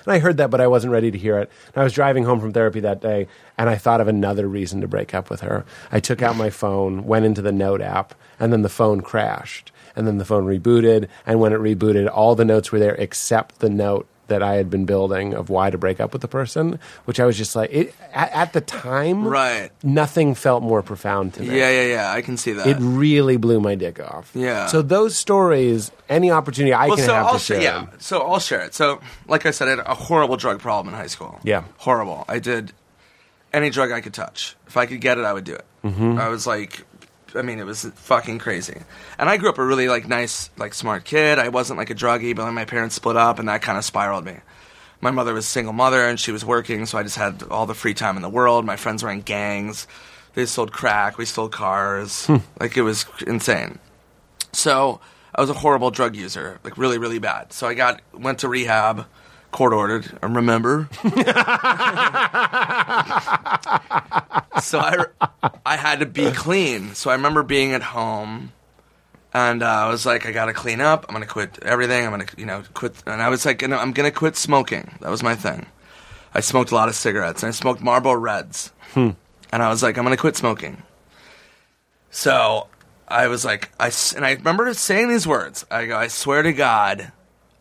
[0.10, 1.52] And I heard that, but I wasn't ready to hear it.
[1.68, 3.28] And I was driving home from therapy that day,
[3.60, 5.66] and I thought of another reason to break up with her.
[5.92, 9.72] I took out my phone, went into the note app, and then the phone crashed.
[9.96, 13.60] And then the phone rebooted, and when it rebooted, all the notes were there except
[13.60, 16.80] the note that I had been building of why to break up with the person,
[17.06, 19.72] which I was just like, it, at, at the time, Right.
[19.84, 22.12] nothing felt more profound to me Yeah, yeah, yeah.
[22.14, 22.66] I can see that.
[22.68, 24.32] it really blew my dick off.
[24.34, 24.68] Yeah.
[24.68, 27.62] So those stories, any opportunity I well, can so have I'll to share.
[27.62, 28.74] Yeah, so I'll share it.
[28.74, 31.40] So, like I said, I had a horrible drug problem in high school.
[31.44, 31.64] Yeah.
[31.78, 32.26] horrible.
[32.28, 32.74] I did
[33.54, 34.56] any drug I could touch.
[34.68, 35.66] If I could get it, I would do it.
[35.84, 36.18] Mm-hmm.
[36.20, 36.86] I was like,
[37.36, 38.82] I mean, it was fucking crazy.
[39.18, 41.40] And I grew up a really like nice, like smart kid.
[41.40, 43.86] I wasn't like a druggie, but like, my parents split up, and that kind of
[43.86, 44.38] spiraled me.
[45.02, 47.66] My mother was a single mother, and she was working, so I just had all
[47.66, 48.66] the free time in the world.
[48.66, 49.88] My friends were in gangs.
[50.34, 51.18] They sold crack.
[51.18, 52.26] We stole cars.
[52.26, 52.38] Hmm.
[52.60, 53.80] Like it was insane.
[54.52, 55.00] So
[55.34, 57.54] I was a horrible drug user, like really, really bad.
[57.54, 59.06] So I got went to rehab,
[59.52, 60.06] court ordered.
[60.22, 60.88] I remember.
[64.62, 65.06] so I,
[65.66, 66.94] I had to be clean.
[66.96, 68.52] So I remember being at home,
[69.34, 71.06] and uh, I was like, I gotta clean up.
[71.08, 72.06] I'm gonna quit everything.
[72.06, 72.96] I'm gonna, you know, quit.
[73.06, 74.92] And I was like, I'm gonna quit smoking.
[75.02, 75.66] That was my thing.
[76.34, 78.72] I smoked a lot of cigarettes, and I smoked Marlboro Reds.
[78.96, 79.16] And
[79.64, 80.84] I was like, I'm gonna quit smoking.
[82.12, 82.68] So
[83.08, 85.66] I was like, I and I remember saying these words.
[85.72, 87.12] I go, I swear to God,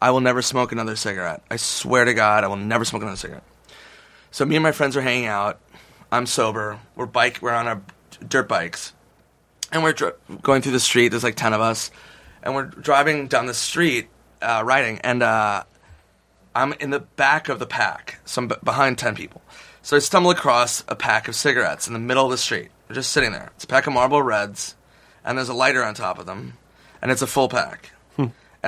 [0.01, 1.43] I will never smoke another cigarette.
[1.51, 3.45] I swear to God, I will never smoke another cigarette.
[4.31, 5.61] So me and my friends are hanging out.
[6.13, 6.79] I'm sober.
[6.97, 7.39] We're bike.
[7.43, 7.83] We're on our
[8.27, 8.93] dirt bikes,
[9.73, 11.09] and we're dr- going through the street.
[11.09, 11.91] There's like ten of us,
[12.43, 14.09] and we're driving down the street,
[14.41, 15.65] uh, riding, and uh,
[16.55, 19.43] I'm in the back of the pack, so I'm b- behind 10 people.
[19.83, 22.71] So I stumble across a pack of cigarettes in the middle of the street.
[22.87, 23.53] They're just sitting there.
[23.55, 24.75] It's a pack of Marlboro Reds,
[25.25, 26.55] and there's a lighter on top of them,
[27.01, 27.93] and it's a full pack.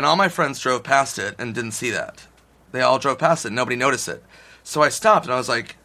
[0.01, 2.27] And all my friends drove past it and didn't see that.
[2.73, 3.53] They all drove past it.
[3.53, 4.25] Nobody noticed it.
[4.63, 5.77] So I stopped and I was like,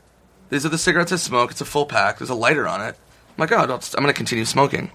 [0.47, 1.51] these are the cigarettes I smoke.
[1.51, 2.19] It's a full pack.
[2.19, 2.95] There's a lighter on it.
[3.27, 4.89] I'm like, oh, I'm going to continue smoking.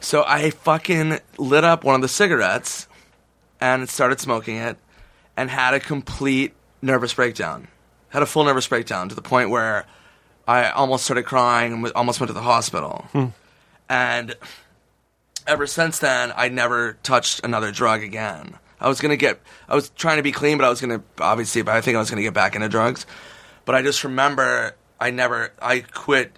[0.00, 2.88] So I fucking lit up one of the cigarettes
[3.58, 4.76] and started smoking it
[5.34, 6.52] and had a complete
[6.82, 7.68] nervous breakdown.
[8.10, 9.86] Had a full nervous breakdown to the point where
[10.46, 13.06] I almost started crying and almost went to the hospital.
[13.12, 13.26] Hmm.
[13.88, 14.36] And
[15.46, 18.58] ever since then, I never touched another drug again.
[18.80, 21.62] I was gonna get, I was trying to be clean, but I was gonna obviously,
[21.62, 23.06] but I think I was gonna get back into drugs.
[23.64, 26.32] But I just remember I never, I quit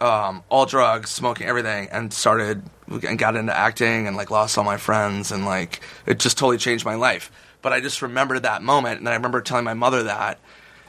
[0.00, 4.64] um, all drugs, smoking everything, and started and got into acting and like lost all
[4.64, 7.30] my friends and like it just totally changed my life.
[7.62, 10.38] But I just remember that moment, and I remember telling my mother that,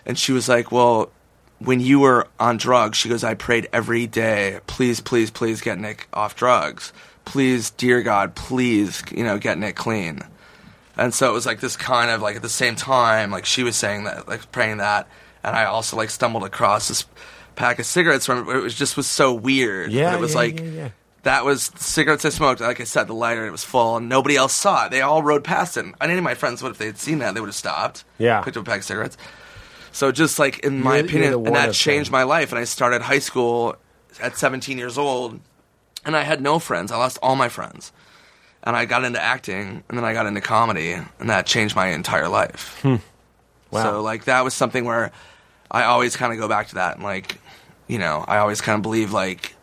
[0.06, 1.11] and she was like, "Well,
[1.60, 5.80] when you were on drugs, she goes, I prayed every day, please, please, please get
[5.80, 6.94] Nick off drugs.
[7.28, 10.22] Please, dear God, please, you know, getting it clean.
[10.98, 13.64] And so it was like this kind of like at the same time, like she
[13.64, 15.08] was saying that, like praying that,
[15.44, 17.06] and I also like stumbled across this
[17.56, 19.91] pack of cigarettes from it was just was so weird.
[19.91, 20.90] Yeah, it was yeah, like yeah, yeah.
[21.24, 22.62] that was the cigarettes I smoked.
[22.62, 24.91] Like I said, the lighter it was full, and nobody else saw it.
[24.91, 25.86] They all rode past it.
[25.86, 28.04] And any of my friends would, if they had seen that, they would have stopped.
[28.18, 28.41] Yeah.
[28.41, 29.18] picked up a pack of cigarettes.
[29.91, 32.14] So just like in my You're- you're opinion, and that changed them.
[32.14, 32.52] my life.
[32.52, 33.76] And I started high school
[34.22, 35.40] at 17 years old,
[36.08, 36.92] and I had no friends.
[36.92, 37.92] I lost all my friends,
[38.64, 41.88] and I got into acting, and then I got into comedy, and that changed my
[41.90, 42.80] entire life.
[42.82, 42.96] Hmm.
[43.70, 43.84] Wow.
[43.84, 45.12] So like that was something where
[45.70, 47.38] I always kind of go back to that, and like
[47.88, 49.54] you know, I always kind of believe like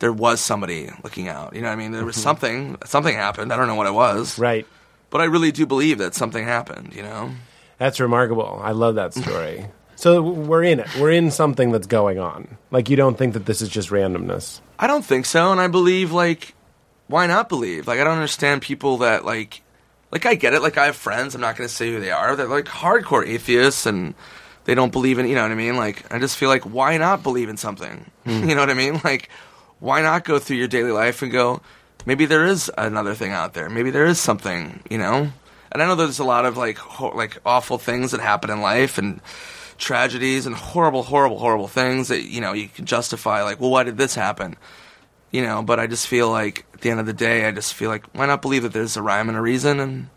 [0.00, 1.54] there was somebody looking out.
[1.54, 1.92] You know what I mean?
[1.92, 3.52] There was something, something happened.
[3.52, 4.42] I don't know what it was, Mm-hmm.
[4.42, 4.66] Right.
[5.10, 6.94] but I really do believe that something happened.
[6.94, 7.30] You know?
[7.78, 8.60] That's remarkable.
[8.62, 9.66] I love that story.
[10.00, 10.88] So we're in it.
[10.98, 12.56] We're in something that's going on.
[12.70, 14.60] Like you don't think that this is just randomness.
[14.78, 16.54] I don't think so, and I believe like
[17.10, 17.86] why not believe?
[17.88, 19.62] Like I don't understand people that like
[20.10, 20.62] like I get it.
[20.62, 21.34] Like I have friends.
[21.34, 22.36] I'm not going to say who they are.
[22.36, 24.14] They're like hardcore atheists and
[24.64, 25.28] they don't believe in.
[25.28, 25.76] You know what I mean?
[25.76, 28.10] Like I just feel like why not believe in something?
[28.24, 28.44] Hmm.
[28.48, 29.00] You know what I mean?
[29.04, 29.28] Like
[29.80, 31.60] why not go through your daily life and go
[32.06, 33.68] maybe there is another thing out there.
[33.68, 34.80] Maybe there is something.
[34.88, 35.30] You know.
[35.72, 38.60] And I know there's a lot of like ho- like awful things that happen in
[38.60, 39.20] life and
[39.80, 43.42] tragedies and horrible, horrible, horrible things that you know you can justify.
[43.42, 44.56] Like, well, why did this happen?
[45.32, 47.72] you know but i just feel like at the end of the day i just
[47.72, 50.08] feel like why not believe that there's a rhyme and a reason and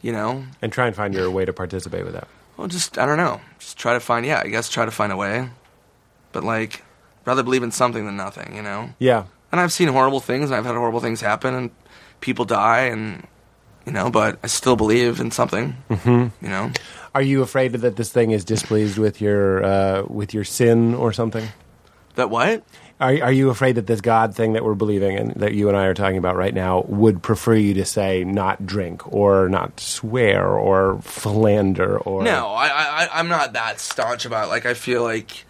[0.00, 2.28] you know And try and find your way to participate with that.
[2.56, 5.10] well just i don't know just try to find yeah i guess try to find
[5.10, 5.48] a way
[6.30, 6.84] but like
[7.24, 9.24] rather believe in something than nothing you know Yeah.
[9.50, 11.70] and i've seen horrible things and i've had horrible things happen and
[12.20, 13.26] people die and
[13.86, 16.28] you know but i still believe in something mm-hmm.
[16.44, 16.70] you know
[17.14, 21.12] Are you afraid that this thing is displeased with your uh, with your sin or
[21.12, 21.48] something?
[22.14, 22.64] that what
[23.00, 25.76] Are, are you afraid that this God thing that we're believing in, that you and
[25.76, 29.80] I are talking about right now, would prefer you to say not drink or not
[29.80, 34.46] swear or philander or No, I, I, I'm not that staunch about.
[34.46, 34.50] It.
[34.50, 35.44] Like, I feel like,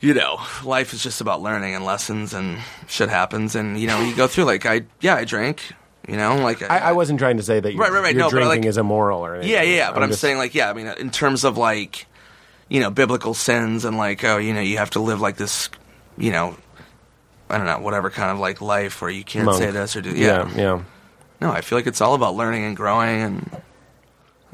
[0.00, 4.00] you know, life is just about learning and lessons, and shit happens, and you know,
[4.00, 4.44] you go through.
[4.44, 5.74] Like, I, yeah, I drank.
[6.08, 8.14] You know, like I, I wasn't trying to say that your, Right, right, right.
[8.14, 9.50] your No, drinking like- is immoral or anything.
[9.52, 9.92] Yeah, yeah, yeah.
[9.92, 12.06] But I'm, just- saying, like, yeah, I mean, in terms of like,
[12.68, 15.70] you know, biblical sins and like, oh, you know, you have to live like this,
[16.18, 16.56] you know,
[17.48, 19.58] I don't know, whatever kind of like life where you can't monk.
[19.58, 20.10] say this or do.
[20.10, 20.56] yeah, Yeah.
[20.56, 20.82] yeah,
[21.40, 23.62] No, I feel like it's all about learning and growing, and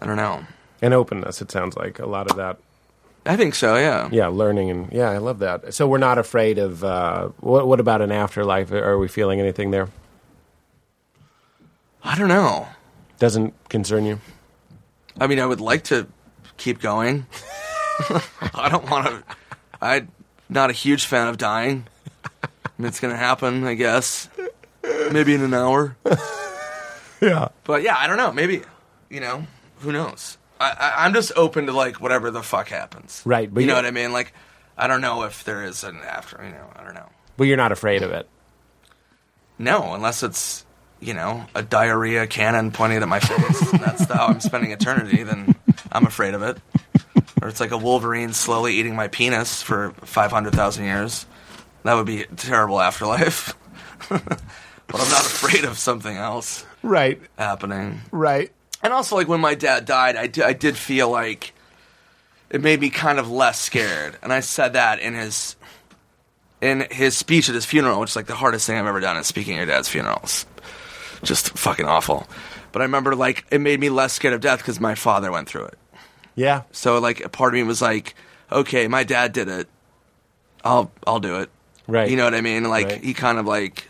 [0.01, 0.45] I don't know.
[0.83, 1.41] and openness.
[1.43, 2.59] It sounds like a lot of that.
[3.27, 3.77] I think so.
[3.77, 4.09] Yeah.
[4.11, 5.75] Yeah, learning and yeah, I love that.
[5.75, 6.83] So we're not afraid of.
[6.83, 8.73] Uh, what, what about an afterlife?
[8.73, 9.89] Are we feeling anything there?
[12.03, 12.69] I don't know.
[13.19, 14.21] Doesn't concern you?
[15.19, 16.07] I mean, I would like to
[16.57, 17.27] keep going.
[18.55, 19.25] I don't want to.
[19.81, 20.09] I'm
[20.49, 21.87] not a huge fan of dying.
[22.43, 22.49] I
[22.79, 24.29] mean, it's going to happen, I guess.
[25.13, 25.97] Maybe in an hour.
[27.21, 27.49] Yeah.
[27.65, 28.33] But yeah, I don't know.
[28.33, 28.63] Maybe,
[29.11, 29.47] you know,
[29.81, 30.39] who knows?
[30.59, 33.23] I, I, I'm just open to like whatever the fuck happens.
[33.25, 34.13] Right, but you know what I mean?
[34.13, 34.33] Like,
[34.77, 36.43] I don't know if there is an after.
[36.43, 37.09] You know, I don't know.
[37.37, 38.29] But you're not afraid of it.
[39.59, 40.65] No, unless it's
[41.01, 43.73] you know a diarrhea cannon pointing at my face.
[43.73, 45.23] and that's how I'm spending eternity.
[45.23, 45.55] Then
[45.93, 46.59] I'm afraid of it.
[47.43, 51.27] Or it's like a Wolverine slowly eating my penis for five hundred thousand years.
[51.85, 53.55] That would be a terrible afterlife.
[54.09, 54.21] but
[55.01, 57.21] I'm not afraid of something else Right.
[57.39, 58.01] happening.
[58.11, 58.53] Right.
[58.83, 61.53] And also, like when my dad died, I did, I did feel like
[62.51, 64.17] it made me kind of less scared.
[64.23, 65.57] And I said that in his
[66.61, 69.17] in his speech at his funeral, which is like the hardest thing I've ever done
[69.17, 70.45] is speaking at your dad's funerals.
[71.23, 72.27] Just fucking awful.
[72.73, 75.49] But I remember like it made me less scared of death because my father went
[75.49, 75.79] through it.
[76.35, 76.63] Yeah.
[76.73, 78.15] So like a part of me was like,
[78.51, 79.69] okay, my dad did it.
[80.65, 81.51] I'll I'll do it.
[81.87, 82.11] Right.
[82.11, 82.65] You know what I mean?
[82.65, 83.05] Like Right.
[83.05, 83.89] he kind of like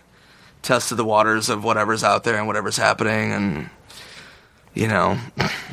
[0.63, 3.71] tested the waters of whatever's out there and whatever's happening and
[4.75, 5.19] you know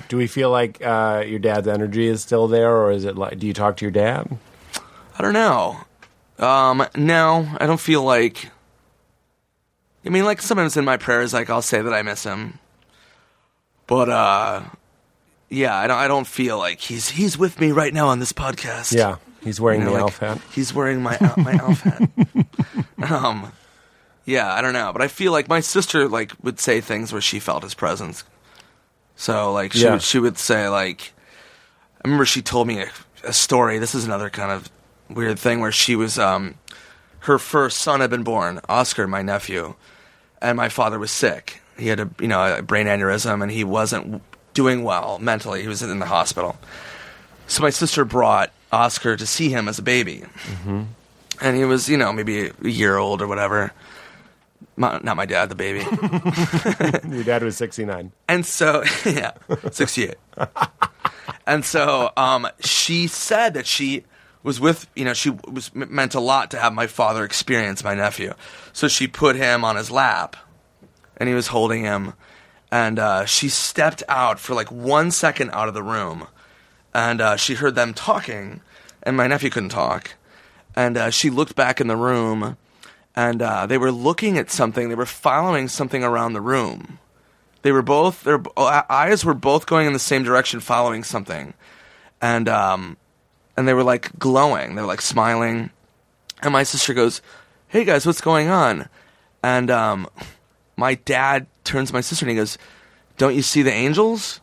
[0.10, 3.38] Do we feel like uh, your dad's energy is still there, or is it like?
[3.40, 4.38] Do you talk to your dad?
[5.18, 5.78] I don't know.
[6.40, 8.50] Um, no, I don't feel like.
[10.08, 12.60] I mean, like sometimes in my prayers, like I'll say that I miss him,
[13.88, 14.62] but uh,
[15.50, 15.98] yeah, I don't.
[15.98, 18.94] I don't feel like he's he's with me right now on this podcast.
[18.94, 19.18] Yeah.
[19.44, 20.42] He's wearing You know, the like, elf hat.
[20.54, 22.10] He's wearing my my elf hat.
[23.12, 23.52] um,
[24.26, 27.22] yeah, I don't know, but I feel like my sister like would say things where
[27.22, 28.24] she felt his presence.
[29.16, 29.94] So like she Yeah.
[29.94, 31.14] would, she would say like,
[32.04, 32.90] I remember she told me a,
[33.24, 33.78] a story.
[33.80, 34.70] This is another kind of
[35.10, 36.56] weird thing where she was um,
[37.20, 39.76] her first son had been born, Oscar, my nephew,
[40.42, 41.62] and my father was sick.
[41.78, 44.22] He had a you know a brain aneurysm and he wasn't
[44.54, 45.62] doing well mentally.
[45.62, 46.58] He was in the hospital.
[47.48, 50.24] So my sister brought Oscar to see him as a baby,
[51.40, 53.72] and he was you know maybe a year old or whatever.
[54.76, 55.80] My, not my dad, the baby.
[57.16, 58.12] Your dad was 69.
[58.28, 59.32] And so, yeah,
[59.72, 60.16] 68.
[61.48, 64.04] and so, um, she said that she
[64.48, 67.94] was with, you know, she was meant a lot to have my father experience my
[67.94, 68.34] nephew.
[68.72, 70.38] So she put him on his lap,
[71.18, 72.14] and he was holding him.
[72.72, 76.28] And uh, she stepped out for like one second out of the room,
[76.94, 78.62] and uh, she heard them talking,
[79.04, 80.16] and my nephew couldn't talk.
[80.78, 82.56] And uh, she looked back in the room,
[83.18, 84.88] and uh, they were looking at something.
[84.88, 87.00] They were following something around the room.
[87.64, 91.54] They were both their uh, eyes were both going in the same direction, following something,
[92.22, 92.96] and um,
[93.58, 94.76] and they were like glowing.
[94.76, 95.72] They were like smiling.
[96.42, 97.22] And my sister goes,
[97.68, 98.88] "Hey guys, what's going on?"
[99.44, 100.08] And um,
[100.76, 102.58] my dad turns to my sister and he goes,
[103.18, 104.40] "Don't you see the angels?"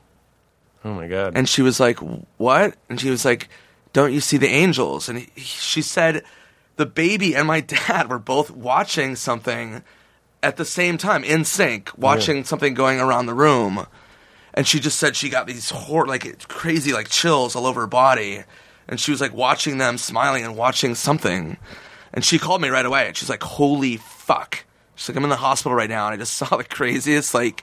[0.84, 1.32] Oh my god.
[1.36, 1.98] And she was like,
[2.36, 3.48] "What?" And she was like,
[3.92, 6.24] "Don't you see the angels?" And he, she said,
[6.76, 9.82] "The baby and my dad were both watching something
[10.42, 13.86] at the same time in sync, watching something going around the room."
[14.56, 17.86] And she just said she got these hor- like crazy like chills all over her
[17.88, 18.44] body,
[18.88, 21.56] and she was like watching them, smiling and watching something.
[22.12, 25.30] And she called me right away, and she's like, "Holy fuck!" She's like, "I'm in
[25.30, 27.62] the hospital right now, and I just saw the craziest like."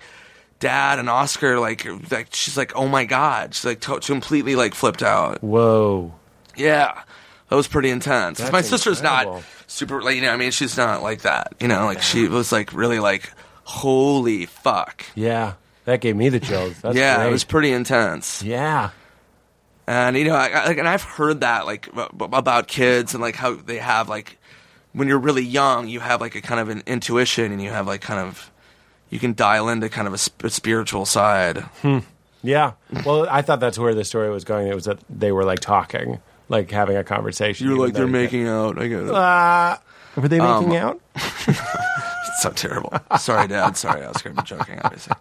[0.60, 4.76] dad and Oscar like like she's like oh my god she's like to- completely like
[4.76, 6.14] flipped out Whoa.
[6.56, 7.02] yeah
[7.49, 9.38] that was pretty intense That's my sister's incredible.
[9.38, 12.27] not super like you know I mean she's not like that you know like she
[12.27, 13.31] was like really like
[13.64, 15.53] holy fuck Yeah.
[15.85, 16.80] That gave me the chills.
[16.81, 17.30] That's yeah great.
[17.30, 18.91] it was pretty intense Yeah.
[19.88, 23.22] And you know I, I, like, and I've heard that like ab- about kids and
[23.22, 24.38] like how they have like
[24.94, 27.88] when you're really young you have like a kind of an intuition and you have
[27.88, 28.52] like kind of
[29.10, 31.66] you can dial into kind of a, sp- a spiritual side
[32.44, 32.72] Yeah.
[33.06, 34.66] Well, I thought that's where the story was going.
[34.68, 37.68] It was that they were like talking, like having a conversation.
[37.68, 39.78] you're like they're making out I get it Uh,
[40.16, 40.99] were they Um, making out?
[42.40, 42.94] So terrible.
[43.20, 43.78] Sorry, Dad.
[43.78, 44.34] Sorry, Oscar.
[44.36, 45.14] I'm joking, obviously.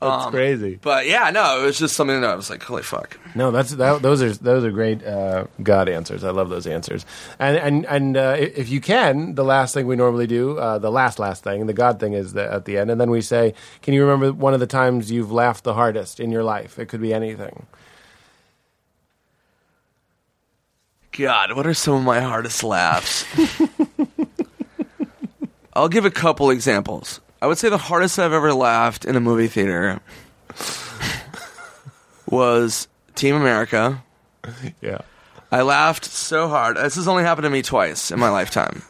[0.00, 0.78] That's crazy.
[0.80, 3.18] But yeah, no, it was just something that I was like, holy fuck.
[3.34, 6.24] No, that's that, those are those are great uh, God answers.
[6.24, 7.06] I love those answers.
[7.38, 10.90] And and and uh, if you can, the last thing we normally do, uh, the
[10.90, 13.54] last last thing, the God thing is the, at the end, and then we say,
[13.80, 16.86] "Can you remember one of the times you've laughed the hardest in your life?" It
[16.86, 17.66] could be anything.
[21.12, 23.26] God, what are some of my hardest laughs?
[25.74, 27.20] I'll give a couple examples.
[27.40, 30.00] I would say the hardest I've ever laughed in a movie theater
[32.26, 34.02] was Team America.
[34.80, 34.98] Yeah.
[35.50, 36.76] I laughed so hard.
[36.76, 38.82] This has only happened to me twice in my lifetime.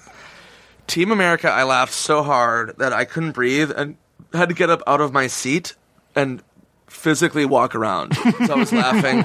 [0.87, 3.97] Team America, I laughed so hard that I couldn't breathe and
[4.33, 5.75] had to get up out of my seat
[6.15, 6.43] and
[6.89, 8.15] physically walk around.
[8.15, 9.25] So I was laughing.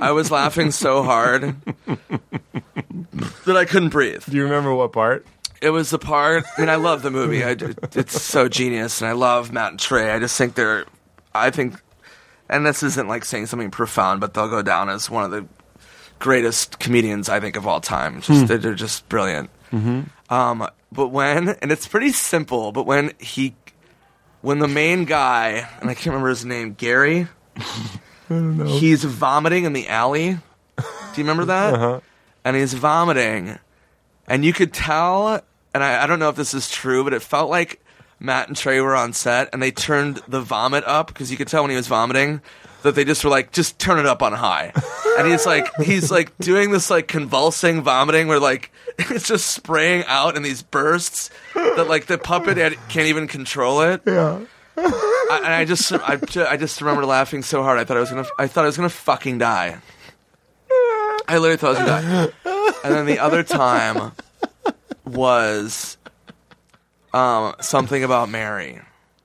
[0.00, 1.56] I was laughing so hard
[3.46, 4.24] that I couldn't breathe.
[4.28, 5.26] Do you remember what part?
[5.62, 6.44] It was the part.
[6.58, 7.44] I mean, I love the movie.
[7.44, 7.56] I,
[7.94, 10.10] it's so genius, and I love Matt and Trey.
[10.10, 10.84] I just think they're.
[11.34, 11.80] I think,
[12.48, 15.46] and this isn't like saying something profound, but they'll go down as one of the
[16.18, 18.20] greatest comedians I think of all time.
[18.20, 19.50] Just they're, they're just brilliant.
[20.28, 23.54] Um, but when and it's pretty simple, but when he,
[24.42, 27.28] when the main guy and I can't remember his name, Gary,
[28.28, 30.38] he's vomiting in the alley.
[30.76, 30.84] Do
[31.16, 32.02] you remember that?
[32.44, 33.58] And he's vomiting,
[34.26, 35.40] and you could tell.
[35.74, 37.80] And I, I don't know if this is true, but it felt like
[38.20, 41.48] Matt and Trey were on set, and they turned the vomit up because you could
[41.48, 42.40] tell when he was vomiting
[42.82, 44.72] that they just were like, just turn it up on high.
[45.18, 50.04] And he's like, he's like doing this like convulsing vomiting where like it's just spraying
[50.06, 54.02] out in these bursts that like the puppet had, can't even control it.
[54.06, 54.40] Yeah.
[54.76, 56.18] I, and I just, I,
[56.48, 57.78] I just remember laughing so hard.
[57.78, 59.78] I thought I was gonna, I thought I was gonna fucking die.
[61.28, 62.72] I literally thought I was gonna die.
[62.84, 64.12] And then the other time
[65.04, 65.96] was
[67.12, 68.80] um, something about Mary.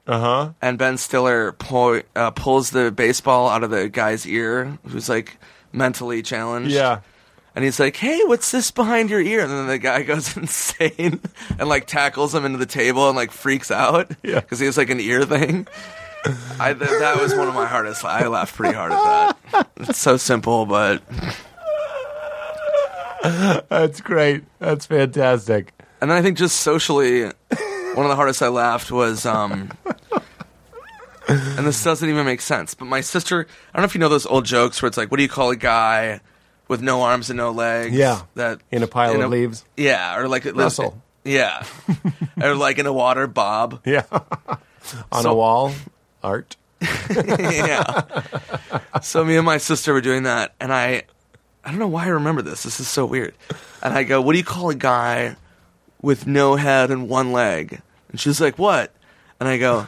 [0.06, 0.50] Uh huh.
[0.62, 5.38] And Ben Stiller pull, uh, pulls the baseball out of the guy's ear, who's like
[5.74, 6.72] mentally challenged.
[6.72, 7.02] Yeah.
[7.56, 11.20] And he's like, "Hey, what's this behind your ear?" And then the guy goes insane
[11.60, 14.40] and like tackles him into the table and like freaks out Yeah.
[14.40, 15.68] because he has like an ear thing.
[16.60, 18.04] I th- that was one of my hardest.
[18.06, 19.70] I laughed pretty hard at that.
[19.78, 21.02] It's so simple, but
[23.70, 24.44] That's great.
[24.60, 25.74] That's fantastic.
[26.02, 27.34] and then I think just socially, one
[28.06, 29.70] of the hardest I laughed was um.
[31.30, 32.74] And this doesn't even make sense.
[32.74, 35.12] But my sister, I don't know if you know those old jokes where it's like,
[35.12, 36.22] what do you call a guy
[36.70, 37.94] with no arms and no legs?
[37.94, 38.22] Yeah.
[38.36, 39.66] That In a pile in of leaves.
[39.76, 41.02] Yeah, or like Russell.
[41.26, 41.66] Yeah,
[42.42, 43.82] or like in a water, Bob.
[43.86, 44.06] Yeah.
[45.12, 45.74] On So- a wall,
[46.24, 46.56] art.
[47.10, 48.22] yeah.
[49.02, 51.04] So me and my sister were doing that, and I,
[51.68, 52.64] I don't know why I remember this.
[52.64, 53.34] This is so weird.
[53.84, 55.36] And I go, "What do you call a guy
[56.02, 58.94] with no head and one leg?" And she's like, "What?"
[59.38, 59.88] And I go,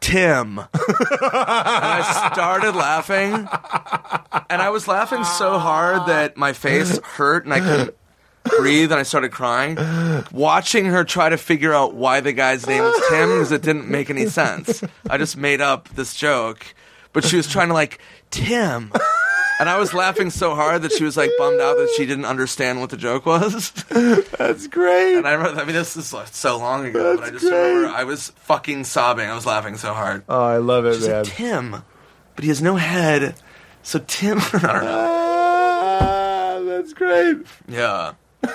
[0.00, 3.32] "Tim." and I started laughing,
[4.48, 7.96] and I was laughing so hard that my face hurt, and I couldn't
[8.60, 9.76] breathe, and I started crying.
[10.30, 13.88] Watching her try to figure out why the guy's name was Tim because it didn't
[13.88, 14.84] make any sense.
[15.10, 16.64] I just made up this joke,
[17.12, 17.98] but she was trying to like
[18.30, 18.92] Tim.
[19.58, 22.26] And I was laughing so hard that she was like bummed out that she didn't
[22.26, 23.70] understand what the joke was.
[24.38, 25.16] That's great.
[25.16, 27.88] And I remember, I mean, this is so long ago, but I That's just remember.
[27.88, 29.28] I was fucking sobbing.
[29.30, 30.24] I was laughing so hard.
[30.28, 31.24] Oh, I love it, She's man.
[31.24, 31.70] like, Tim,
[32.34, 33.34] but he has no head.
[33.82, 35.12] So Tim, I don't know.
[36.00, 37.38] Ah, that's great.
[37.66, 38.12] Yeah.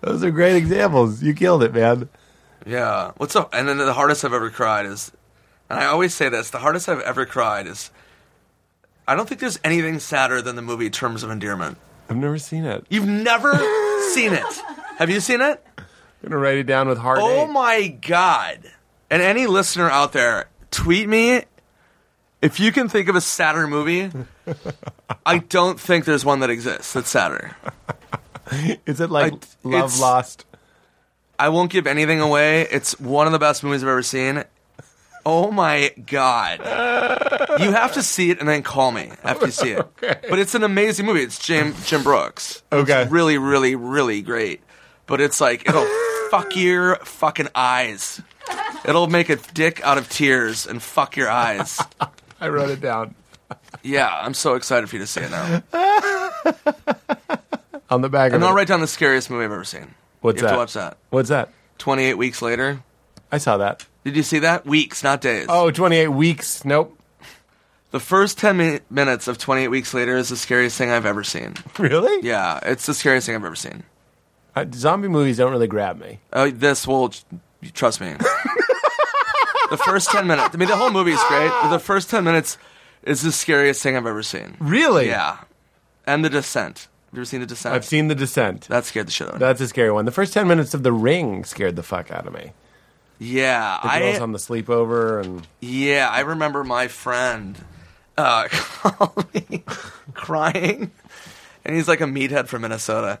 [0.00, 1.22] Those are great examples.
[1.22, 2.08] You killed it, man.
[2.64, 3.10] Yeah.
[3.16, 3.52] What's up?
[3.52, 5.10] And then the hardest I've ever cried is
[5.68, 7.90] and I always say this: the hardest I've ever cried is.
[9.08, 11.78] I don't think there's anything sadder than the movie Terms of Endearment.
[12.08, 12.86] I've never seen it.
[12.88, 13.52] You've never
[14.12, 14.44] seen it.
[14.98, 15.64] Have you seen it?
[15.78, 15.84] I'm
[16.30, 17.18] gonna write it down with heart.
[17.22, 18.60] Oh my god!
[19.10, 21.42] And any listener out there, tweet me
[22.42, 24.10] if you can think of a sadder movie.
[25.26, 27.56] I don't think there's one that exists that's sadder.
[28.86, 29.38] Is it like I-
[29.68, 30.44] Love Lost?
[31.38, 32.62] I won't give anything away.
[32.62, 34.44] It's one of the best movies I've ever seen.
[35.28, 36.60] Oh my god!
[37.60, 39.84] You have to see it and then call me after you see it.
[40.30, 41.22] But it's an amazing movie.
[41.22, 42.62] It's Jim Jim Brooks.
[42.72, 43.02] Okay.
[43.02, 44.60] It's really, really, really great.
[45.06, 45.86] But it's like it'll
[46.30, 48.20] fuck your fucking eyes.
[48.86, 51.80] It'll make a dick out of tears and fuck your eyes.
[52.40, 53.14] I wrote it down
[53.82, 55.62] Yeah, I'm so excited for you to see it now.
[57.90, 58.46] on the back of And it.
[58.46, 59.94] I'll write down the scariest movie I've ever seen.
[60.20, 60.54] What's you have that?
[60.54, 60.96] to watch that.
[61.10, 61.50] What's that?
[61.78, 62.82] 28 weeks later.
[63.36, 63.84] I saw that.
[64.02, 64.64] Did you see that?
[64.64, 65.44] Weeks, not days.
[65.50, 66.64] Oh, 28 weeks.
[66.64, 66.98] Nope.
[67.90, 71.22] The first 10 mi- minutes of 28 weeks later is the scariest thing I've ever
[71.22, 71.52] seen.
[71.78, 72.26] Really?
[72.26, 73.82] Yeah, it's the scariest thing I've ever seen.
[74.54, 76.18] Uh, zombie movies don't really grab me.
[76.32, 77.12] Oh, this will
[77.74, 78.14] trust me.
[79.70, 80.54] the first 10 minutes.
[80.54, 82.56] I mean, the whole movie is great, but the first 10 minutes
[83.02, 84.56] is the scariest thing I've ever seen.
[84.60, 85.08] Really?
[85.08, 85.40] Yeah.
[86.06, 86.88] And The Descent.
[87.10, 87.74] Have you ever seen The Descent?
[87.74, 88.62] I've seen The Descent.
[88.68, 89.44] That scared the shit out of me.
[89.44, 90.06] That's a scary one.
[90.06, 92.52] The first 10 minutes of The Ring scared the fuck out of me.
[93.18, 93.78] Yeah.
[93.82, 97.56] The girls I, on the sleepover and Yeah, I remember my friend
[98.18, 99.64] uh, calling me
[100.14, 100.90] crying,
[101.64, 103.18] and he's like a meathead from Minnesota,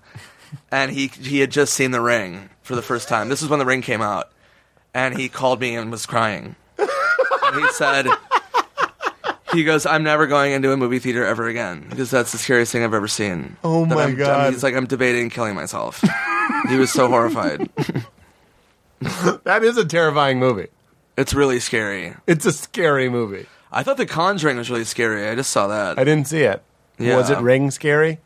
[0.70, 3.28] and he he had just seen The Ring for the first time.
[3.28, 4.32] This is when The Ring came out,
[4.94, 6.56] and he called me and was crying.
[6.78, 8.06] And he said,
[9.52, 12.72] he goes, "I'm never going into a movie theater ever again because that's the scariest
[12.72, 14.52] thing I've ever seen." Oh my I'm- God.
[14.52, 16.02] He's like, "I'm debating killing myself."
[16.68, 17.68] he was so horrified.
[19.44, 20.68] that is a terrifying movie.
[21.16, 22.14] It's really scary.
[22.26, 23.46] It's a scary movie.
[23.72, 25.28] I thought The Conjuring was really scary.
[25.28, 25.98] I just saw that.
[25.98, 26.62] I didn't see it.
[26.98, 27.16] Yeah.
[27.16, 28.20] Was it Ring scary?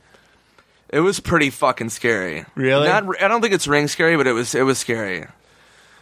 [0.93, 2.45] It was pretty fucking scary.
[2.57, 2.89] Really?
[2.89, 5.25] Not, I don't think it's ring scary, but it was it was scary.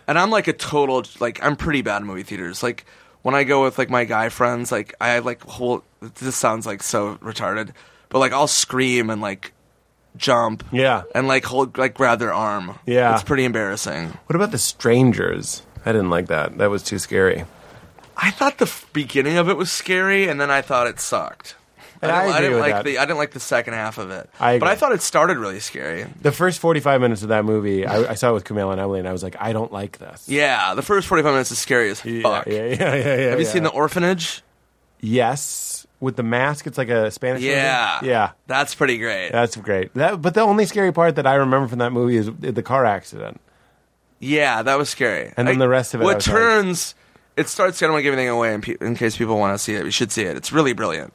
[0.06, 2.62] And I'm like a total like I'm pretty bad in movie theaters.
[2.62, 2.86] Like
[3.20, 5.84] when I go with like my guy friends, like I like whole.
[6.00, 7.72] This sounds like so retarded,
[8.08, 9.52] but like I'll scream and like
[10.16, 10.64] jump.
[10.72, 11.02] Yeah.
[11.14, 12.78] And like hold like grab their arm.
[12.86, 13.14] Yeah.
[13.14, 14.08] It's pretty embarrassing.
[14.26, 15.62] What about The Strangers?
[15.86, 16.58] I didn't like that.
[16.58, 17.44] That was too scary.
[18.16, 21.54] I thought the f- beginning of it was scary, and then I thought it sucked.
[22.02, 22.84] And I didn't, agree didn't with like that.
[22.84, 24.28] the I didn't like the second half of it.
[24.40, 24.80] I but I agree.
[24.80, 26.04] thought it started really scary.
[26.22, 28.98] The first 45 minutes of that movie, I, I saw it with Kumail and Emily,
[29.00, 30.28] and I was like, I don't like this.
[30.28, 32.46] Yeah, the first 45 minutes is scary as Yeah, fuck.
[32.46, 32.94] yeah, yeah, yeah.
[32.94, 33.52] yeah Have you yeah.
[33.52, 34.42] seen The Orphanage?
[35.00, 35.67] Yes.
[36.00, 37.98] With the mask, it's like a Spanish Yeah.
[38.00, 38.10] movie?
[38.10, 38.30] Yeah.
[38.46, 39.30] That's pretty great.
[39.32, 39.92] That's great.
[39.94, 42.84] That, but the only scary part that I remember from that movie is the car
[42.84, 43.40] accident.
[44.20, 45.32] Yeah, that was scary.
[45.36, 46.94] And then the rest of it, I What was like- turns.
[47.36, 47.80] It starts.
[47.82, 49.74] I don't want to give anything away in, pe- in case people want to see
[49.74, 49.84] it.
[49.84, 50.36] You should see it.
[50.36, 51.12] It's really brilliant.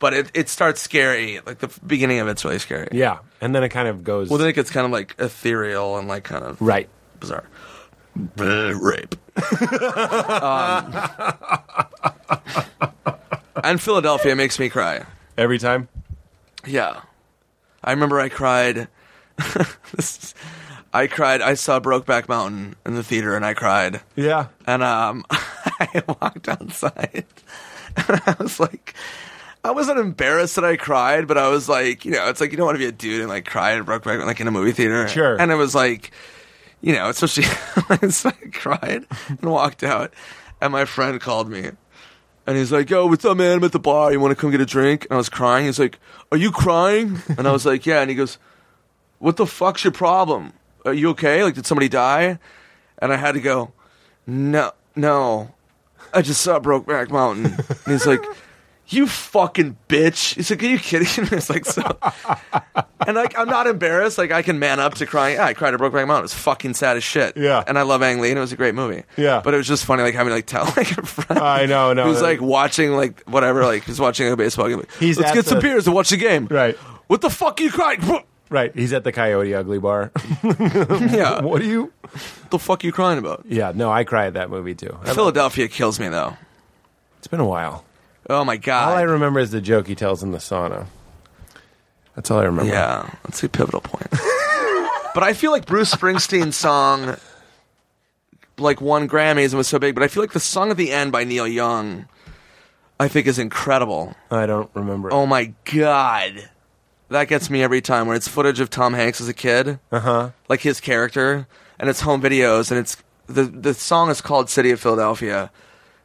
[0.00, 1.40] But it, it starts scary.
[1.46, 2.88] Like the beginning of it's really scary.
[2.92, 3.18] Yeah.
[3.40, 4.28] And then it kind of goes.
[4.30, 6.88] Well, then it gets kind of like ethereal and like kind of right.
[7.20, 7.44] bizarre.
[8.36, 9.14] Rape.
[10.42, 10.92] um,
[13.64, 15.04] and Philadelphia makes me cry.
[15.36, 15.88] Every time?
[16.66, 17.00] Yeah.
[17.82, 18.88] I remember I cried.
[19.94, 20.34] this is-
[20.92, 21.42] I cried.
[21.42, 24.00] I saw Brokeback Mountain in the theater and I cried.
[24.16, 24.46] Yeah.
[24.66, 27.26] And um, I walked outside
[27.96, 28.94] and I was like,
[29.62, 32.56] I wasn't embarrassed that I cried, but I was like, you know, it's like you
[32.56, 34.72] don't want to be a dude and like cry at Brokeback like in a movie
[34.72, 35.06] theater.
[35.08, 35.38] Sure.
[35.38, 36.10] And it was like,
[36.80, 37.42] you know, especially
[38.10, 40.14] so I cried and walked out,
[40.60, 41.72] and my friend called me.
[42.48, 43.58] And he's like, "Yo, what's up, man?
[43.58, 44.10] I'm at the bar.
[44.10, 45.66] You want to come get a drink?" And I was crying.
[45.66, 45.98] He's like,
[46.32, 48.38] "Are you crying?" And I was like, "Yeah." And he goes,
[49.18, 50.54] "What the fuck's your problem?
[50.86, 51.44] Are you okay?
[51.44, 52.38] Like, did somebody die?"
[53.02, 53.72] And I had to go,
[54.26, 55.54] "No, no.
[56.14, 57.44] I just saw Brokeback Mountain."
[57.84, 58.24] And he's like,
[58.88, 61.82] "You fucking bitch." He's like, "Are you kidding?" me?" It's like so.
[63.06, 64.18] And like, I'm not embarrassed.
[64.18, 65.36] Like, I can man up to crying.
[65.36, 66.18] Yeah, I cried at Brokeback Mountain.
[66.18, 67.36] It was fucking sad as shit.
[67.36, 67.62] Yeah.
[67.66, 69.04] And I love Ang Lee, and it was a great movie.
[69.16, 69.40] Yeah.
[69.42, 71.40] But it was just funny, like having to like tell like a friend.
[71.40, 74.82] I know, no, Who's that- like watching like whatever, like he's watching a baseball game.
[74.98, 76.46] He's Let's at get some the- beers and watch the game.
[76.50, 76.76] Right.
[77.06, 78.00] What the fuck are you crying?
[78.50, 78.74] Right.
[78.74, 80.10] He's at the Coyote Ugly Bar.
[80.42, 81.40] yeah.
[81.42, 81.92] what are you?
[82.50, 83.44] The fuck are you crying about?
[83.46, 83.72] Yeah.
[83.74, 84.98] No, I cry at that movie too.
[85.04, 86.36] Philadelphia kills me though.
[87.18, 87.84] It's been a while.
[88.28, 88.90] Oh my god.
[88.90, 90.86] All I remember is the joke he tells in the sauna.
[92.14, 92.70] That's all I remember.
[92.72, 94.08] Yeah, that's a pivotal point.
[95.14, 97.16] but I feel like Bruce Springsteen's song,
[98.58, 99.94] like, won Grammys and was so big.
[99.94, 102.06] But I feel like the song at the end by Neil Young,
[102.98, 104.14] I think, is incredible.
[104.30, 105.12] I don't remember.
[105.12, 106.50] Oh my god,
[107.08, 108.08] that gets me every time.
[108.08, 110.30] Where it's footage of Tom Hanks as a kid, Uh huh.
[110.48, 111.46] like his character,
[111.78, 112.96] and it's home videos, and it's
[113.26, 115.52] the the song is called "City of Philadelphia,"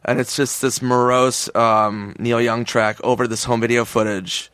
[0.06, 4.52] and it's just this morose um, Neil Young track over this home video footage,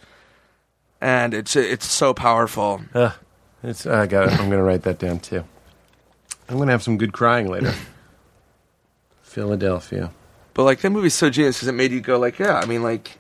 [1.02, 2.82] and it's it's so powerful.
[2.94, 3.14] Ugh.
[3.64, 4.32] It's, I got it.
[4.32, 5.44] I'm going to write that down too.
[6.48, 7.74] I'm going to have some good crying later.
[9.22, 10.12] Philadelphia.
[10.54, 12.84] But like that movie's so genius because it made you go like, yeah, I mean
[12.84, 13.20] like,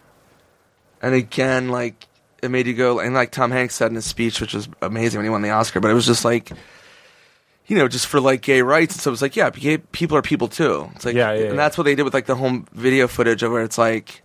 [1.01, 2.07] and again like
[2.41, 5.19] it made you go and like Tom Hanks said in his speech, which was amazing
[5.19, 5.79] when he won the Oscar.
[5.79, 6.51] But it was just like,
[7.69, 8.95] you know, just for like gay rights.
[8.95, 10.89] And so it was like, yeah, gay people are people too.
[10.95, 11.55] It's like, Yeah, yeah, and yeah.
[11.55, 14.21] that's what they did with like the home video footage of where it's like.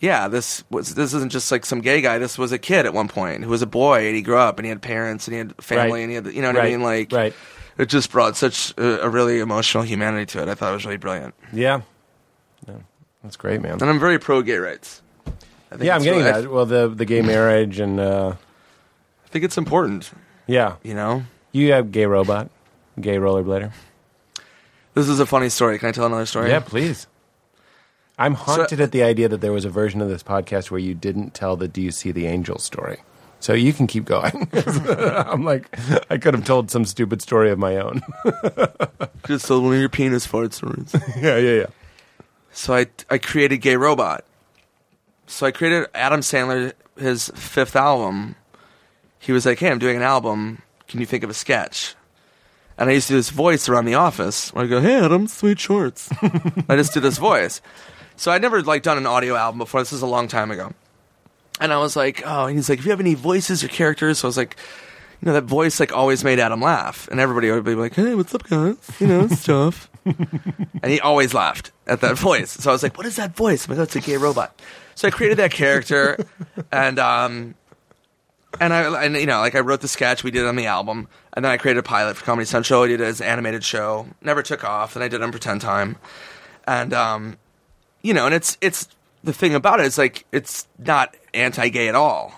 [0.00, 2.18] Yeah, this was this isn't just like some gay guy.
[2.18, 4.56] This was a kid at one point who was a boy and he grew up
[4.60, 6.00] and he had parents and he had family Right.
[6.02, 6.66] and he had you know what right.
[6.68, 6.82] I mean.
[6.82, 7.34] Like, right.
[7.78, 10.48] it just brought such a, a really emotional humanity to it.
[10.48, 11.80] I thought it was really brilliant, Yeah.
[12.68, 12.74] yeah.
[13.24, 13.72] That's great, man.
[13.72, 15.02] and I'm very pro gay rights.
[15.26, 15.30] I
[15.70, 16.48] think Yeah, I'm it's getting really- that.
[16.52, 18.34] Well, the the gay marriage and uh,
[19.26, 20.12] I think it's important.
[20.46, 22.50] yeah, You know, you have gay robot,
[23.00, 23.72] gay rollerblader.
[24.94, 25.78] this is a funny story.
[25.78, 26.50] Can I tell another story?
[26.50, 27.06] Yeah, please.
[28.18, 30.94] I'm haunted at the idea that there was a version of this podcast where you
[30.94, 32.98] didn't tell the "Do you see the angel" story.
[33.40, 34.48] So you can keep going.
[34.52, 35.68] I'm like,
[36.10, 38.02] I could have told some stupid story of my own.
[39.26, 40.92] Just told one of your penis fart stories.
[41.16, 41.66] yeah, yeah, yeah.
[42.52, 44.24] so I I created Gay Robot.
[45.28, 48.34] So I created Adam Sandler his fifth album.
[49.20, 50.62] He was like, "Hey, I'm doing an album.
[50.88, 51.94] Can you think of a sketch?"
[52.78, 55.26] And I used to do this voice around the office where I go, "Hey, Adam,
[55.26, 56.08] sweet shorts."
[56.68, 57.60] I just do this voice.
[58.16, 59.80] So I'd never like done an audio album before.
[59.80, 60.72] This is a long time ago.
[61.60, 64.18] And I was like, "Oh," and he's like, "If you have any voices or characters,"
[64.18, 64.56] so I was like.
[65.20, 68.14] You know that voice like always made Adam laugh, and everybody would be like, "Hey,
[68.14, 68.76] what's up, guys?
[69.00, 69.90] You know, stuff.
[70.04, 72.52] and he always laughed at that voice.
[72.52, 74.62] So I was like, "What is that voice?" I'm like, "That's a gay robot."
[74.94, 76.24] So I created that character,
[76.70, 77.56] and um,
[78.60, 80.66] and I and you know like I wrote the sketch, we did it on the
[80.66, 82.82] album, and then I created a pilot for Comedy Central.
[82.82, 84.94] I did it as an animated show, never took off.
[84.94, 85.96] Then I did it on Pretend Time,
[86.66, 87.36] and um,
[88.02, 88.88] you know, and it's it's
[89.24, 92.32] the thing about it is like it's not anti-gay at all.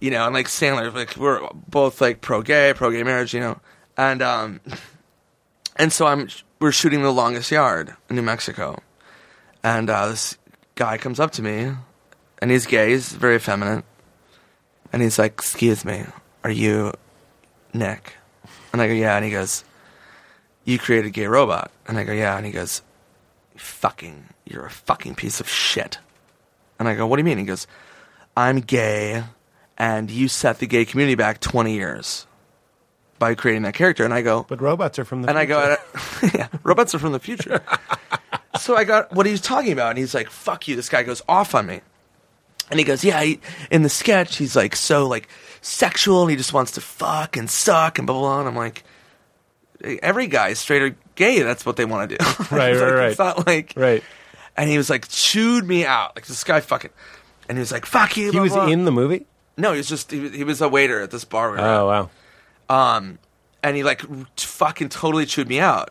[0.00, 3.60] You know, and like Sandler, like we're both like pro-gay, pro-gay marriage, you know,
[3.96, 4.60] and um,
[5.76, 6.28] and so I'm
[6.58, 8.82] we're shooting the longest yard in New Mexico,
[9.62, 10.38] and uh, this
[10.74, 11.72] guy comes up to me,
[12.40, 13.84] and he's gay, he's very effeminate,
[14.92, 16.04] and he's like, "Excuse me,
[16.44, 16.92] are you
[17.72, 18.14] Nick?"
[18.72, 19.64] And I go, "Yeah," and he goes,
[20.64, 22.82] "You created a Gay Robot," and I go, "Yeah," and he goes,
[23.56, 25.98] "Fucking, you're a fucking piece of shit,"
[26.78, 27.66] and I go, "What do you mean?" He goes,
[28.36, 29.24] "I'm gay,
[29.78, 32.26] and you set the gay community back 20 years."
[33.18, 35.76] By creating that character, and I go, But robots are from the and I go,
[36.34, 37.62] yeah, robots are from the future.
[38.58, 41.02] so I got what he was talking about, and he's like, "Fuck you!" This guy
[41.02, 41.82] goes off on me,
[42.70, 43.40] and he goes, "Yeah." He,
[43.70, 45.28] in the sketch, he's like so like
[45.60, 48.28] sexual, and he just wants to fuck and suck and blah blah.
[48.30, 48.38] blah.
[48.40, 48.84] And I'm like,
[50.02, 52.24] every guy, straight or gay, that's what they want to do.
[52.50, 53.10] Right, right, like, right.
[53.10, 54.02] It's not like right.
[54.56, 56.90] And he was like, chewed me out, like this guy fucking,
[57.48, 58.66] and he was like, "Fuck you." He blah, was blah.
[58.66, 59.26] in the movie.
[59.56, 61.50] No, he was just he, was- he was a waiter at this bar.
[61.50, 61.86] we were at Oh
[62.68, 62.96] wow.
[62.96, 63.18] um,
[63.62, 64.02] and he like
[64.38, 65.90] fucking totally chewed me out.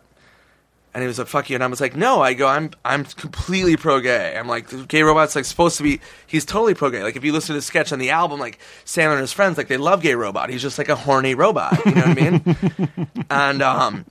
[0.91, 3.05] And he was like, "Fuck you," and I was like, "No." I go, "I'm I'm
[3.05, 6.89] completely pro gay." I'm like, the "Gay robot's like supposed to be." He's totally pro
[6.89, 7.03] gay.
[7.03, 9.57] Like if you listen to the sketch on the album, like Sandler and his friends,
[9.57, 10.49] like they love Gay Robot.
[10.49, 11.77] He's just like a horny robot.
[11.85, 13.07] You know what I mean?
[13.29, 14.05] and um,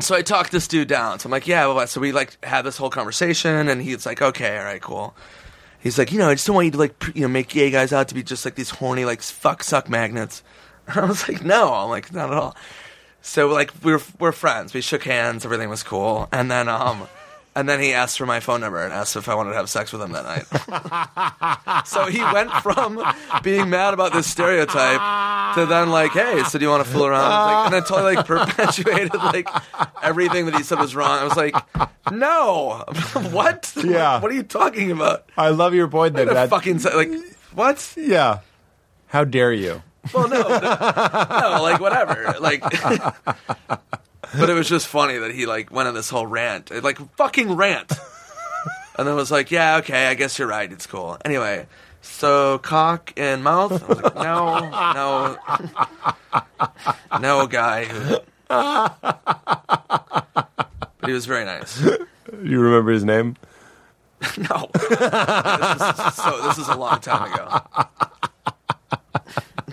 [0.00, 1.20] so I talked this dude down.
[1.20, 1.84] So I'm like, "Yeah." Blah, blah.
[1.84, 5.14] So we like had this whole conversation, and he's like, "Okay, all right, cool."
[5.78, 7.48] He's like, "You know, I just don't want you to like pr- you know make
[7.48, 10.42] gay guys out to be just like these horny like fuck suck magnets."
[10.88, 12.56] And I was like, "No," I'm like, "Not at all."
[13.22, 14.74] So like we were we're friends.
[14.74, 15.44] We shook hands.
[15.44, 16.28] Everything was cool.
[16.32, 17.08] And then um,
[17.58, 19.68] and then he asked for my phone number and asked if I wanted to have
[19.68, 21.86] sex with him that night.
[21.88, 23.02] so he went from
[23.42, 27.06] being mad about this stereotype to then like, hey, so do you want to fool
[27.06, 27.28] around?
[27.28, 29.48] Like, and then totally like perpetuated like
[30.02, 31.18] everything that he said was wrong.
[31.18, 31.56] I was like,
[32.12, 32.84] no,
[33.32, 33.72] what?
[33.76, 34.20] Yeah.
[34.20, 35.28] what are you talking about?
[35.36, 37.10] I love your point that that fucking like
[37.54, 37.94] what?
[37.96, 38.38] yeah.
[39.08, 39.82] How dare you?
[40.12, 42.60] Well, no, no, no, like whatever, like.
[44.38, 47.56] but it was just funny that he like went on this whole rant, like fucking
[47.56, 47.92] rant,
[48.98, 50.70] and then was like, "Yeah, okay, I guess you're right.
[50.70, 51.66] It's cool." Anyway,
[52.02, 53.82] so cock and mouth.
[53.82, 55.38] I was like, "No,
[57.10, 57.86] no, no, guy."
[58.48, 58.94] But
[61.06, 61.80] he was very nice.
[62.42, 63.36] You remember his name?
[64.36, 67.60] No, this is, so this is a long time ago.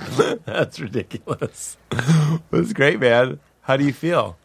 [0.45, 1.77] That's ridiculous.
[2.51, 3.39] That's great, man.
[3.61, 4.37] How do you feel?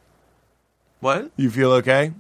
[1.01, 2.13] What You feel okay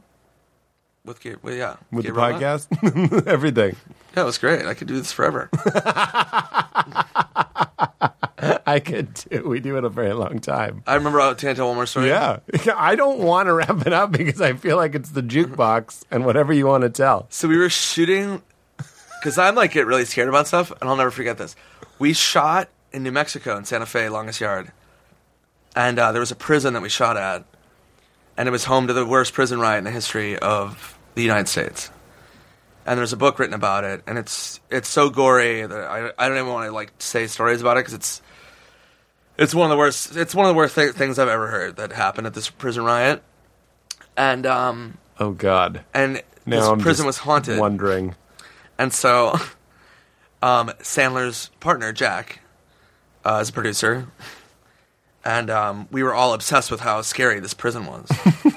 [1.04, 2.40] with well, yeah with the Robot?
[2.40, 3.26] podcast?
[3.26, 3.76] Everything.
[4.16, 4.66] Yeah, it was great.
[4.66, 5.50] I could do this forever.
[8.66, 9.48] I could too.
[9.48, 10.82] We do it a very long time.
[10.86, 11.20] I remember.
[11.20, 12.08] I'll tell you one more story.
[12.08, 12.38] Yeah.
[12.76, 16.24] I don't want to wrap it up because I feel like it's the jukebox and
[16.24, 17.26] whatever you want to tell.
[17.30, 18.42] So we were shooting
[19.20, 21.56] because I'm like get really scared about stuff, and I'll never forget this.
[21.98, 24.72] We shot in New Mexico in Santa Fe, longest yard,
[25.76, 27.44] and uh, there was a prison that we shot at,
[28.36, 31.48] and it was home to the worst prison riot in the history of the United
[31.48, 31.90] States.
[32.86, 36.28] And there's a book written about it, and it's it's so gory that I, I
[36.28, 38.22] don't even want to like say stories about it because it's
[39.38, 41.76] it's one of the worst it's one of the worst th- things I've ever heard
[41.76, 43.22] that happened at this prison riot,
[44.16, 45.84] and um Oh God.
[45.92, 47.58] and Now this I'm prison was haunted.
[47.60, 48.14] Wondering.
[48.78, 49.34] And so,
[50.42, 52.40] um, Sandler's partner, Jack,
[53.24, 54.06] uh, is a producer.
[55.24, 58.08] And um, we were all obsessed with how scary this prison was.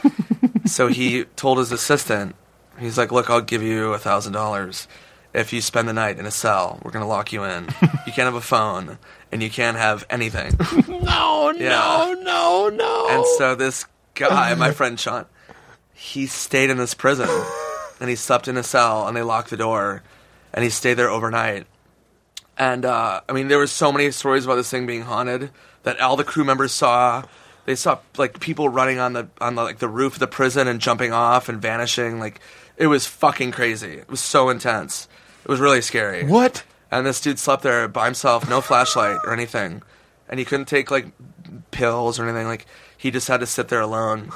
[0.65, 2.35] so he told his assistant,
[2.79, 4.87] he's like, Look, I'll give you a $1,000
[5.33, 6.79] if you spend the night in a cell.
[6.83, 7.65] We're going to lock you in.
[8.05, 8.97] You can't have a phone,
[9.31, 10.57] and you can't have anything.
[11.03, 12.15] No, Yeah.
[12.21, 13.07] no, no.
[13.09, 13.85] And so this
[14.15, 15.25] guy, my friend Sean,
[15.93, 17.27] he stayed in this prison
[17.99, 20.01] and he slept in a cell and they locked the door
[20.53, 21.67] and he stayed there overnight.
[22.57, 25.49] And uh, I mean, there were so many stories about this thing being haunted
[25.83, 27.23] that all the crew members saw.
[27.65, 30.67] They saw like people running on the on the, like the roof of the prison
[30.67, 32.19] and jumping off and vanishing.
[32.19, 32.39] Like
[32.77, 33.93] it was fucking crazy.
[33.93, 35.07] It was so intense.
[35.43, 36.25] It was really scary.
[36.25, 36.63] what?
[36.91, 39.81] And this dude slept there by himself, no flashlight or anything.
[40.29, 41.07] And he couldn't take like
[41.71, 42.47] pills or anything.
[42.47, 42.65] Like
[42.97, 44.29] he just had to sit there alone.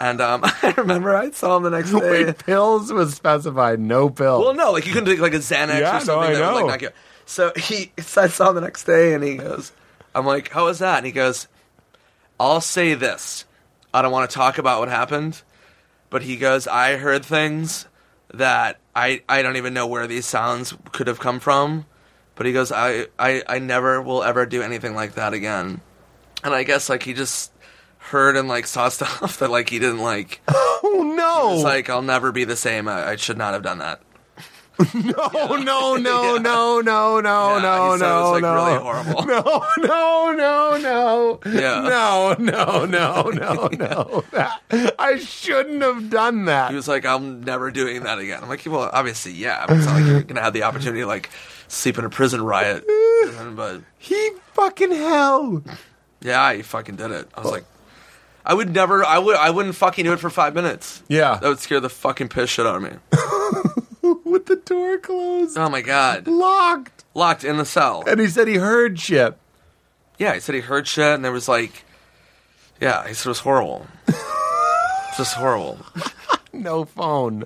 [0.00, 2.24] And um, I remember I saw him the next day.
[2.24, 3.78] Wait, pills was specified.
[3.78, 4.44] No pills.
[4.44, 6.52] Well, no, like you couldn't take like a Xanax Yeah, or no, something I that
[6.54, 6.66] would know.
[6.66, 6.88] like you.
[6.88, 6.94] out.
[7.30, 9.70] So he, so I saw him the next day, and he goes,
[10.16, 11.46] "I'm like, how was that?" And he goes,
[12.40, 13.44] "I'll say this.
[13.94, 15.40] I don't want to talk about what happened,
[16.10, 17.86] but he goes, I heard things
[18.34, 21.86] that I I don't even know where these sounds could have come from,
[22.34, 25.82] but he goes, I I I never will ever do anything like that again."
[26.42, 27.52] And I guess like he just
[27.98, 30.40] heard and like saw stuff that like he didn't like.
[30.48, 31.54] oh no.
[31.54, 32.88] It's like I'll never be the same.
[32.88, 34.02] I, I should not have done that.
[34.94, 38.54] No, no, no, no, no, no, Yeah, no, no, like, no.
[38.54, 39.22] really horrible.
[39.26, 41.40] No, no, no, no.
[41.46, 41.80] Yeah.
[41.82, 44.24] No, no, no, no, no.
[44.32, 44.60] That-
[44.98, 46.70] I shouldn't have done that.
[46.70, 48.42] He was like, I'm never doing that again.
[48.42, 51.06] I'm like, well, obviously, yeah, but it's not like you're gonna have the opportunity to
[51.06, 51.30] like
[51.68, 52.84] sleep in a prison riot.
[53.54, 55.62] but He fucking hell.
[56.20, 57.28] yeah, he fucking did it.
[57.34, 57.64] I was like,
[58.44, 61.02] I would never, I would, I wouldn't fucking do it for five minutes.
[61.08, 61.38] Yeah.
[61.40, 62.90] That would scare the fucking piss shit out of me.
[64.30, 65.58] With the door closed.
[65.58, 67.04] Oh my god, Locked.
[67.14, 68.04] locked in the cell.
[68.06, 69.36] And he said he heard shit.
[70.18, 71.84] Yeah, he said he heard shit, and there was like,
[72.80, 73.86] yeah, he said it was horrible.
[74.06, 74.14] It
[75.16, 75.78] Just horrible.
[76.52, 77.44] No phone.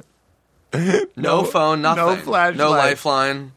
[1.16, 2.04] No, phone, nothing.
[2.04, 2.56] no flashlight.
[2.56, 3.52] No lifeline.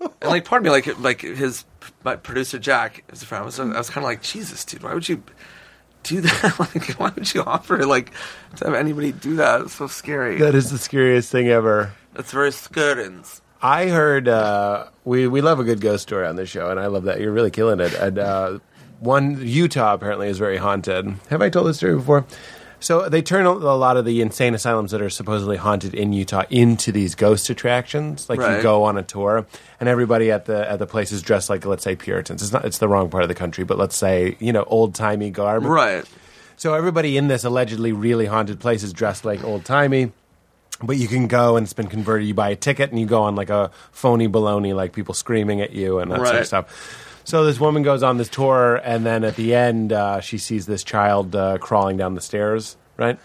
[0.00, 1.64] And like part of me, like like his
[2.04, 3.42] my producer Jack is a friend.
[3.42, 5.22] I was, I was kind of like, Jesus, dude, why would you
[6.04, 6.54] do that?
[6.60, 8.12] like, why would you offer like
[8.56, 9.62] to have anybody do that?
[9.62, 10.38] It's so scary.
[10.38, 11.92] That is the scariest thing ever.
[12.16, 13.10] It's very scary.
[13.60, 16.86] I heard uh, we we love a good ghost story on this show, and I
[16.86, 17.92] love that you're really killing it.
[17.94, 18.58] And uh,
[19.00, 21.06] one Utah apparently is very haunted.
[21.30, 22.24] Have I told this story before?
[22.80, 26.44] So they turn a lot of the insane asylums that are supposedly haunted in Utah
[26.48, 28.28] into these ghost attractions.
[28.28, 29.46] Like you go on a tour,
[29.80, 32.42] and everybody at the at the place is dressed like let's say Puritans.
[32.42, 34.94] It's not it's the wrong part of the country, but let's say you know old
[34.94, 35.64] timey garb.
[35.64, 36.04] Right.
[36.56, 40.12] So everybody in this allegedly really haunted place is dressed like old timey.
[40.80, 42.28] But you can go and it's been converted.
[42.28, 45.60] You buy a ticket and you go on like a phony baloney, like people screaming
[45.60, 47.04] at you and that sort of stuff.
[47.24, 50.64] So this woman goes on this tour, and then at the end, uh, she sees
[50.64, 52.78] this child uh, crawling down the stairs.
[52.96, 53.18] Right,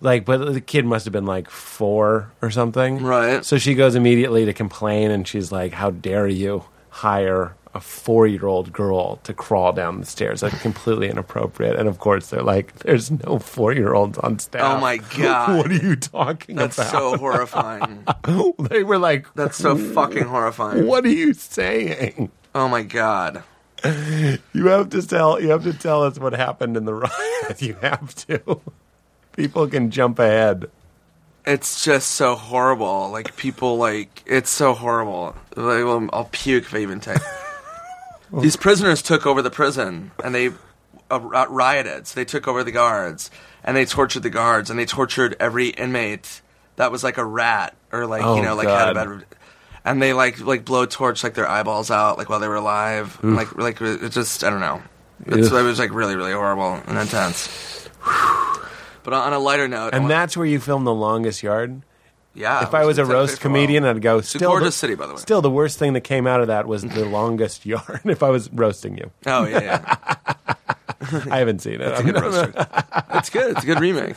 [0.00, 3.02] like, but the kid must have been like four or something.
[3.02, 3.44] Right.
[3.44, 8.72] So she goes immediately to complain, and she's like, "How dare you hire a four-year-old
[8.72, 10.40] girl to crawl down the stairs?
[10.40, 14.98] That's completely inappropriate." And of course, they're like, "There's no four-year-olds on staff." Oh my
[14.98, 15.56] God.
[15.58, 16.92] what are you talking That's about?
[16.92, 18.04] That's so horrifying.
[18.70, 20.86] they were like, That's so fucking horrifying.
[20.86, 23.44] "What are you saying?" Oh my god.
[23.84, 25.40] You have to tell.
[25.40, 27.12] You have to tell us what happened in the riot.
[27.60, 28.60] You have to.
[29.36, 30.70] People can jump ahead.
[31.44, 33.10] It's just so horrible.
[33.10, 35.34] Like people, like it's so horrible.
[35.56, 37.18] Like, I'll puke if I even take.
[38.40, 40.50] These prisoners took over the prison and they
[41.10, 42.06] uh, rioted.
[42.06, 43.30] So they took over the guards
[43.64, 46.40] and they tortured the guards and they tortured every inmate
[46.76, 49.08] that was like a rat or like Oh, you know like had a God.
[49.20, 49.26] bad.
[49.84, 53.18] And they like like blow torch like their eyeballs out like while they were alive.
[53.22, 54.80] And, like like it just I don't know.
[55.26, 57.88] It's, it was like really really horrible and intense.
[59.04, 61.82] But on a lighter note, I And that's where you film the longest yard.
[62.34, 64.18] Yeah, If I was a in Santa Fe roast comedian, I'd go.
[64.18, 65.18] a Still, gorgeous the, city, by the way.
[65.20, 68.00] Still, the worst thing that came out of that was the longest yarn.
[68.04, 70.54] If I was roasting you, Oh yeah, yeah.
[71.30, 71.82] I haven't seen it.
[71.82, 72.52] It's a good roaster.
[73.14, 73.50] It's good.
[73.50, 74.16] It's a good remake.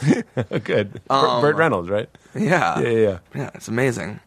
[0.64, 1.02] good.
[1.10, 2.08] Um, Burt Reynolds, right?
[2.36, 2.80] Yeah.
[2.80, 3.18] Yeah, yeah, yeah.
[3.34, 4.20] Yeah, it's amazing.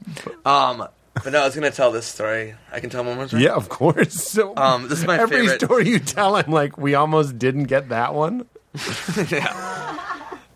[0.45, 2.55] Um, but no, I was gonna tell this story.
[2.73, 3.45] I can tell one more story.
[3.45, 4.15] Yeah, of course.
[4.15, 5.61] So, Um, this is my every favorite.
[5.63, 8.45] story you tell, I'm like, we almost didn't get that one.
[9.31, 9.99] Yeah.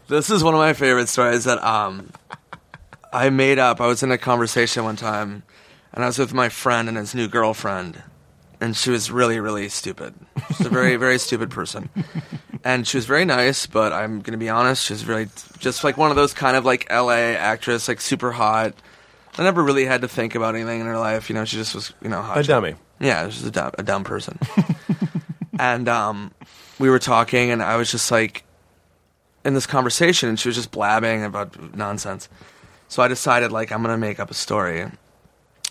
[0.08, 2.10] This is one of my favorite stories that um,
[3.12, 3.80] I made up.
[3.80, 5.42] I was in a conversation one time,
[5.92, 8.02] and I was with my friend and his new girlfriend,
[8.60, 10.14] and she was really, really stupid.
[10.56, 11.90] She's a very, very stupid person,
[12.64, 13.66] and she was very nice.
[13.66, 15.28] But I'm gonna be honest, she's really
[15.58, 17.36] just like one of those kind of like L.A.
[17.36, 18.74] actress, like super hot.
[19.36, 21.28] I never really had to think about anything in her life.
[21.28, 22.38] You know, she just was, you know, hot.
[22.38, 22.74] A dummy.
[23.00, 24.38] Yeah, she's a dumb, a dumb person.
[25.58, 26.32] and um,
[26.78, 28.44] we were talking, and I was just like
[29.44, 32.28] in this conversation, and she was just blabbing about nonsense.
[32.92, 34.84] So I decided, like, I'm gonna make up a story.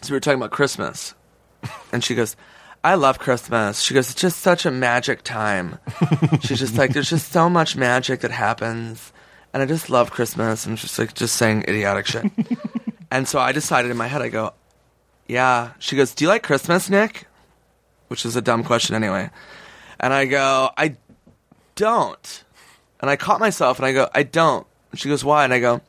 [0.01, 1.13] So we were talking about Christmas,
[1.91, 2.35] and she goes,
[2.83, 5.77] "I love Christmas." She goes, "It's just such a magic time."
[6.41, 9.13] She's just like, "There's just so much magic that happens."
[9.53, 12.25] And I just love Christmas, and just like just saying idiotic shit.
[13.11, 14.55] and so I decided in my head, I go,
[15.27, 15.73] yeah.
[15.77, 17.27] She goes, Do you like Christmas, Nick?
[18.07, 19.29] Which is a dumb question anyway.
[19.99, 20.95] And I go, I
[21.75, 22.43] don't.
[22.99, 24.65] And I caught myself and I go, I don't.
[24.89, 25.43] And she goes, Why?
[25.43, 25.81] And I go,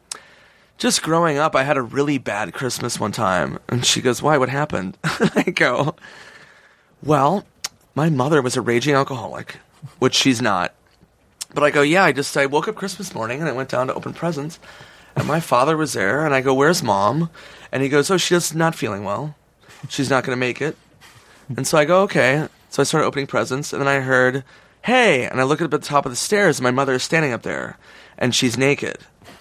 [0.82, 3.60] Just growing up, I had a really bad Christmas one time.
[3.68, 4.36] And she goes, Why?
[4.36, 4.98] What happened?
[5.04, 5.94] I go,
[7.04, 7.46] Well,
[7.94, 9.58] my mother was a raging alcoholic,
[10.00, 10.74] which she's not.
[11.54, 13.86] But I go, Yeah, I just, I woke up Christmas morning and I went down
[13.86, 14.58] to open presents.
[15.14, 17.30] And my father was there, and I go, "Where's mom?"
[17.70, 19.36] And he goes, "Oh, she's not feeling well.
[19.88, 20.76] She's not going to make it."
[21.56, 24.42] And so I go, "Okay." So I started opening presents, and then I heard,
[24.80, 27.04] "Hey!" And I look up at the top of the stairs, and my mother is
[27.04, 27.78] standing up there,
[28.18, 28.98] and she's naked,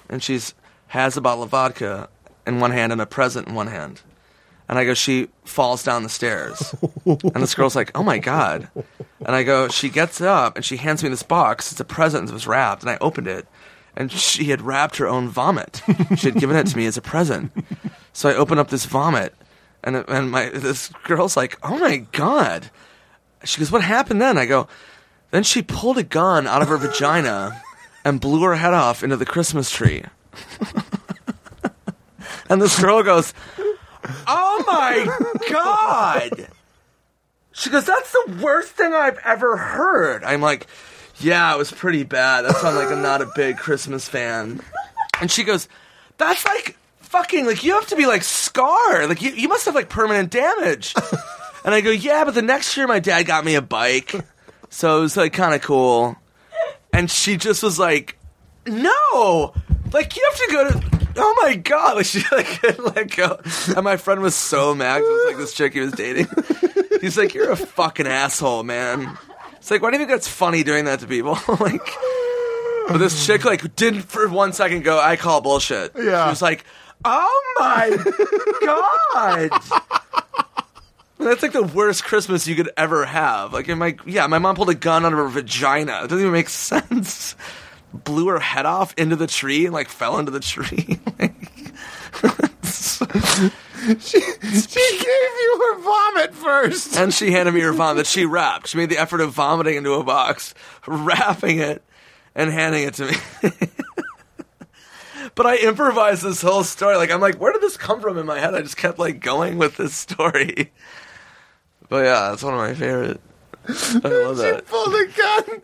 [0.08, 0.54] and she's
[0.92, 2.10] has a bottle of vodka
[2.46, 4.02] in one hand and a present in one hand.
[4.68, 6.76] And I go, she falls down the stairs.
[7.06, 8.68] and this girl's like, oh my God.
[9.26, 11.72] And I go, she gets up and she hands me this box.
[11.72, 12.84] It's a present It was wrapped.
[12.84, 13.48] And I opened it.
[13.96, 15.82] And she had wrapped her own vomit.
[16.18, 17.54] She had given it to me as a present.
[18.12, 19.34] So I open up this vomit.
[19.86, 22.70] And, and my this girl's like, oh my God.
[23.46, 24.38] She goes, what happened then?
[24.38, 24.68] I go,
[25.32, 27.62] then she pulled a gun out of her vagina
[28.04, 30.04] and blew her head off into the Christmas tree.
[32.50, 33.34] and this girl goes,
[34.28, 36.48] Oh my God!
[37.52, 40.24] She goes, That's the worst thing I've ever heard.
[40.24, 40.68] I'm like,
[41.20, 42.44] Yeah, it was pretty bad.
[42.44, 44.62] That's why I'm like, I'm not a big Christmas fan.
[45.20, 45.68] And she goes,
[46.18, 49.10] That's like fucking, like, you have to be like scarred.
[49.10, 50.94] Like, you, you must have like permanent damage.
[51.64, 54.14] And I go, Yeah, but the next year my dad got me a bike.
[54.70, 56.16] So it was like kind of cool.
[56.94, 58.18] And she just was like,
[58.66, 59.54] no,
[59.94, 61.02] like you have to go to.
[61.18, 61.96] Oh my god!
[61.98, 63.40] Like she like couldn't let go,
[63.76, 65.02] and my friend was so mad.
[65.02, 66.28] 'cause It was like this chick he was dating.
[67.02, 69.18] He's like, "You're a fucking asshole, man."
[69.58, 71.34] It's like, why do you think that's funny doing that to people?
[71.60, 71.82] like,
[72.88, 75.00] but this chick like didn't for one second go.
[75.00, 75.92] I call bullshit.
[75.96, 76.26] Yeah.
[76.26, 76.64] she was like,
[77.06, 77.98] "Oh my
[78.66, 79.50] god."
[81.20, 83.54] That's like the worst Christmas you could ever have.
[83.54, 86.00] Like, in my yeah, my mom pulled a gun out of her vagina.
[86.04, 87.36] It doesn't even make sense.
[87.94, 91.00] Blew her head off into the tree and like fell into the tree.
[93.82, 96.96] She gave you her vomit first.
[96.98, 98.68] and she handed me her vomit that she wrapped.
[98.68, 100.54] She made the effort of vomiting into a box,
[100.86, 101.82] wrapping it,
[102.36, 103.18] and handing it to me.
[105.36, 106.96] but I improvised this whole story.
[106.96, 108.54] Like I'm like, where did this come from in my head?
[108.54, 110.72] I just kept like going with this story.
[111.90, 113.20] But yeah, that's one of my favorite.
[113.68, 113.74] I
[114.08, 114.66] love She that.
[114.68, 115.62] pulled a gun.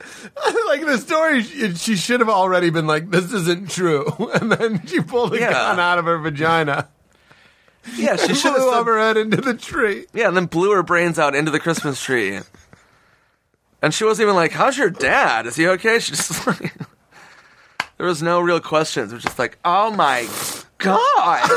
[0.67, 4.85] like the story, she, she should have already been like, "This isn't true," and then
[4.85, 5.51] she pulled a Yeah.
[5.51, 6.87] gun out of her vagina.
[7.95, 10.05] Yeah, she She should have flew her head into the tree.
[10.13, 12.39] Yeah, and then blew her brains out into the Christmas tree.
[13.81, 15.47] And she wasn't even like, "How's your dad?
[15.47, 16.73] Is he okay?" She just like,
[17.97, 19.11] there was no real questions.
[19.11, 20.27] It was just like, "Oh my
[20.77, 21.49] god!"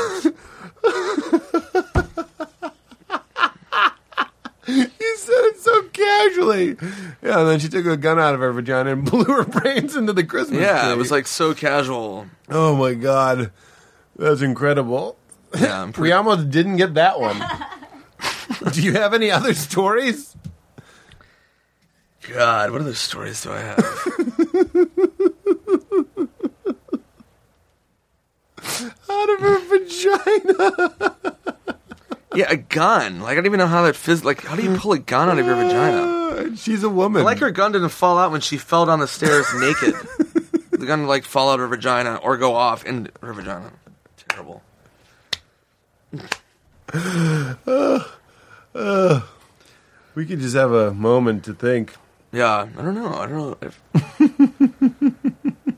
[5.01, 6.77] You said it so casually.
[7.23, 9.97] Yeah, and then she took a gun out of her vagina and blew her brains
[9.97, 10.93] into the Christmas Yeah, tree.
[10.93, 12.27] it was like so casual.
[12.49, 13.51] oh my god,
[14.17, 15.17] that's incredible.
[15.59, 17.37] Yeah, I'm We almost didn't get that one.
[18.73, 20.37] Do you have any other stories?
[22.29, 23.79] God, what other stories do I have?
[29.11, 31.37] Out of her vagina.
[32.35, 33.21] Yeah, a gun.
[33.21, 35.29] Like I don't even know how that phys- Like, how do you pull a gun
[35.29, 36.03] out of your vagina?
[36.03, 37.25] Uh, She's a woman.
[37.25, 39.95] Like her gun didn't fall out when she fell down the stairs naked.
[40.71, 43.73] the gun like fall out of her vagina or go off in her vagina.
[44.29, 44.63] Terrible.
[50.15, 51.95] We could just have a moment to think.
[52.33, 53.15] Yeah, I don't know.
[53.15, 53.57] I don't know.
[53.63, 53.81] If...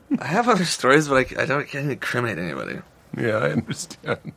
[0.19, 2.79] I have other stories, but I, I don't can't incriminate anybody.
[3.15, 4.33] Yeah, I understand.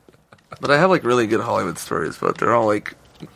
[0.60, 3.26] But I have like really good Hollywood stories, but they're all like I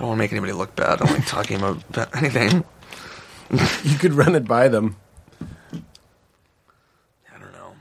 [0.00, 1.00] don't want to make anybody look bad.
[1.02, 1.82] I'm like talking about
[2.16, 2.64] anything.
[3.84, 4.96] You could run it by them.
[5.72, 7.74] I don't know.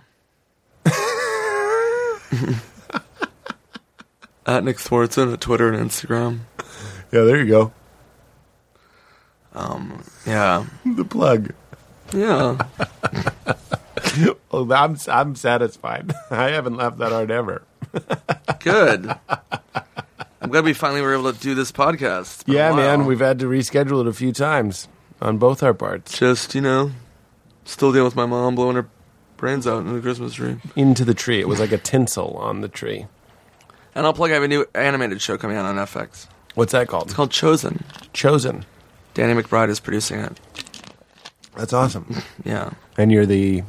[4.46, 6.40] At Nick Swardson at Twitter and Instagram.
[7.12, 7.74] Yeah, there you go.
[9.54, 11.54] Um, yeah, The plug.
[12.14, 12.58] yeah.
[14.50, 16.12] Oh, I'm I'm satisfied.
[16.32, 17.62] I haven't laughed that hard ever.
[18.60, 19.12] Good.
[20.42, 22.20] I'm glad we finally were able to do this podcast.
[22.22, 24.88] It's been a Yeah, man, we've had to reschedule it a few times
[25.22, 26.18] on both our parts.
[26.18, 26.92] just you know
[27.66, 28.88] still dealing with my mom blowing her
[29.36, 30.58] brains out in the Christmas tree.
[30.76, 31.40] Into the tree.
[31.40, 33.08] It was like a tinsel on the tree.
[33.96, 34.32] And I'll plug.
[34.32, 36.28] I have a new animated show coming out on FX.
[36.56, 37.06] What's that called?
[37.06, 37.84] It's called Chozen.
[38.14, 38.64] Chozen.
[39.16, 40.40] Danny McBride is producing it.
[41.56, 42.22] That's awesome.
[42.46, 43.64] Yeah, And you're the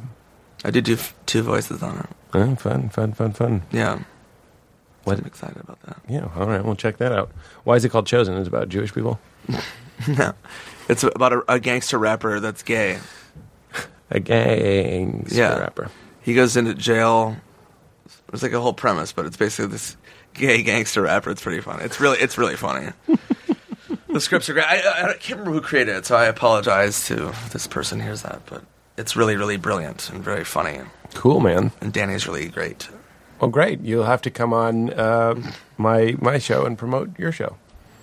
[0.63, 2.05] I did do f- two voices on it.
[2.33, 3.61] oh, fun, fun, fun, fun.
[3.71, 3.99] Yeah,
[5.03, 5.19] What?
[5.19, 5.97] I'm excited about that.
[6.09, 7.31] Yeah, all right, we'll check that out.
[7.63, 8.35] Why is it called Chozen?
[8.39, 9.19] Is it about Jewish people?
[10.07, 10.33] no,
[10.89, 12.99] it's about a, a gangster rapper that's gay.
[14.11, 15.57] A gangster Yeah.
[15.59, 15.89] rapper.
[16.21, 17.37] He goes into jail.
[18.33, 19.95] It's like a whole premise, but it's basically this
[20.33, 21.29] gay gangster rapper.
[21.29, 21.83] It's pretty funny.
[21.83, 22.91] It's really, it's really funny.
[24.07, 24.65] the scripts are great.
[24.65, 28.23] I, I, I can't remember who created it, so I apologize to this person hears
[28.23, 28.41] that.
[28.47, 28.63] But
[28.99, 30.79] it's really, really brilliant and very funny.
[31.15, 31.71] Cool, man.
[31.81, 32.87] And Danny's really great.
[33.39, 33.79] Well, great.
[33.81, 35.33] You'll have to come on uh,
[35.77, 37.55] my my show and promote your show.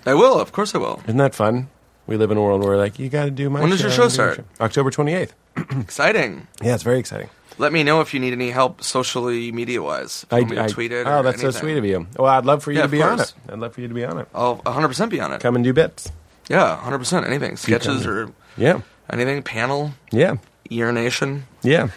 [0.06, 1.00] I will, of course, I will.
[1.04, 1.68] Isn't that fun?
[2.06, 3.60] We live in a world where like you got to do my.
[3.60, 4.44] When does your show do start?
[4.60, 5.34] October twenty eighth.
[5.56, 6.46] Exciting.
[6.62, 7.28] Yeah, it's very exciting.
[7.58, 10.26] Let me know if you need any help socially media wise.
[10.30, 11.06] I, I- tweet it?
[11.06, 12.06] Oh, that's so sweet of you.
[12.18, 13.32] Well, I'd love for you Yeah, to be on it.
[13.48, 14.28] I'd love for you to be on it.
[14.34, 15.40] I'll 100% be on it.
[15.40, 16.10] Come and do bits.
[16.50, 17.26] Yeah, 100%.
[17.26, 17.56] Anything.
[17.56, 19.42] Sketches or Yeah, anything.
[19.42, 19.92] Panel.
[20.12, 20.36] yeah,
[20.70, 21.44] Urination.
[21.62, 21.88] yeah.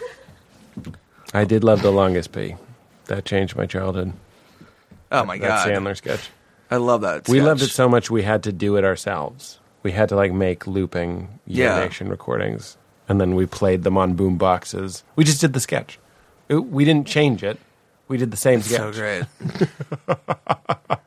[1.32, 2.56] I did love the longest pee.
[3.06, 4.12] That changed my childhood.
[5.12, 5.68] Oh my that god.
[5.68, 6.28] Sandler sketch.
[6.70, 7.28] I love that.
[7.28, 7.46] We sketch.
[7.46, 9.58] loved it so much we had to do it ourselves.
[9.82, 11.76] We had to like make looping Yeah.
[11.76, 12.76] urination recordings,
[13.08, 15.02] and then we played them on boom boxes.
[15.16, 15.98] We just did the sketch.
[16.48, 17.58] It- we didn't change it.
[18.08, 18.78] We did the same sketch.
[18.80, 19.24] So great.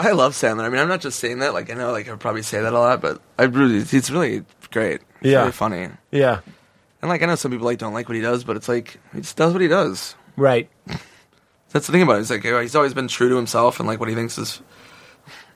[0.00, 0.64] I love Sandler.
[0.64, 1.52] I mean, I'm not just saying that.
[1.54, 4.44] Like, I know, like, I probably say that a lot, but I really, he's really
[4.70, 5.00] great.
[5.20, 5.40] He's Yeah.
[5.40, 5.88] really funny.
[6.10, 6.40] Yeah,
[7.02, 8.98] And like, I know some people like don't like what he does, but it's like
[9.12, 10.14] he just does what he does.
[10.36, 10.68] right.
[11.70, 12.18] That's the thing about it.
[12.20, 14.62] He's like, he's always been true to himself and like what he thinks is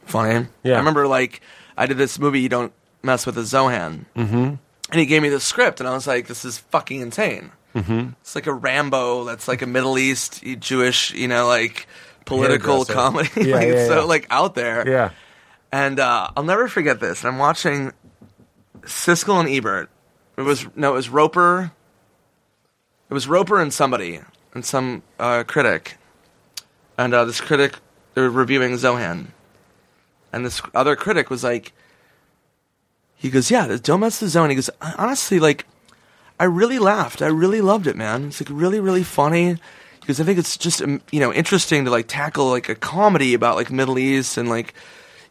[0.05, 0.47] funny.
[0.63, 0.75] Yeah.
[0.75, 1.41] I remember like
[1.77, 4.35] I did this movie, You Don't Mess with the Zohan, mm-hmm.
[4.35, 4.59] and
[5.01, 7.51] he gave me the script, and I was like, this is fucking insane.
[7.75, 8.11] Mm-hmm.
[8.21, 11.87] It's like a Rambo that's like a Middle East Jewish, you know, like
[12.25, 13.29] political comedy.
[13.37, 14.89] Yeah, like yeah, it's so like out there.
[14.89, 15.11] Yeah.
[15.71, 17.25] And uh, I'll never forget this.
[17.25, 17.93] And I'm watching
[18.83, 19.89] Siskel and Ebert.
[20.37, 21.73] It was no, it was Roeper.
[23.11, 24.21] It was Roeper and somebody
[24.55, 25.97] and some uh, critic,
[26.99, 27.77] and uh, this critic
[28.15, 29.29] they were reviewing Zohan,
[30.33, 31.73] and this other critic was like,
[33.15, 35.67] he goes, "Yeah, don't mess with Zohan." He goes, "Honestly, like,
[36.41, 37.23] I really laughed.
[37.23, 38.27] I really loved it, man.
[38.27, 39.57] It's like really, really funny."
[40.03, 43.35] Because I think it's just um, you know interesting to like tackle like a comedy
[43.35, 44.75] about like Middle East and like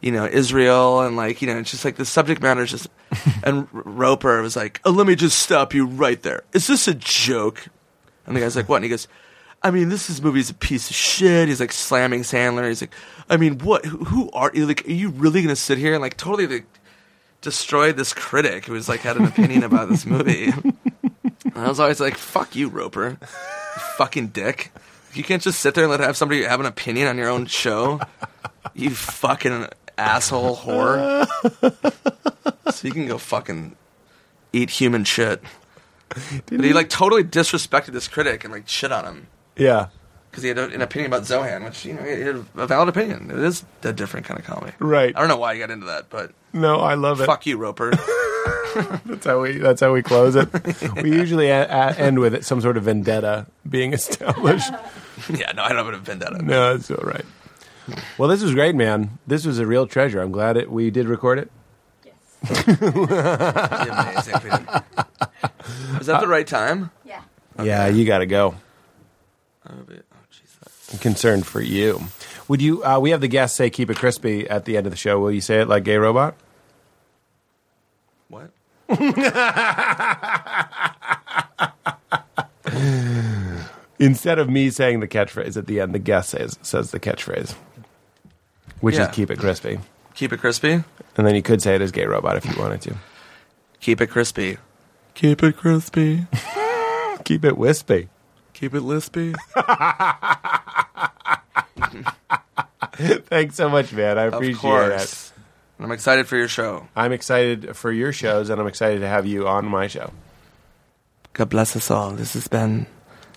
[0.02, 2.88] you know Israel and like you know it's just like the subject matter is just
[3.44, 6.44] and Roeper was like oh, let me just stop you right there.
[6.54, 7.68] Is this a joke?
[8.26, 8.78] And the guy's like what?
[8.78, 9.08] And he goes
[9.62, 11.50] I mean this is movie's a piece of shit.
[11.50, 12.68] He's like slamming Sandler.
[12.68, 12.94] He's like
[13.30, 13.86] I mean what?
[13.86, 14.66] Who, who are you?
[14.66, 16.66] Like are you really gonna sit here and like totally like
[17.42, 20.54] destroyed this critic who was like had an opinion about this movie?
[21.54, 23.18] And I was always like fuck you Roeper
[23.98, 24.72] fucking dick
[25.14, 27.46] you can't just sit there and let have somebody have an opinion on your own
[27.46, 28.00] show
[28.74, 29.68] you fucking
[29.98, 31.28] asshole whore.
[32.72, 33.76] so you can go fucking
[34.54, 35.42] eat human shit.
[36.48, 39.88] But he like totally disrespected this critic and like shit on him Yeah.
[40.32, 42.88] Because he had a, an opinion about Zohan, which you know he had a valid
[42.90, 43.30] opinion.
[43.30, 44.72] It is a different kind of comedy.
[44.80, 45.14] Right.
[45.16, 47.26] I don't know why he got into that, but No, I love it.
[47.26, 47.92] fuck you, Roeper.
[49.06, 49.58] That's how we.
[49.58, 50.48] That's how we close it.
[51.04, 54.72] we usually a- a- end with it, some sort of vendetta being established.
[55.30, 56.42] yeah, no, I don't have a vendetta.
[56.42, 57.26] No, that's all right.
[58.18, 59.20] Well, this was great, man.
[59.28, 60.22] This was a real treasure.
[60.22, 60.72] I'm glad it.
[60.72, 61.52] We did record it.
[62.06, 62.16] Yes.
[62.70, 64.68] amazing.
[66.00, 66.92] Is that the uh, right time?
[67.06, 67.22] Yeah.
[67.62, 68.56] Yeah, you got to go.
[70.92, 70.94] Jeez.
[70.94, 72.02] I'm concerned for you.
[72.48, 72.84] Would you?
[72.84, 75.20] Uh, we have the guests say "keep it crispy" at the end of the show.
[75.20, 76.36] Will you say it like "gay robot"?
[78.30, 78.52] What?
[84.00, 87.54] Instead of me saying the catchphrase at the end, the guest says says the catchphrase,
[88.80, 89.10] which Yeah.
[89.10, 89.80] is "Keep it crispy."
[90.16, 90.84] Keep it crispy.
[91.18, 92.96] And then you could say it as "Gay Robot" if you wanted to.
[93.80, 94.58] Keep it crispy.
[95.14, 96.26] Keep it crispy.
[97.24, 98.10] Keep it wispy.
[98.54, 99.36] Keep it lispy.
[102.94, 104.18] Thanks so much, man.
[104.18, 105.32] I appreciate it.
[105.78, 106.88] And I'm excited for your show.
[106.96, 110.12] I'm excited for your shows, and I'm excited to have you on my show.
[111.34, 112.12] God bless us all.
[112.12, 112.86] This has been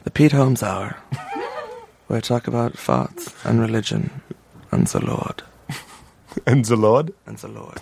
[0.02, 0.96] the Pete Holmes Hour,
[2.06, 4.10] where I talk about farts and religion
[4.70, 5.42] and the Lord.
[6.46, 7.14] And the Lord.
[7.26, 7.80] And the Lord.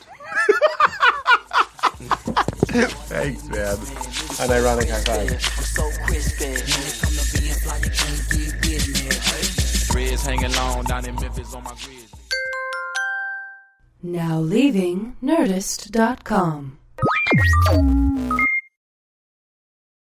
[3.09, 3.79] Thanks, man.
[4.41, 5.29] An ironic high five.
[9.95, 10.07] Me.
[10.07, 12.09] Dreads hanging long down in Memphis on my grizzly.
[14.03, 16.79] Now leaving Nerdist.com.